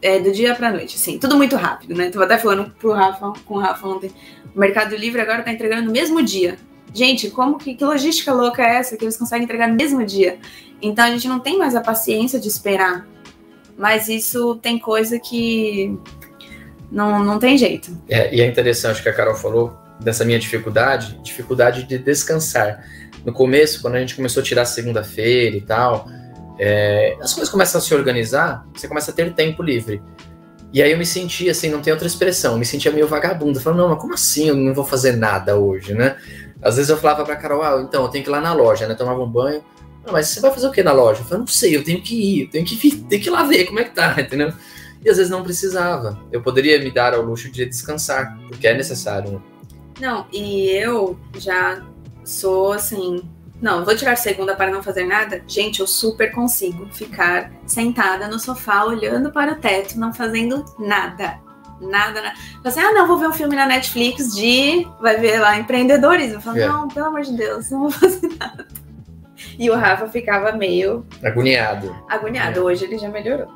é, 0.00 0.18
do 0.18 0.32
dia 0.32 0.54
para 0.54 0.72
noite, 0.72 0.96
assim, 0.96 1.18
tudo 1.18 1.36
muito 1.36 1.56
rápido, 1.56 1.94
né? 1.94 2.10
Tava 2.10 2.24
até 2.24 2.38
falando 2.38 2.70
pro 2.78 2.92
Rafa, 2.92 3.32
com 3.44 3.54
o 3.54 3.58
Rafa 3.58 3.86
ontem, 3.86 4.10
o 4.54 4.58
Mercado 4.58 4.96
Livre 4.96 5.20
agora 5.20 5.42
tá 5.42 5.52
entregando 5.52 5.86
no 5.86 5.92
mesmo 5.92 6.22
dia. 6.22 6.56
Gente, 6.94 7.30
como 7.30 7.58
que, 7.58 7.74
que 7.74 7.84
logística 7.84 8.32
louca 8.32 8.62
é 8.62 8.76
essa 8.76 8.96
que 8.96 9.04
eles 9.04 9.16
conseguem 9.16 9.44
entregar 9.44 9.68
no 9.68 9.74
mesmo 9.74 10.04
dia? 10.04 10.38
Então 10.80 11.04
a 11.04 11.10
gente 11.10 11.28
não 11.28 11.38
tem 11.38 11.58
mais 11.58 11.74
a 11.74 11.80
paciência 11.80 12.40
de 12.40 12.48
esperar. 12.48 13.06
Mas 13.78 14.08
isso 14.08 14.56
tem 14.56 14.78
coisa 14.78 15.18
que 15.20 15.96
não, 16.90 17.22
não 17.22 17.38
tem 17.38 17.56
jeito. 17.56 17.96
É, 18.08 18.34
e 18.34 18.40
é 18.40 18.46
interessante 18.46 19.02
que 19.02 19.08
a 19.08 19.12
Carol 19.12 19.36
falou 19.36 19.76
dessa 20.00 20.24
minha 20.24 20.38
dificuldade, 20.38 21.18
dificuldade 21.22 21.84
de 21.84 21.96
descansar. 21.96 22.84
No 23.24 23.32
começo, 23.32 23.80
quando 23.80 23.94
a 23.94 24.00
gente 24.00 24.16
começou 24.16 24.40
a 24.40 24.44
tirar 24.44 24.64
segunda-feira 24.64 25.56
e 25.56 25.60
tal, 25.60 26.08
é, 26.58 27.16
as 27.20 27.32
coisas 27.32 27.50
começam 27.50 27.78
a 27.78 27.82
se 27.82 27.94
organizar, 27.94 28.66
você 28.74 28.88
começa 28.88 29.10
a 29.12 29.14
ter 29.14 29.32
tempo 29.32 29.62
livre. 29.62 30.02
E 30.72 30.82
aí 30.82 30.92
eu 30.92 30.98
me 30.98 31.06
sentia 31.06 31.52
assim, 31.52 31.70
não 31.70 31.80
tem 31.80 31.92
outra 31.92 32.06
expressão, 32.06 32.58
me 32.58 32.66
sentia 32.66 32.92
meio 32.92 33.06
vagabundo. 33.06 33.60
Falando, 33.60 33.78
não, 33.80 33.88
mas 33.88 33.98
como 33.98 34.14
assim 34.14 34.48
eu 34.48 34.56
não 34.56 34.74
vou 34.74 34.84
fazer 34.84 35.16
nada 35.16 35.56
hoje, 35.56 35.94
né? 35.94 36.16
Às 36.60 36.76
vezes 36.76 36.90
eu 36.90 36.96
falava 36.96 37.24
pra 37.24 37.36
Carol, 37.36 37.62
ah, 37.62 37.80
então, 37.82 38.02
eu 38.02 38.08
tenho 38.08 38.24
que 38.24 38.30
ir 38.30 38.32
lá 38.32 38.40
na 38.40 38.52
loja, 38.52 38.86
né? 38.86 38.94
Tomava 38.94 39.22
um 39.22 39.30
banho. 39.30 39.62
Não, 40.08 40.14
mas 40.14 40.28
você 40.28 40.40
vai 40.40 40.50
fazer 40.50 40.66
o 40.66 40.72
que 40.72 40.82
na 40.82 40.90
loja? 40.92 41.20
Eu 41.20 41.24
falei, 41.24 41.40
não 41.40 41.46
sei, 41.46 41.76
eu 41.76 41.84
tenho 41.84 42.00
que 42.00 42.14
ir, 42.14 42.42
eu 42.44 42.50
tenho 42.50 42.64
que, 42.64 42.74
vir, 42.74 42.96
tenho 43.10 43.22
que 43.22 43.28
ir 43.28 43.30
lá 43.30 43.42
ver 43.42 43.66
como 43.66 43.78
é 43.78 43.84
que 43.84 43.94
tá, 43.94 44.16
entendeu? 44.18 44.54
E 45.04 45.10
às 45.10 45.18
vezes 45.18 45.30
não 45.30 45.42
precisava. 45.42 46.18
Eu 46.32 46.42
poderia 46.42 46.82
me 46.82 46.90
dar 46.90 47.12
ao 47.12 47.20
luxo 47.20 47.50
de 47.52 47.66
descansar, 47.66 48.38
porque 48.48 48.66
é 48.66 48.74
necessário. 48.74 49.32
Né? 49.32 49.40
Não, 50.00 50.26
e 50.32 50.70
eu 50.70 51.20
já 51.36 51.84
sou 52.24 52.72
assim, 52.72 53.22
não, 53.60 53.84
vou 53.84 53.94
tirar 53.94 54.16
segunda 54.16 54.56
para 54.56 54.70
não 54.70 54.82
fazer 54.82 55.04
nada? 55.04 55.42
Gente, 55.46 55.80
eu 55.80 55.86
super 55.86 56.32
consigo 56.32 56.88
ficar 56.90 57.52
sentada 57.66 58.28
no 58.28 58.38
sofá 58.38 58.84
olhando 58.84 59.30
para 59.30 59.52
o 59.52 59.56
teto, 59.56 59.98
não 60.00 60.14
fazendo 60.14 60.64
nada. 60.78 61.38
Nada, 61.82 62.22
nada. 62.22 62.34
Assim, 62.64 62.80
ah, 62.80 62.92
não, 62.92 63.06
vou 63.06 63.18
ver 63.18 63.28
um 63.28 63.32
filme 63.32 63.54
na 63.54 63.66
Netflix 63.66 64.34
de. 64.34 64.88
Vai 65.02 65.18
ver 65.20 65.38
lá 65.38 65.58
empreendedores. 65.58 66.32
Eu 66.32 66.40
falo, 66.40 66.58
é. 66.58 66.66
não, 66.66 66.88
pelo 66.88 67.06
amor 67.06 67.20
de 67.20 67.36
Deus, 67.36 67.70
não 67.70 67.82
vou 67.82 67.90
fazer 67.90 68.28
nada. 68.40 68.66
E 69.58 69.70
o 69.70 69.74
Rafa 69.74 70.06
ficava 70.08 70.52
meio. 70.52 71.04
Agoniado. 71.22 71.94
Agoniado. 72.08 72.60
É. 72.60 72.62
Hoje 72.62 72.84
ele 72.84 72.98
já 72.98 73.08
melhorou. 73.08 73.48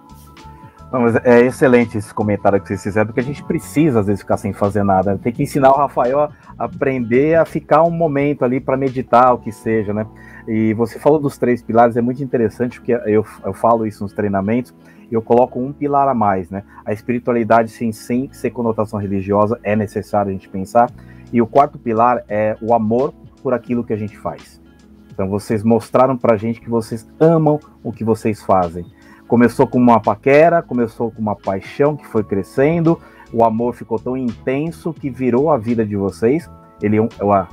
Não, 0.93 1.01
mas 1.01 1.17
é 1.25 1.41
excelente 1.41 1.97
esse 1.97 2.13
comentário 2.13 2.61
que 2.61 2.69
vocês 2.69 2.83
fizeram, 2.83 3.07
porque 3.07 3.21
a 3.21 3.25
gente 3.25 3.43
precisa, 3.43 4.01
às 4.01 4.07
vezes, 4.07 4.21
ficar 4.21 4.37
sem 4.37 4.53
fazer 4.53 4.83
nada. 4.83 5.19
Tem 5.19 5.33
que 5.33 5.43
ensinar 5.43 5.71
o 5.71 5.77
Rafael 5.77 6.21
a 6.21 6.31
aprender 6.59 7.35
a 7.35 7.47
ficar 7.47 7.83
um 7.83 7.91
momento 7.91 8.45
ali 8.45 8.61
para 8.61 8.77
meditar, 8.77 9.33
o 9.33 9.39
que 9.39 9.51
seja, 9.51 9.95
né? 9.95 10.07
E 10.47 10.75
você 10.75 10.99
falou 10.99 11.19
dos 11.19 11.39
três 11.39 11.63
pilares, 11.63 11.97
é 11.97 12.03
muito 12.03 12.23
interessante, 12.23 12.79
porque 12.79 12.93
eu, 13.07 13.25
eu 13.43 13.55
falo 13.55 13.87
isso 13.87 14.03
nos 14.03 14.13
treinamentos, 14.13 14.75
eu 15.11 15.23
coloco 15.23 15.59
um 15.59 15.73
pilar 15.73 16.09
a 16.09 16.15
mais, 16.15 16.51
né? 16.51 16.63
A 16.85 16.93
espiritualidade, 16.93 17.71
sim, 17.71 17.91
sem 17.91 18.31
ser 18.31 18.51
conotação 18.51 19.01
religiosa, 19.01 19.59
é 19.63 19.75
necessário 19.75 20.29
a 20.29 20.33
gente 20.33 20.49
pensar. 20.49 20.91
E 21.33 21.41
o 21.41 21.47
quarto 21.47 21.79
pilar 21.79 22.23
é 22.29 22.55
o 22.61 22.75
amor 22.75 23.15
por 23.43 23.55
aquilo 23.55 23.83
que 23.83 23.95
a 23.95 23.97
gente 23.97 24.19
faz. 24.19 24.62
Então, 25.23 25.31
vocês 25.31 25.63
mostraram 25.63 26.17
pra 26.17 26.37
gente 26.37 26.61
que 26.61 26.69
vocês 26.69 27.09
amam 27.21 27.61
o 27.81 27.93
que 27.93 28.03
vocês 28.03 28.43
fazem. 28.43 28.85
Começou 29.29 29.69
com 29.69 29.79
uma 29.79 30.01
paquera, 30.01 30.61
começou 30.61 31.13
com 31.13 31.23
uma 31.23 31.37
paixão 31.37 31.97
que 31.97 32.05
foi 32.05 32.25
crescendo, 32.25 32.99
o 33.33 33.45
amor 33.45 33.73
ficou 33.73 34.01
tão 34.01 34.17
intenso 34.17 34.93
que 34.93 35.09
virou 35.09 35.49
a 35.49 35.57
vida 35.57 35.87
de 35.87 35.95
vocês. 35.95 36.51
Ele, 36.83 36.97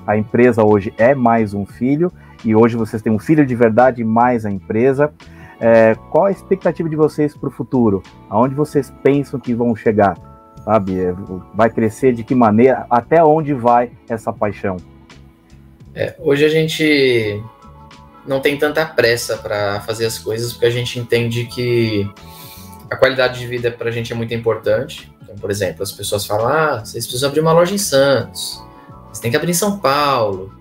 a 0.07 0.17
empresa 0.17 0.65
hoje 0.65 0.91
é 0.97 1.13
mais 1.13 1.53
um 1.53 1.63
filho, 1.63 2.11
e 2.43 2.55
hoje 2.55 2.75
vocês 2.75 3.03
têm 3.03 3.13
um 3.13 3.19
filho 3.19 3.45
de 3.45 3.53
verdade 3.53 4.03
mais 4.03 4.47
a 4.47 4.49
empresa. 4.49 5.13
É, 5.59 5.93
qual 6.09 6.25
a 6.25 6.31
expectativa 6.31 6.89
de 6.89 6.95
vocês 6.95 7.37
para 7.37 7.49
o 7.49 7.51
futuro? 7.51 8.01
Aonde 8.31 8.55
vocês 8.55 8.91
pensam 9.03 9.39
que 9.39 9.53
vão 9.53 9.75
chegar? 9.75 10.17
Sabe? 10.65 10.99
É, 10.99 11.13
vai 11.53 11.69
crescer 11.69 12.13
de 12.13 12.23
que 12.23 12.33
maneira? 12.33 12.87
Até 12.89 13.23
onde 13.23 13.53
vai 13.53 13.91
essa 14.09 14.33
paixão? 14.33 14.77
É, 15.93 16.15
hoje 16.19 16.45
a 16.45 16.49
gente 16.49 17.43
não 18.25 18.39
tem 18.39 18.57
tanta 18.57 18.85
pressa 18.85 19.37
para 19.37 19.81
fazer 19.81 20.05
as 20.05 20.17
coisas, 20.17 20.51
porque 20.51 20.65
a 20.65 20.71
gente 20.71 20.99
entende 20.99 21.45
que 21.45 22.09
a 22.89 22.95
qualidade 22.95 23.39
de 23.39 23.47
vida 23.47 23.71
para 23.71 23.89
a 23.89 23.91
gente 23.91 24.11
é 24.11 24.15
muito 24.15 24.33
importante. 24.33 25.11
Então, 25.21 25.35
por 25.35 25.51
exemplo, 25.51 25.83
as 25.83 25.91
pessoas 25.91 26.25
falam: 26.25 26.47
ah, 26.47 26.79
vocês 26.79 27.05
precisam 27.05 27.29
abrir 27.29 27.41
uma 27.41 27.53
loja 27.53 27.73
em 27.73 27.77
Santos, 27.77 28.61
vocês 29.05 29.19
têm 29.19 29.31
que 29.31 29.37
abrir 29.37 29.51
em 29.51 29.55
São 29.55 29.79
Paulo, 29.79 30.53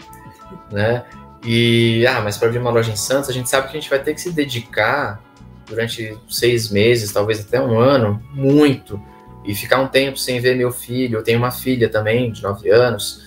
né? 0.70 1.04
E, 1.44 2.06
ah, 2.06 2.20
mas 2.20 2.36
para 2.36 2.48
abrir 2.48 2.58
uma 2.58 2.70
loja 2.70 2.90
em 2.90 2.96
Santos, 2.96 3.30
a 3.30 3.32
gente 3.32 3.48
sabe 3.48 3.68
que 3.68 3.76
a 3.76 3.80
gente 3.80 3.90
vai 3.90 3.98
ter 4.00 4.12
que 4.14 4.20
se 4.20 4.30
dedicar 4.30 5.22
durante 5.66 6.18
seis 6.28 6.70
meses, 6.70 7.12
talvez 7.12 7.40
até 7.40 7.60
um 7.60 7.78
ano, 7.78 8.22
muito, 8.32 9.00
e 9.44 9.54
ficar 9.54 9.78
um 9.78 9.86
tempo 9.86 10.18
sem 10.18 10.40
ver 10.40 10.56
meu 10.56 10.72
filho. 10.72 11.18
Eu 11.18 11.22
tenho 11.22 11.38
uma 11.38 11.50
filha 11.50 11.88
também, 11.88 12.32
de 12.32 12.42
nove 12.42 12.70
anos. 12.70 13.22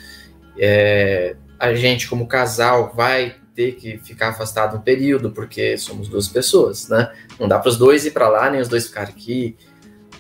É, 0.57 1.35
a 1.59 1.73
gente, 1.73 2.07
como 2.07 2.27
casal, 2.27 2.91
vai 2.95 3.35
ter 3.55 3.73
que 3.73 3.97
ficar 3.97 4.29
afastado 4.29 4.77
um 4.77 4.81
período, 4.81 5.31
porque 5.31 5.77
somos 5.77 6.07
duas 6.07 6.27
pessoas, 6.27 6.87
né? 6.87 7.11
Não 7.39 7.47
dá 7.47 7.59
para 7.59 7.69
os 7.69 7.77
dois 7.77 8.05
ir 8.05 8.11
para 8.11 8.29
lá, 8.29 8.49
nem 8.49 8.61
os 8.61 8.67
dois 8.67 8.87
ficar 8.87 9.03
aqui. 9.03 9.55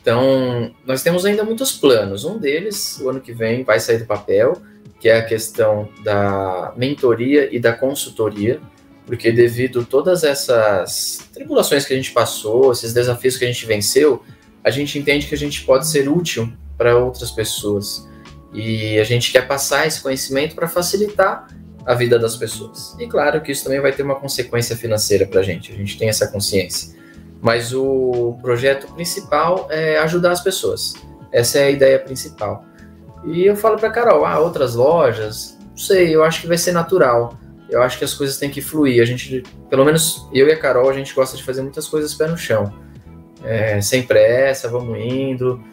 Então, 0.01 0.73
nós 0.85 1.03
temos 1.03 1.25
ainda 1.25 1.43
muitos 1.43 1.71
planos. 1.71 2.25
Um 2.25 2.37
deles, 2.37 2.99
o 2.99 3.09
ano 3.09 3.21
que 3.21 3.31
vem, 3.31 3.63
vai 3.63 3.79
sair 3.79 3.99
do 3.99 4.05
papel, 4.05 4.61
que 4.99 5.07
é 5.09 5.17
a 5.17 5.25
questão 5.25 5.89
da 6.03 6.73
mentoria 6.75 7.49
e 7.55 7.59
da 7.59 7.73
consultoria, 7.73 8.59
porque 9.05 9.31
devido 9.31 9.81
a 9.81 9.83
todas 9.83 10.23
essas 10.23 11.29
tribulações 11.33 11.85
que 11.85 11.93
a 11.93 11.95
gente 11.95 12.11
passou, 12.11 12.71
esses 12.71 12.93
desafios 12.93 13.37
que 13.37 13.45
a 13.45 13.47
gente 13.47 13.65
venceu, 13.65 14.23
a 14.63 14.69
gente 14.69 14.97
entende 14.97 15.27
que 15.27 15.35
a 15.35 15.37
gente 15.37 15.63
pode 15.63 15.87
ser 15.87 16.07
útil 16.09 16.51
para 16.77 16.97
outras 16.97 17.31
pessoas. 17.31 18.07
E 18.53 18.99
a 18.99 19.03
gente 19.03 19.31
quer 19.31 19.47
passar 19.47 19.87
esse 19.87 20.01
conhecimento 20.01 20.55
para 20.55 20.67
facilitar 20.67 21.47
a 21.85 21.93
vida 21.93 22.17
das 22.19 22.35
pessoas. 22.35 22.95
E 22.99 23.07
claro 23.07 23.41
que 23.41 23.51
isso 23.51 23.63
também 23.63 23.79
vai 23.79 23.91
ter 23.91 24.03
uma 24.03 24.15
consequência 24.15 24.75
financeira 24.75 25.25
para 25.25 25.39
a 25.39 25.43
gente, 25.43 25.71
a 25.71 25.75
gente 25.75 25.97
tem 25.97 26.09
essa 26.09 26.27
consciência. 26.27 26.95
Mas 27.41 27.73
o 27.73 28.37
projeto 28.41 28.91
principal 28.93 29.67
é 29.69 29.97
ajudar 29.99 30.31
as 30.31 30.41
pessoas. 30.41 30.93
Essa 31.31 31.59
é 31.59 31.63
a 31.65 31.71
ideia 31.71 31.99
principal. 31.99 32.63
E 33.25 33.45
eu 33.45 33.55
falo 33.55 33.77
para 33.77 33.89
Carol, 33.89 34.25
ah, 34.25 34.39
outras 34.39 34.75
lojas, 34.75 35.57
não 35.69 35.77
sei, 35.77 36.15
eu 36.15 36.23
acho 36.23 36.41
que 36.41 36.47
vai 36.47 36.57
ser 36.57 36.71
natural. 36.71 37.37
Eu 37.69 37.81
acho 37.81 37.97
que 37.97 38.03
as 38.03 38.13
coisas 38.13 38.37
têm 38.37 38.49
que 38.49 38.61
fluir. 38.61 39.01
A 39.01 39.05
gente, 39.05 39.43
pelo 39.69 39.85
menos 39.85 40.27
eu 40.33 40.47
e 40.47 40.51
a 40.51 40.57
Carol, 40.57 40.89
a 40.89 40.93
gente 40.93 41.15
gosta 41.15 41.37
de 41.37 41.43
fazer 41.43 41.61
muitas 41.61 41.87
coisas 41.87 42.13
pé 42.13 42.27
no 42.27 42.37
chão. 42.37 42.71
É, 43.43 43.81
sem 43.81 44.03
pressa, 44.03 44.67
vamos 44.67 44.99
indo 44.99 45.63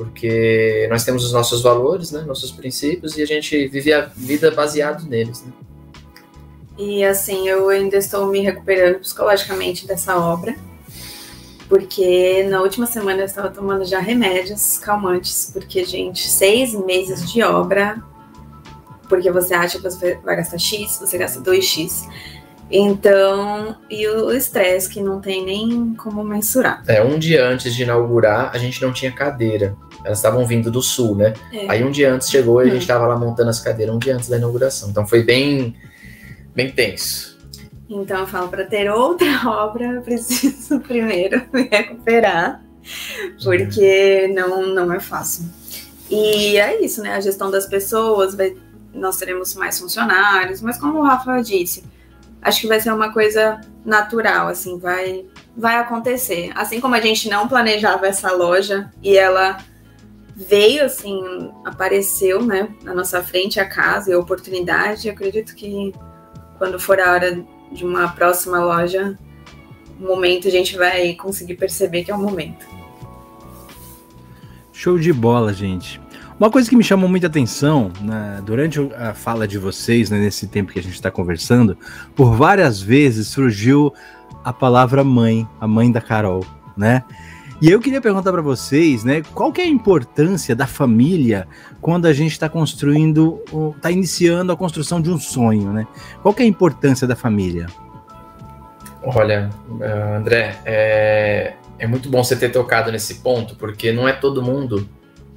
porque 0.00 0.86
nós 0.88 1.04
temos 1.04 1.22
os 1.26 1.30
nossos 1.30 1.60
valores, 1.60 2.10
né, 2.10 2.22
nossos 2.22 2.50
princípios, 2.50 3.18
e 3.18 3.22
a 3.22 3.26
gente 3.26 3.68
vive 3.68 3.92
a 3.92 4.06
vida 4.16 4.50
baseado 4.50 5.06
neles. 5.06 5.44
Né? 5.44 5.52
E 6.78 7.04
assim, 7.04 7.46
eu 7.46 7.68
ainda 7.68 7.98
estou 7.98 8.26
me 8.28 8.40
recuperando 8.40 8.98
psicologicamente 9.00 9.86
dessa 9.86 10.16
obra, 10.16 10.56
porque 11.68 12.44
na 12.44 12.62
última 12.62 12.86
semana 12.86 13.20
eu 13.20 13.26
estava 13.26 13.50
tomando 13.50 13.84
já 13.84 14.00
remédios 14.00 14.78
calmantes, 14.78 15.50
porque, 15.52 15.84
gente, 15.84 16.30
seis 16.30 16.72
meses 16.72 17.30
de 17.30 17.42
obra, 17.42 18.02
porque 19.06 19.30
você 19.30 19.52
acha 19.52 19.76
que 19.76 19.84
você 19.84 20.18
vai 20.24 20.36
gastar 20.36 20.56
X, 20.56 20.96
você 20.98 21.18
gasta 21.18 21.42
2X. 21.42 22.08
Então, 22.70 23.76
e 23.90 24.08
o 24.08 24.32
estresse 24.32 24.88
que 24.88 25.02
não 25.02 25.20
tem 25.20 25.44
nem 25.44 25.94
como 25.94 26.24
mensurar. 26.24 26.82
É, 26.86 27.02
um 27.02 27.18
dia 27.18 27.46
antes 27.46 27.74
de 27.74 27.82
inaugurar, 27.82 28.50
a 28.54 28.56
gente 28.56 28.80
não 28.80 28.94
tinha 28.94 29.12
cadeira. 29.12 29.76
Elas 30.04 30.18
estavam 30.18 30.46
vindo 30.46 30.70
do 30.70 30.82
sul, 30.82 31.14
né? 31.14 31.34
É. 31.52 31.70
Aí 31.70 31.84
um 31.84 31.90
dia 31.90 32.12
antes 32.12 32.30
chegou 32.30 32.62
e 32.62 32.68
a 32.68 32.72
gente 32.72 32.82
estava 32.82 33.06
lá 33.06 33.18
montando 33.18 33.50
as 33.50 33.60
cadeiras 33.60 33.94
um 33.94 33.98
dia 33.98 34.14
antes 34.14 34.28
da 34.28 34.36
inauguração. 34.36 34.90
Então 34.90 35.06
foi 35.06 35.22
bem, 35.22 35.74
bem 36.54 36.70
tenso. 36.70 37.38
Então 37.88 38.20
eu 38.20 38.26
falo, 38.26 38.48
para 38.48 38.64
ter 38.64 38.90
outra 38.90 39.26
obra, 39.46 39.84
eu 39.84 40.02
preciso 40.02 40.78
primeiro 40.80 41.42
me 41.52 41.68
recuperar, 41.70 42.62
porque 43.42 44.28
não, 44.34 44.66
não 44.66 44.92
é 44.92 45.00
fácil. 45.00 45.44
E 46.08 46.56
é 46.56 46.82
isso, 46.82 47.02
né? 47.02 47.14
A 47.14 47.20
gestão 47.20 47.50
das 47.50 47.66
pessoas, 47.66 48.34
vai, 48.34 48.56
nós 48.94 49.16
teremos 49.16 49.54
mais 49.54 49.78
funcionários, 49.78 50.60
mas 50.60 50.78
como 50.78 51.00
o 51.00 51.02
Rafa 51.02 51.40
disse, 51.40 51.84
acho 52.40 52.60
que 52.60 52.66
vai 52.66 52.80
ser 52.80 52.92
uma 52.92 53.12
coisa 53.12 53.60
natural, 53.84 54.48
assim, 54.48 54.78
vai, 54.78 55.24
vai 55.56 55.76
acontecer. 55.76 56.50
Assim 56.54 56.80
como 56.80 56.94
a 56.94 57.00
gente 57.00 57.28
não 57.28 57.48
planejava 57.48 58.06
essa 58.06 58.32
loja 58.32 58.90
e 59.02 59.16
ela 59.16 59.58
veio 60.34 60.84
assim, 60.84 61.50
apareceu, 61.64 62.44
né, 62.44 62.68
na 62.82 62.94
nossa 62.94 63.22
frente 63.22 63.60
a 63.60 63.68
casa 63.68 64.10
e 64.10 64.14
a 64.14 64.18
oportunidade. 64.18 65.08
Eu 65.08 65.14
acredito 65.14 65.54
que 65.54 65.92
quando 66.58 66.78
for 66.78 67.00
a 67.00 67.12
hora 67.12 67.44
de 67.72 67.84
uma 67.84 68.08
próxima 68.08 68.58
loja, 68.58 69.18
o 70.00 70.04
momento 70.04 70.48
a 70.48 70.50
gente 70.50 70.76
vai 70.76 71.14
conseguir 71.14 71.54
perceber 71.54 72.04
que 72.04 72.10
é 72.10 72.14
o 72.14 72.18
momento. 72.18 72.66
Show 74.72 74.98
de 74.98 75.12
bola, 75.12 75.52
gente. 75.52 76.00
Uma 76.38 76.50
coisa 76.50 76.70
que 76.70 76.74
me 76.74 76.82
chamou 76.82 77.06
muita 77.06 77.26
atenção 77.26 77.92
né, 78.00 78.40
durante 78.46 78.80
a 78.94 79.12
fala 79.12 79.46
de 79.46 79.58
vocês, 79.58 80.08
né, 80.08 80.18
nesse 80.18 80.46
tempo 80.46 80.72
que 80.72 80.78
a 80.78 80.82
gente 80.82 80.94
está 80.94 81.10
conversando, 81.10 81.76
por 82.16 82.34
várias 82.34 82.80
vezes 82.80 83.28
surgiu 83.28 83.92
a 84.42 84.50
palavra 84.50 85.04
mãe, 85.04 85.46
a 85.60 85.68
mãe 85.68 85.92
da 85.92 86.00
Carol, 86.00 86.42
né? 86.74 87.04
E 87.62 87.70
eu 87.70 87.78
queria 87.78 88.00
perguntar 88.00 88.32
para 88.32 88.40
vocês, 88.40 89.04
né, 89.04 89.22
qual 89.34 89.52
que 89.52 89.60
é 89.60 89.64
a 89.64 89.68
importância 89.68 90.56
da 90.56 90.66
família 90.66 91.46
quando 91.78 92.06
a 92.06 92.12
gente 92.12 92.32
está 92.32 92.48
construindo, 92.48 93.42
está 93.76 93.90
iniciando 93.90 94.50
a 94.50 94.56
construção 94.56 95.00
de 95.00 95.10
um 95.10 95.18
sonho, 95.18 95.70
né? 95.70 95.86
Qual 96.22 96.32
que 96.32 96.42
é 96.42 96.46
a 96.46 96.48
importância 96.48 97.06
da 97.06 97.14
família? 97.14 97.66
Olha, 99.02 99.50
eh, 99.80 100.16
André, 100.16 100.58
é, 100.64 101.54
é 101.78 101.86
muito 101.86 102.08
bom 102.08 102.24
você 102.24 102.34
ter 102.34 102.50
tocado 102.50 102.90
nesse 102.90 103.16
ponto, 103.16 103.54
porque 103.56 103.92
não 103.92 104.08
é 104.08 104.12
todo 104.12 104.42
mundo 104.42 104.88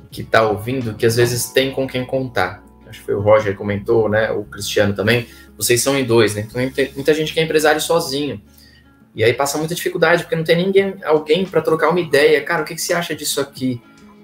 que 0.09 0.21
está 0.21 0.47
ouvindo 0.47 0.93
que 0.93 1.05
às 1.05 1.17
vezes 1.17 1.49
tem 1.49 1.71
com 1.71 1.87
quem 1.87 2.05
contar. 2.05 2.63
Acho 2.87 2.99
que 2.99 3.05
foi 3.05 3.15
o 3.15 3.21
Roger 3.21 3.51
que 3.51 3.57
comentou, 3.57 4.07
né? 4.07 4.31
O 4.31 4.43
Cristiano 4.43 4.93
também. 4.93 5.27
Vocês 5.57 5.81
são 5.81 5.97
em 5.97 6.05
dois, 6.05 6.35
né? 6.35 6.45
Então 6.47 6.69
tem 6.69 6.91
muita 6.93 7.13
gente 7.13 7.33
que 7.33 7.39
é 7.39 7.43
empresário 7.43 7.81
sozinho. 7.81 8.41
E 9.15 9.23
aí 9.23 9.33
passa 9.33 9.57
muita 9.57 9.75
dificuldade, 9.75 10.23
porque 10.23 10.35
não 10.35 10.43
tem 10.43 10.57
ninguém, 10.57 10.95
alguém 11.03 11.45
para 11.45 11.61
trocar 11.61 11.89
uma 11.89 11.99
ideia. 11.99 12.41
Cara, 12.41 12.63
o 12.63 12.65
que, 12.65 12.75
que 12.75 12.81
você 12.81 12.93
acha 12.93 13.15
disso 13.15 13.39
aqui? 13.39 13.81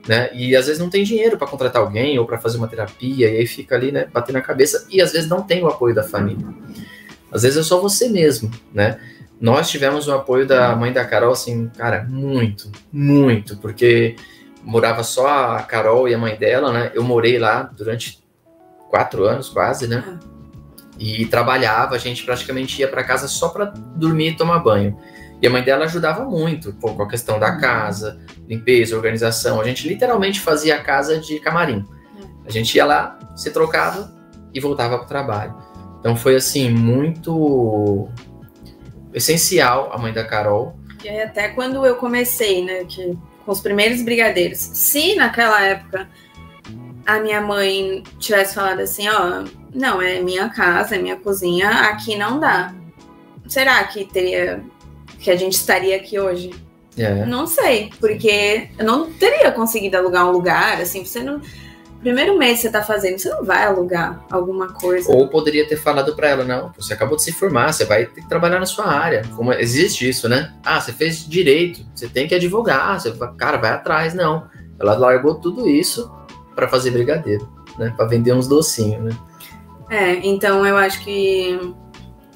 Né? 0.07 0.29
E 0.33 0.55
às 0.55 0.65
vezes 0.65 0.79
não 0.79 0.89
tem 0.89 1.03
dinheiro 1.03 1.37
para 1.37 1.47
contratar 1.47 1.81
alguém 1.81 2.17
ou 2.17 2.25
para 2.25 2.39
fazer 2.39 2.57
uma 2.57 2.67
terapia, 2.67 3.29
e 3.29 3.37
aí 3.37 3.45
fica 3.45 3.75
ali, 3.75 3.91
né, 3.91 4.07
batendo 4.11 4.37
a 4.37 4.41
cabeça, 4.41 4.87
e 4.89 5.01
às 5.01 5.11
vezes 5.11 5.29
não 5.29 5.43
tem 5.43 5.63
o 5.63 5.67
apoio 5.67 5.93
da 5.93 6.01
família. 6.01 6.47
Às 7.31 7.43
vezes 7.43 7.57
é 7.59 7.63
só 7.63 7.79
você 7.79 8.09
mesmo, 8.09 8.49
né? 8.73 8.99
Nós 9.39 9.69
tivemos 9.69 10.07
o 10.07 10.13
apoio 10.13 10.47
da 10.47 10.75
mãe 10.75 10.91
da 10.91 11.05
Carol, 11.05 11.31
assim, 11.31 11.69
cara, 11.77 12.05
muito, 12.09 12.71
muito, 12.91 13.57
porque 13.57 14.15
morava 14.63 15.03
só 15.03 15.27
a 15.27 15.63
Carol 15.63 16.09
e 16.09 16.13
a 16.13 16.17
mãe 16.17 16.35
dela, 16.35 16.73
né? 16.73 16.91
Eu 16.93 17.03
morei 17.03 17.37
lá 17.37 17.63
durante 17.63 18.19
quatro 18.89 19.25
anos, 19.25 19.49
quase, 19.49 19.87
né? 19.87 20.03
E 20.99 21.25
trabalhava, 21.25 21.95
a 21.95 21.97
gente 21.97 22.23
praticamente 22.23 22.79
ia 22.81 22.87
para 22.87 23.03
casa 23.03 23.27
só 23.27 23.49
para 23.49 23.65
dormir 23.95 24.31
e 24.31 24.35
tomar 24.35 24.59
banho. 24.59 24.99
E 25.41 25.47
a 25.47 25.49
mãe 25.49 25.63
dela 25.63 25.85
ajudava 25.85 26.25
muito 26.25 26.73
pô, 26.73 26.93
com 26.93 27.03
a 27.03 27.07
questão 27.07 27.39
da 27.39 27.57
casa, 27.57 28.19
limpeza, 28.47 28.95
organização. 28.95 29.61
A 29.61 29.63
gente 29.63 29.87
literalmente 29.87 30.41
fazia 30.41 30.75
a 30.75 30.83
casa 30.83 31.17
de 31.17 31.39
camarim. 31.39 31.85
A 32.45 32.51
gente 32.51 32.75
ia 32.75 32.85
lá, 32.85 33.17
se 33.35 33.49
trocava 33.51 34.13
e 34.53 34.59
voltava 34.59 34.97
para 34.97 35.05
o 35.05 35.07
trabalho. 35.07 35.55
Então 35.99 36.15
foi 36.15 36.35
assim, 36.35 36.69
muito 36.69 38.09
essencial 39.13 39.91
a 39.93 39.97
mãe 39.97 40.11
da 40.11 40.25
Carol. 40.25 40.77
E 41.03 41.09
até 41.09 41.49
quando 41.49 41.85
eu 41.85 41.95
comecei, 41.95 42.65
né, 42.65 42.83
que 42.83 43.17
com 43.45 43.53
os 43.53 43.61
primeiros 43.61 44.01
brigadeiros. 44.01 44.59
Se 44.59 45.15
naquela 45.15 45.61
época 45.61 46.07
a 47.05 47.19
minha 47.19 47.41
mãe 47.41 48.03
tivesse 48.19 48.53
falado 48.53 48.81
assim, 48.81 49.07
ó, 49.09 49.43
não, 49.73 50.01
é 50.01 50.19
minha 50.21 50.49
casa, 50.49 50.95
é 50.95 50.99
minha 50.99 51.15
cozinha, 51.15 51.69
aqui 51.69 52.17
não 52.17 52.39
dá. 52.39 52.73
Será 53.47 53.83
que 53.83 54.05
teria 54.05 54.63
que 55.19 55.29
a 55.29 55.35
gente 55.35 55.53
estaria 55.53 55.95
aqui 55.95 56.19
hoje? 56.19 56.51
É. 56.97 57.25
Não 57.25 57.47
sei, 57.47 57.91
porque 57.99 58.69
eu 58.77 58.85
não 58.85 59.11
teria 59.11 59.51
conseguido 59.51 59.97
alugar 59.97 60.27
um 60.27 60.31
lugar, 60.31 60.81
assim, 60.81 61.05
você 61.05 61.21
não. 61.21 61.41
Primeiro 62.01 62.37
mês 62.37 62.57
que 62.57 62.61
você 62.61 62.71
tá 62.71 62.81
fazendo, 62.81 63.19
você 63.19 63.29
não 63.29 63.43
vai 63.43 63.65
alugar 63.65 64.25
alguma 64.31 64.69
coisa. 64.69 65.11
Ou 65.11 65.27
poderia 65.27 65.67
ter 65.67 65.75
falado 65.75 66.15
para 66.15 66.29
ela, 66.29 66.45
não, 66.45 66.71
você 66.77 66.93
acabou 66.93 67.17
de 67.17 67.23
se 67.23 67.33
formar, 67.33 67.73
você 67.73 67.83
vai 67.83 68.05
ter 68.05 68.21
que 68.21 68.29
trabalhar 68.29 68.57
na 68.59 68.65
sua 68.65 68.85
área. 68.85 69.21
Como 69.35 69.51
existe 69.51 70.07
isso, 70.07 70.29
né? 70.29 70.53
Ah, 70.63 70.79
você 70.79 70.93
fez 70.93 71.27
direito, 71.27 71.85
você 71.93 72.07
tem 72.07 72.25
que 72.25 72.35
advogar, 72.35 72.99
você, 72.99 73.13
cara, 73.37 73.57
vai 73.57 73.71
atrás, 73.71 74.13
não. 74.13 74.47
Ela 74.79 74.95
largou 74.97 75.35
tudo 75.35 75.67
isso 75.67 76.09
para 76.55 76.69
fazer 76.69 76.91
brigadeiro, 76.91 77.47
né? 77.77 77.93
Para 77.95 78.05
vender 78.05 78.33
uns 78.33 78.47
docinhos, 78.47 79.03
né? 79.03 79.17
É, 79.89 80.15
então 80.25 80.65
eu 80.65 80.77
acho 80.77 81.03
que 81.03 81.59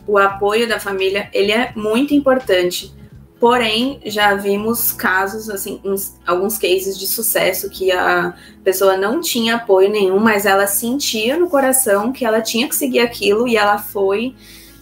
o 0.08 0.18
apoio 0.18 0.68
da 0.68 0.80
família, 0.80 1.30
ele 1.34 1.52
é 1.52 1.72
muito 1.76 2.14
importante. 2.14 2.94
Porém, 3.40 4.00
já 4.06 4.34
vimos 4.36 4.94
casos, 4.94 5.50
assim, 5.50 5.80
uns, 5.84 6.18
alguns 6.26 6.58
cases 6.58 6.98
de 6.98 7.06
sucesso 7.06 7.70
que 7.70 7.92
a 7.92 8.34
pessoa 8.64 8.96
não 8.96 9.20
tinha 9.20 9.56
apoio 9.56 9.90
nenhum, 9.90 10.18
mas 10.18 10.46
ela 10.46 10.66
sentia 10.66 11.38
no 11.38 11.50
coração 11.50 12.14
que 12.14 12.24
ela 12.24 12.42
tinha 12.42 12.70
que 12.70 12.76
seguir 12.76 13.00
aquilo 13.00 13.48
e 13.48 13.58
ela 13.58 13.78
foi. 13.78 14.34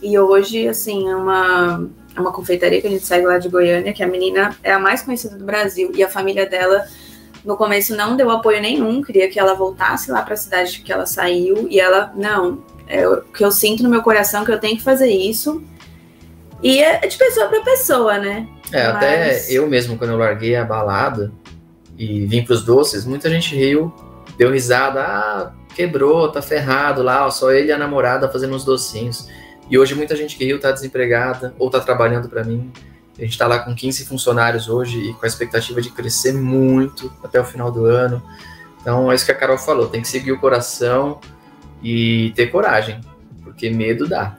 E 0.01 0.17
hoje, 0.17 0.67
assim, 0.67 1.09
é 1.09 1.15
uma, 1.15 1.89
é 2.15 2.21
uma 2.21 2.31
confeitaria 2.31 2.79
que 2.79 2.87
a 2.87 2.89
gente 2.89 3.05
segue 3.05 3.25
lá 3.25 3.39
de 3.39 3.49
Goiânia, 3.49 3.93
que 3.93 4.03
a 4.03 4.07
menina 4.07 4.55
é 4.63 4.71
a 4.71 4.79
mais 4.79 5.01
conhecida 5.01 5.35
do 5.35 5.43
Brasil 5.43 5.91
e 5.95 6.03
a 6.03 6.09
família 6.09 6.45
dela 6.45 6.85
no 7.43 7.57
começo 7.57 7.95
não 7.95 8.15
deu 8.15 8.29
apoio 8.29 8.61
nenhum, 8.61 9.01
queria 9.01 9.29
que 9.29 9.39
ela 9.39 9.53
voltasse 9.53 10.11
lá 10.11 10.21
para 10.21 10.33
a 10.33 10.37
cidade 10.37 10.81
que 10.81 10.91
ela 10.91 11.05
saiu 11.05 11.67
e 11.69 11.79
ela, 11.79 12.11
não, 12.15 12.63
é 12.87 13.07
o 13.07 13.21
que 13.21 13.43
eu 13.43 13.51
sinto 13.51 13.83
no 13.83 13.89
meu 13.89 14.01
coração 14.01 14.45
que 14.45 14.51
eu 14.51 14.59
tenho 14.59 14.77
que 14.77 14.83
fazer 14.83 15.09
isso. 15.09 15.63
E 16.61 16.79
é 16.79 16.99
de 17.07 17.17
pessoa 17.17 17.47
para 17.47 17.61
pessoa, 17.61 18.17
né? 18.19 18.47
É, 18.71 18.87
Mas- 18.87 18.95
até 18.95 19.51
eu 19.51 19.67
mesmo, 19.67 19.97
quando 19.97 20.11
eu 20.11 20.17
larguei 20.17 20.55
a 20.55 20.63
balada 20.63 21.31
e 21.97 22.25
vim 22.25 22.43
pros 22.43 22.63
doces, 22.63 23.05
muita 23.05 23.29
gente 23.29 23.55
riu, 23.55 23.91
deu 24.37 24.51
risada, 24.51 25.01
ah, 25.01 25.51
quebrou, 25.75 26.31
tá 26.31 26.41
ferrado 26.41 27.01
lá, 27.01 27.25
ó, 27.25 27.31
só 27.31 27.51
ele 27.51 27.69
e 27.69 27.71
a 27.71 27.77
namorada 27.77 28.29
fazendo 28.29 28.55
uns 28.55 28.63
docinhos. 28.63 29.27
E 29.69 29.77
hoje 29.79 29.95
muita 29.95 30.15
gente 30.15 30.35
que 30.35 30.45
riu 30.45 30.59
tá 30.59 30.71
desempregada 30.71 31.55
ou 31.57 31.69
tá 31.69 31.79
trabalhando 31.79 32.29
para 32.29 32.43
mim. 32.43 32.71
A 33.17 33.21
gente 33.21 33.37
tá 33.37 33.47
lá 33.47 33.59
com 33.59 33.75
15 33.75 34.05
funcionários 34.05 34.67
hoje 34.67 34.97
e 34.97 35.13
com 35.13 35.25
a 35.25 35.27
expectativa 35.27 35.81
de 35.81 35.89
crescer 35.89 36.33
muito 36.33 37.11
até 37.23 37.39
o 37.39 37.43
final 37.43 37.71
do 37.71 37.85
ano. 37.85 38.21
Então 38.81 39.11
é 39.11 39.15
isso 39.15 39.25
que 39.25 39.31
a 39.31 39.35
Carol 39.35 39.57
falou, 39.57 39.87
tem 39.87 40.01
que 40.01 40.07
seguir 40.07 40.31
o 40.31 40.39
coração 40.39 41.19
e 41.83 42.31
ter 42.35 42.47
coragem, 42.47 42.99
porque 43.43 43.69
medo 43.69 44.07
dá. 44.07 44.35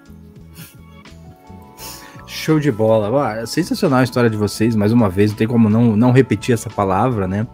Show 2.27 2.59
de 2.59 2.73
bola. 2.73 3.41
Ah, 3.41 3.47
sensacional 3.47 4.01
a 4.01 4.03
história 4.03 4.29
de 4.29 4.37
vocês, 4.37 4.75
mais 4.75 4.91
uma 4.91 5.09
vez, 5.09 5.31
não 5.31 5.39
tem 5.39 5.47
como 5.47 5.71
não, 5.71 5.95
não 5.95 6.11
repetir 6.11 6.53
essa 6.53 6.69
palavra, 6.69 7.29
né? 7.29 7.47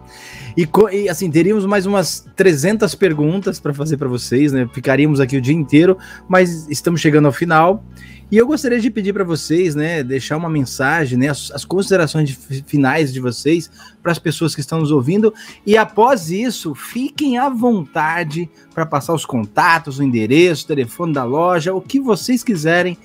E, 0.57 0.67
e, 0.91 1.07
assim, 1.09 1.29
teríamos 1.29 1.65
mais 1.65 1.85
umas 1.85 2.25
300 2.35 2.95
perguntas 2.95 3.59
para 3.59 3.73
fazer 3.73 3.97
para 3.97 4.07
vocês, 4.07 4.51
né? 4.51 4.67
Ficaríamos 4.73 5.19
aqui 5.19 5.37
o 5.37 5.41
dia 5.41 5.53
inteiro, 5.53 5.97
mas 6.27 6.67
estamos 6.69 7.01
chegando 7.01 7.27
ao 7.27 7.31
final. 7.31 7.83
E 8.31 8.37
eu 8.37 8.45
gostaria 8.45 8.79
de 8.79 8.91
pedir 8.91 9.11
para 9.11 9.23
vocês, 9.23 9.73
né, 9.73 10.03
deixar 10.03 10.37
uma 10.37 10.49
mensagem, 10.49 11.17
né, 11.17 11.29
as, 11.29 11.49
as 11.51 11.65
considerações 11.65 12.29
de- 12.29 12.63
finais 12.63 13.11
de 13.11 13.19
vocês 13.19 13.71
para 14.03 14.11
as 14.11 14.19
pessoas 14.19 14.53
que 14.53 14.61
estão 14.61 14.79
nos 14.79 14.91
ouvindo. 14.91 15.33
E 15.65 15.75
após 15.75 16.29
isso, 16.29 16.75
fiquem 16.75 17.39
à 17.39 17.49
vontade 17.49 18.47
para 18.73 18.85
passar 18.85 19.13
os 19.13 19.25
contatos, 19.25 19.97
o 19.97 20.03
endereço, 20.03 20.65
o 20.65 20.67
telefone 20.67 21.11
da 21.11 21.23
loja, 21.23 21.73
o 21.73 21.81
que 21.81 21.99
vocês 21.99 22.43
quiserem 22.43 22.97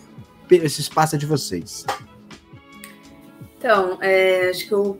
esse 0.50 0.82
espaço 0.82 1.16
é 1.16 1.18
de 1.18 1.24
vocês. 1.24 1.86
Então, 3.56 3.96
é, 4.02 4.50
acho 4.50 4.66
que 4.68 4.74
o 4.74 4.98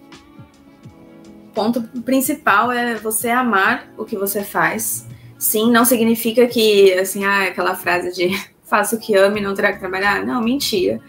ponto 1.52 1.82
principal 2.02 2.72
é 2.72 2.94
você 2.94 3.28
amar 3.28 3.92
o 3.98 4.06
que 4.06 4.16
você 4.16 4.42
faz. 4.42 5.06
Sim, 5.38 5.70
não 5.70 5.84
significa 5.84 6.46
que, 6.46 6.94
assim, 6.94 7.26
ah, 7.26 7.42
aquela 7.42 7.74
frase 7.74 8.14
de 8.14 8.53
faça 8.64 8.96
o 8.96 8.98
que 8.98 9.14
ama 9.14 9.38
e 9.38 9.42
não 9.42 9.54
terá 9.54 9.72
que 9.72 9.78
trabalhar. 9.78 10.24
Não, 10.24 10.42
mentira. 10.42 11.00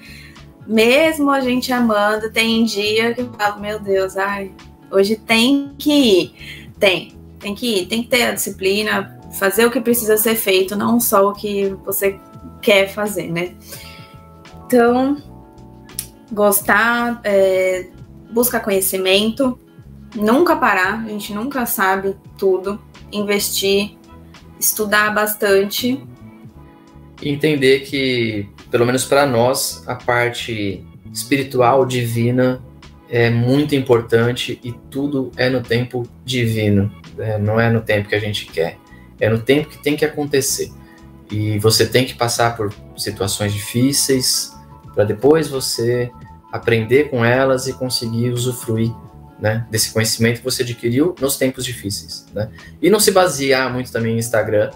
Mesmo 0.67 1.29
a 1.31 1.39
gente 1.41 1.71
amando, 1.71 2.31
tem 2.31 2.63
dia 2.63 3.13
que 3.13 3.21
eu 3.21 3.31
falo, 3.33 3.61
meu 3.61 3.79
Deus, 3.79 4.17
ai, 4.17 4.51
hoje 4.91 5.15
tem 5.15 5.75
que 5.77 5.93
ir. 5.93 6.71
Tem, 6.79 7.15
tem 7.39 7.55
que 7.55 7.81
ir, 7.81 7.85
tem 7.85 8.03
que 8.03 8.09
ter 8.09 8.23
a 8.23 8.33
disciplina, 8.33 9.19
fazer 9.39 9.65
o 9.65 9.71
que 9.71 9.79
precisa 9.79 10.17
ser 10.17 10.35
feito, 10.35 10.75
não 10.75 10.99
só 10.99 11.29
o 11.29 11.33
que 11.33 11.69
você 11.85 12.19
quer 12.61 12.87
fazer, 12.87 13.31
né? 13.31 13.55
Então, 14.65 15.21
gostar, 16.31 17.21
é, 17.23 17.87
buscar 18.31 18.61
conhecimento, 18.61 19.59
nunca 20.15 20.55
parar, 20.55 21.03
a 21.05 21.09
gente 21.09 21.33
nunca 21.33 21.65
sabe 21.65 22.15
tudo, 22.37 22.81
investir, 23.11 23.97
estudar 24.59 25.13
bastante. 25.13 26.03
Entender 27.21 27.81
que, 27.81 28.47
pelo 28.69 28.85
menos 28.85 29.05
para 29.05 29.25
nós, 29.25 29.83
a 29.87 29.95
parte 29.95 30.85
espiritual, 31.11 31.85
divina, 31.85 32.61
é 33.09 33.29
muito 33.29 33.75
importante 33.75 34.59
e 34.63 34.73
tudo 34.89 35.31
é 35.37 35.49
no 35.49 35.61
tempo 35.61 36.03
divino, 36.23 36.91
né? 37.15 37.37
não 37.37 37.59
é 37.59 37.69
no 37.69 37.81
tempo 37.81 38.09
que 38.09 38.15
a 38.15 38.19
gente 38.19 38.45
quer, 38.47 38.77
é 39.19 39.29
no 39.29 39.39
tempo 39.39 39.69
que 39.69 39.77
tem 39.77 39.95
que 39.95 40.03
acontecer. 40.03 40.71
E 41.31 41.57
você 41.59 41.85
tem 41.85 42.05
que 42.05 42.13
passar 42.13 42.55
por 42.55 42.73
situações 42.97 43.53
difíceis 43.53 44.53
para 44.93 45.03
depois 45.03 45.47
você 45.47 46.11
aprender 46.51 47.09
com 47.09 47.25
elas 47.25 47.67
e 47.67 47.73
conseguir 47.73 48.29
usufruir 48.29 48.91
né, 49.39 49.65
desse 49.69 49.91
conhecimento 49.91 50.37
que 50.37 50.43
você 50.43 50.63
adquiriu 50.63 51.15
nos 51.19 51.37
tempos 51.37 51.65
difíceis. 51.65 52.25
Né? 52.33 52.49
E 52.81 52.89
não 52.89 52.99
se 52.99 53.11
basear 53.11 53.71
muito 53.71 53.91
também 53.91 54.15
em 54.15 54.19
Instagram, 54.19 54.69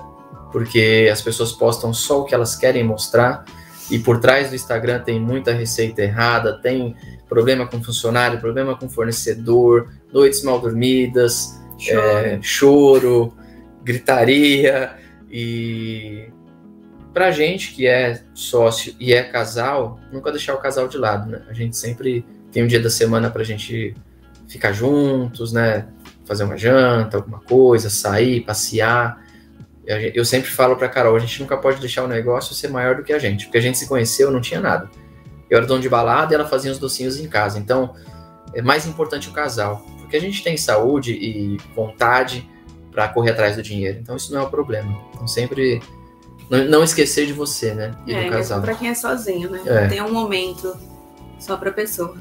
porque 0.51 1.09
as 1.11 1.21
pessoas 1.21 1.51
postam 1.51 1.93
só 1.93 2.21
o 2.21 2.25
que 2.25 2.33
elas 2.33 2.55
querem 2.55 2.83
mostrar 2.83 3.45
e 3.89 3.97
por 3.97 4.19
trás 4.19 4.49
do 4.49 4.55
Instagram 4.55 4.99
tem 4.99 5.19
muita 5.19 5.51
receita 5.51 6.01
errada, 6.01 6.59
tem 6.61 6.95
problema 7.27 7.67
com 7.67 7.81
funcionário, 7.81 8.39
problema 8.39 8.75
com 8.75 8.89
fornecedor, 8.89 9.89
noites 10.11 10.43
mal 10.43 10.59
dormidas, 10.59 11.59
Choro. 11.77 12.01
é, 12.01 12.39
choro, 12.41 13.33
gritaria 13.83 14.91
e 15.31 16.29
pra 17.13 17.31
gente 17.31 17.73
que 17.73 17.87
é 17.87 18.21
sócio 18.33 18.95
e 18.99 19.13
é 19.13 19.23
casal, 19.23 19.99
nunca 20.11 20.31
deixar 20.31 20.53
o 20.53 20.57
casal 20.59 20.87
de 20.87 20.97
lado, 20.97 21.29
né? 21.29 21.41
A 21.49 21.53
gente 21.53 21.75
sempre 21.75 22.25
tem 22.51 22.63
um 22.63 22.67
dia 22.67 22.79
da 22.79 22.89
semana 22.89 23.29
pra 23.29 23.43
gente 23.43 23.95
ficar 24.47 24.71
juntos, 24.71 25.51
né? 25.51 25.87
Fazer 26.25 26.43
uma 26.43 26.57
janta, 26.57 27.17
alguma 27.17 27.39
coisa, 27.39 27.89
sair, 27.89 28.41
passear. 28.41 29.23
Eu 30.13 30.23
sempre 30.23 30.51
falo 30.51 30.75
pra 30.75 30.87
Carol, 30.87 31.15
a 31.15 31.19
gente 31.19 31.41
nunca 31.41 31.57
pode 31.57 31.79
deixar 31.79 32.03
o 32.03 32.07
negócio 32.07 32.53
ser 32.53 32.67
maior 32.67 32.95
do 32.95 33.03
que 33.03 33.11
a 33.11 33.17
gente, 33.17 33.45
porque 33.45 33.57
a 33.57 33.61
gente 33.61 33.77
se 33.77 33.87
conheceu, 33.87 34.29
não 34.29 34.39
tinha 34.39 34.61
nada. 34.61 34.87
Eu 35.49 35.57
era 35.57 35.65
dono 35.65 35.81
de 35.81 35.89
balada 35.89 36.31
e 36.31 36.35
ela 36.35 36.47
fazia 36.47 36.71
os 36.71 36.77
docinhos 36.77 37.19
em 37.19 37.27
casa. 37.27 37.57
Então, 37.57 37.95
é 38.53 38.61
mais 38.61 38.85
importante 38.85 39.29
o 39.29 39.31
casal, 39.31 39.83
porque 39.97 40.15
a 40.15 40.21
gente 40.21 40.43
tem 40.43 40.55
saúde 40.57 41.13
e 41.13 41.57
vontade 41.75 42.47
para 42.91 43.07
correr 43.07 43.31
atrás 43.31 43.55
do 43.55 43.63
dinheiro. 43.63 43.97
Então, 43.99 44.15
isso 44.15 44.31
não 44.31 44.41
é 44.41 44.43
o 44.43 44.49
problema. 44.49 44.95
Então, 45.11 45.27
sempre 45.27 45.81
não, 46.49 46.65
não 46.65 46.83
esquecer 46.83 47.25
de 47.25 47.33
você, 47.33 47.73
né? 47.73 47.95
E 48.05 48.13
É, 48.13 48.25
do 48.25 48.29
casal. 48.29 48.61
para 48.61 48.75
quem 48.75 48.89
é 48.89 48.93
sozinho, 48.93 49.49
né? 49.49 49.61
É. 49.65 49.87
Tem 49.87 50.01
um 50.01 50.11
momento 50.11 50.75
só 51.39 51.57
para 51.57 51.71
pessoa. 51.71 52.15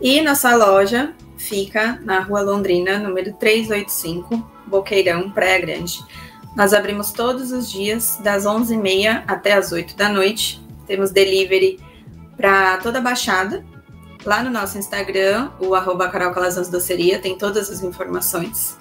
E 0.00 0.20
nossa 0.20 0.54
loja 0.54 1.12
fica 1.36 1.98
na 2.04 2.20
Rua 2.20 2.40
Londrina, 2.42 2.98
número 2.98 3.32
385, 3.34 4.50
Boqueirão, 4.66 5.30
Praia 5.30 5.60
Grande. 5.60 5.98
Nós 6.56 6.74
abrimos 6.74 7.12
todos 7.12 7.52
os 7.52 7.70
dias, 7.70 8.18
das 8.22 8.44
11h30 8.44 9.24
até 9.26 9.52
as 9.52 9.72
8 9.72 9.96
da 9.96 10.08
noite. 10.08 10.60
Temos 10.86 11.10
delivery 11.10 11.78
para 12.36 12.78
toda 12.78 12.98
a 12.98 13.02
Baixada. 13.02 13.64
Lá 14.24 14.42
no 14.42 14.50
nosso 14.50 14.76
Instagram, 14.76 15.50
o 15.60 15.74
arroba 15.74 16.08
Carol 16.08 16.32
Calazans 16.32 16.68
Doceria, 16.68 17.18
tem 17.18 17.38
todas 17.38 17.70
as 17.70 17.82
informações. 17.82 18.76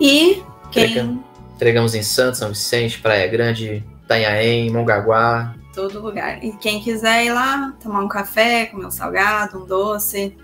E 0.00 0.42
quem... 0.70 1.22
Entregamos 1.54 1.94
em 1.94 2.02
Santos, 2.02 2.38
São 2.38 2.50
Vicente, 2.50 3.00
Praia 3.00 3.26
Grande, 3.26 3.84
Itanhaém, 4.04 4.70
Mongaguá. 4.70 5.54
todo 5.74 6.00
lugar. 6.00 6.42
E 6.42 6.52
quem 6.52 6.80
quiser 6.80 7.24
ir 7.24 7.32
lá, 7.32 7.72
tomar 7.82 8.00
um 8.00 8.08
café, 8.08 8.66
comer 8.66 8.86
um 8.86 8.90
salgado, 8.90 9.62
um 9.62 9.66
doce. 9.66 10.36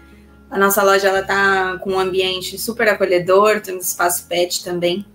A 0.50 0.58
nossa 0.58 0.82
loja 0.82 1.08
ela 1.08 1.22
tá 1.22 1.78
com 1.78 1.92
um 1.92 1.98
ambiente 1.98 2.58
super 2.58 2.88
acolhedor, 2.88 3.60
temos 3.60 3.88
espaço 3.88 4.26
pet 4.28 4.62
também. 4.62 5.06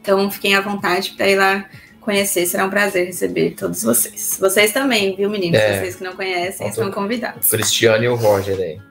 Então 0.00 0.30
fiquem 0.30 0.54
à 0.54 0.60
vontade 0.60 1.10
para 1.16 1.28
ir 1.28 1.36
lá 1.36 1.68
conhecer, 2.00 2.46
será 2.46 2.64
um 2.64 2.70
prazer 2.70 3.06
receber 3.06 3.50
todos 3.52 3.82
vocês. 3.82 4.38
Vocês 4.40 4.72
também, 4.72 5.14
viu, 5.14 5.30
meninos? 5.30 5.60
É. 5.60 5.78
Vocês 5.78 5.96
que 5.96 6.04
não 6.04 6.16
conhecem, 6.16 6.68
estão 6.68 6.90
convidados. 6.90 7.46
O 7.46 7.50
Cristiano 7.50 8.02
e 8.02 8.08
o 8.08 8.14
Roger 8.14 8.58
aí. 8.58 8.89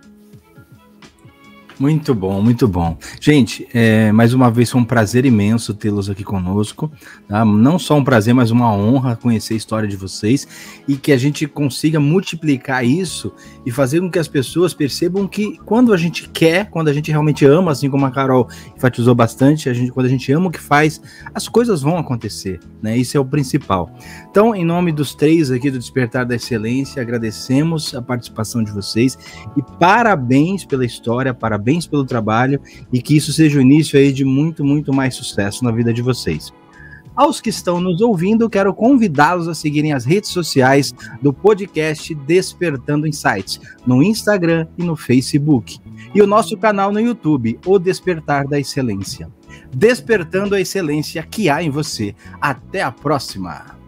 Muito 1.80 2.13
bom, 2.13 2.41
muito 2.41 2.67
bom. 2.67 2.97
Gente, 3.21 3.65
é, 3.73 4.11
mais 4.11 4.34
uma 4.34 4.51
vez 4.51 4.69
foi 4.69 4.82
um 4.82 4.84
prazer 4.84 5.25
imenso 5.25 5.73
tê-los 5.73 6.09
aqui 6.09 6.25
conosco. 6.25 6.91
Tá? 7.25 7.45
Não 7.45 7.80
só 7.80 7.95
um 7.95 8.03
prazer, 8.03 8.34
mas 8.34 8.51
uma 8.51 8.69
honra 8.69 9.15
conhecer 9.15 9.53
a 9.53 9.57
história 9.57 9.88
de 9.88 9.95
vocês 9.95 10.45
e 10.86 10.97
que 10.97 11.13
a 11.13 11.17
gente 11.17 11.47
consiga 11.47 11.97
multiplicar 11.97 12.84
isso 12.84 13.32
e 13.65 13.71
fazer 13.71 14.01
com 14.01 14.11
que 14.11 14.19
as 14.19 14.27
pessoas 14.27 14.73
percebam 14.73 15.25
que 15.25 15.57
quando 15.59 15.93
a 15.93 15.97
gente 15.97 16.27
quer, 16.27 16.69
quando 16.69 16.89
a 16.89 16.93
gente 16.93 17.11
realmente 17.11 17.45
ama, 17.45 17.71
assim 17.71 17.89
como 17.89 18.05
a 18.05 18.11
Carol 18.11 18.49
enfatizou 18.75 19.15
bastante, 19.15 19.69
a 19.69 19.73
gente, 19.73 19.89
quando 19.89 20.07
a 20.07 20.09
gente 20.09 20.30
ama 20.34 20.47
o 20.47 20.51
que 20.51 20.59
faz, 20.59 21.01
as 21.34 21.47
coisas 21.47 21.82
vão 21.82 21.97
acontecer, 21.97 22.59
né? 22.82 22.97
Isso 22.97 23.15
é 23.15 23.19
o 23.21 23.25
principal. 23.25 23.89
Então, 24.30 24.53
em 24.53 24.65
nome 24.65 24.91
dos 24.91 25.15
três 25.15 25.49
aqui 25.49 25.71
do 25.71 25.80
Despertar 25.80 26.25
da 26.25 26.36
Excelência, 26.36 27.01
agradecemos 27.01 27.95
a 27.95 28.01
participação 28.01 28.61
de 28.61 28.71
vocês 28.73 29.17
e 29.55 29.61
parabéns 29.80 30.65
pela 30.65 30.84
história, 30.84 31.34
parabéns 31.34 31.68
parabéns 31.70 31.86
pelo 31.86 32.03
trabalho 32.03 32.59
e 32.91 33.01
que 33.01 33.15
isso 33.15 33.32
seja 33.32 33.59
o 33.59 33.61
início 33.61 33.99
aí 33.99 34.11
de 34.11 34.26
muito, 34.26 34.63
muito 34.63 34.91
mais 34.91 35.15
sucesso 35.15 35.63
na 35.63 35.72
vida 35.72 35.93
de 35.93 36.01
vocês. 36.01 36.51
Aos 37.15 37.41
que 37.41 37.49
estão 37.49 37.82
nos 37.82 38.01
ouvindo, 38.01 38.49
quero 38.49 38.74
convidá-los 38.74 39.47
a 39.47 39.53
seguirem 39.53 39.91
as 39.91 40.05
redes 40.05 40.30
sociais 40.30 40.93
do 41.22 41.34
podcast 41.34 42.15
Despertando 42.15 43.05
Insights, 43.05 43.59
no 43.86 44.01
Instagram 44.01 44.67
e 44.78 44.84
no 44.84 44.95
Facebook, 44.95 45.80
e 46.15 46.22
o 46.22 46.28
nosso 46.28 46.57
canal 46.57 46.91
no 46.91 46.99
YouTube, 46.99 47.59
O 47.65 47.78
Despertar 47.78 48.47
da 48.47 48.57
Excelência. 48.57 49.28
Despertando 49.76 50.55
a 50.55 50.61
excelência 50.61 51.22
que 51.24 51.49
há 51.49 51.61
em 51.61 51.70
você. 51.70 52.15
Até 52.39 52.82
a 52.82 52.91
próxima! 52.91 53.78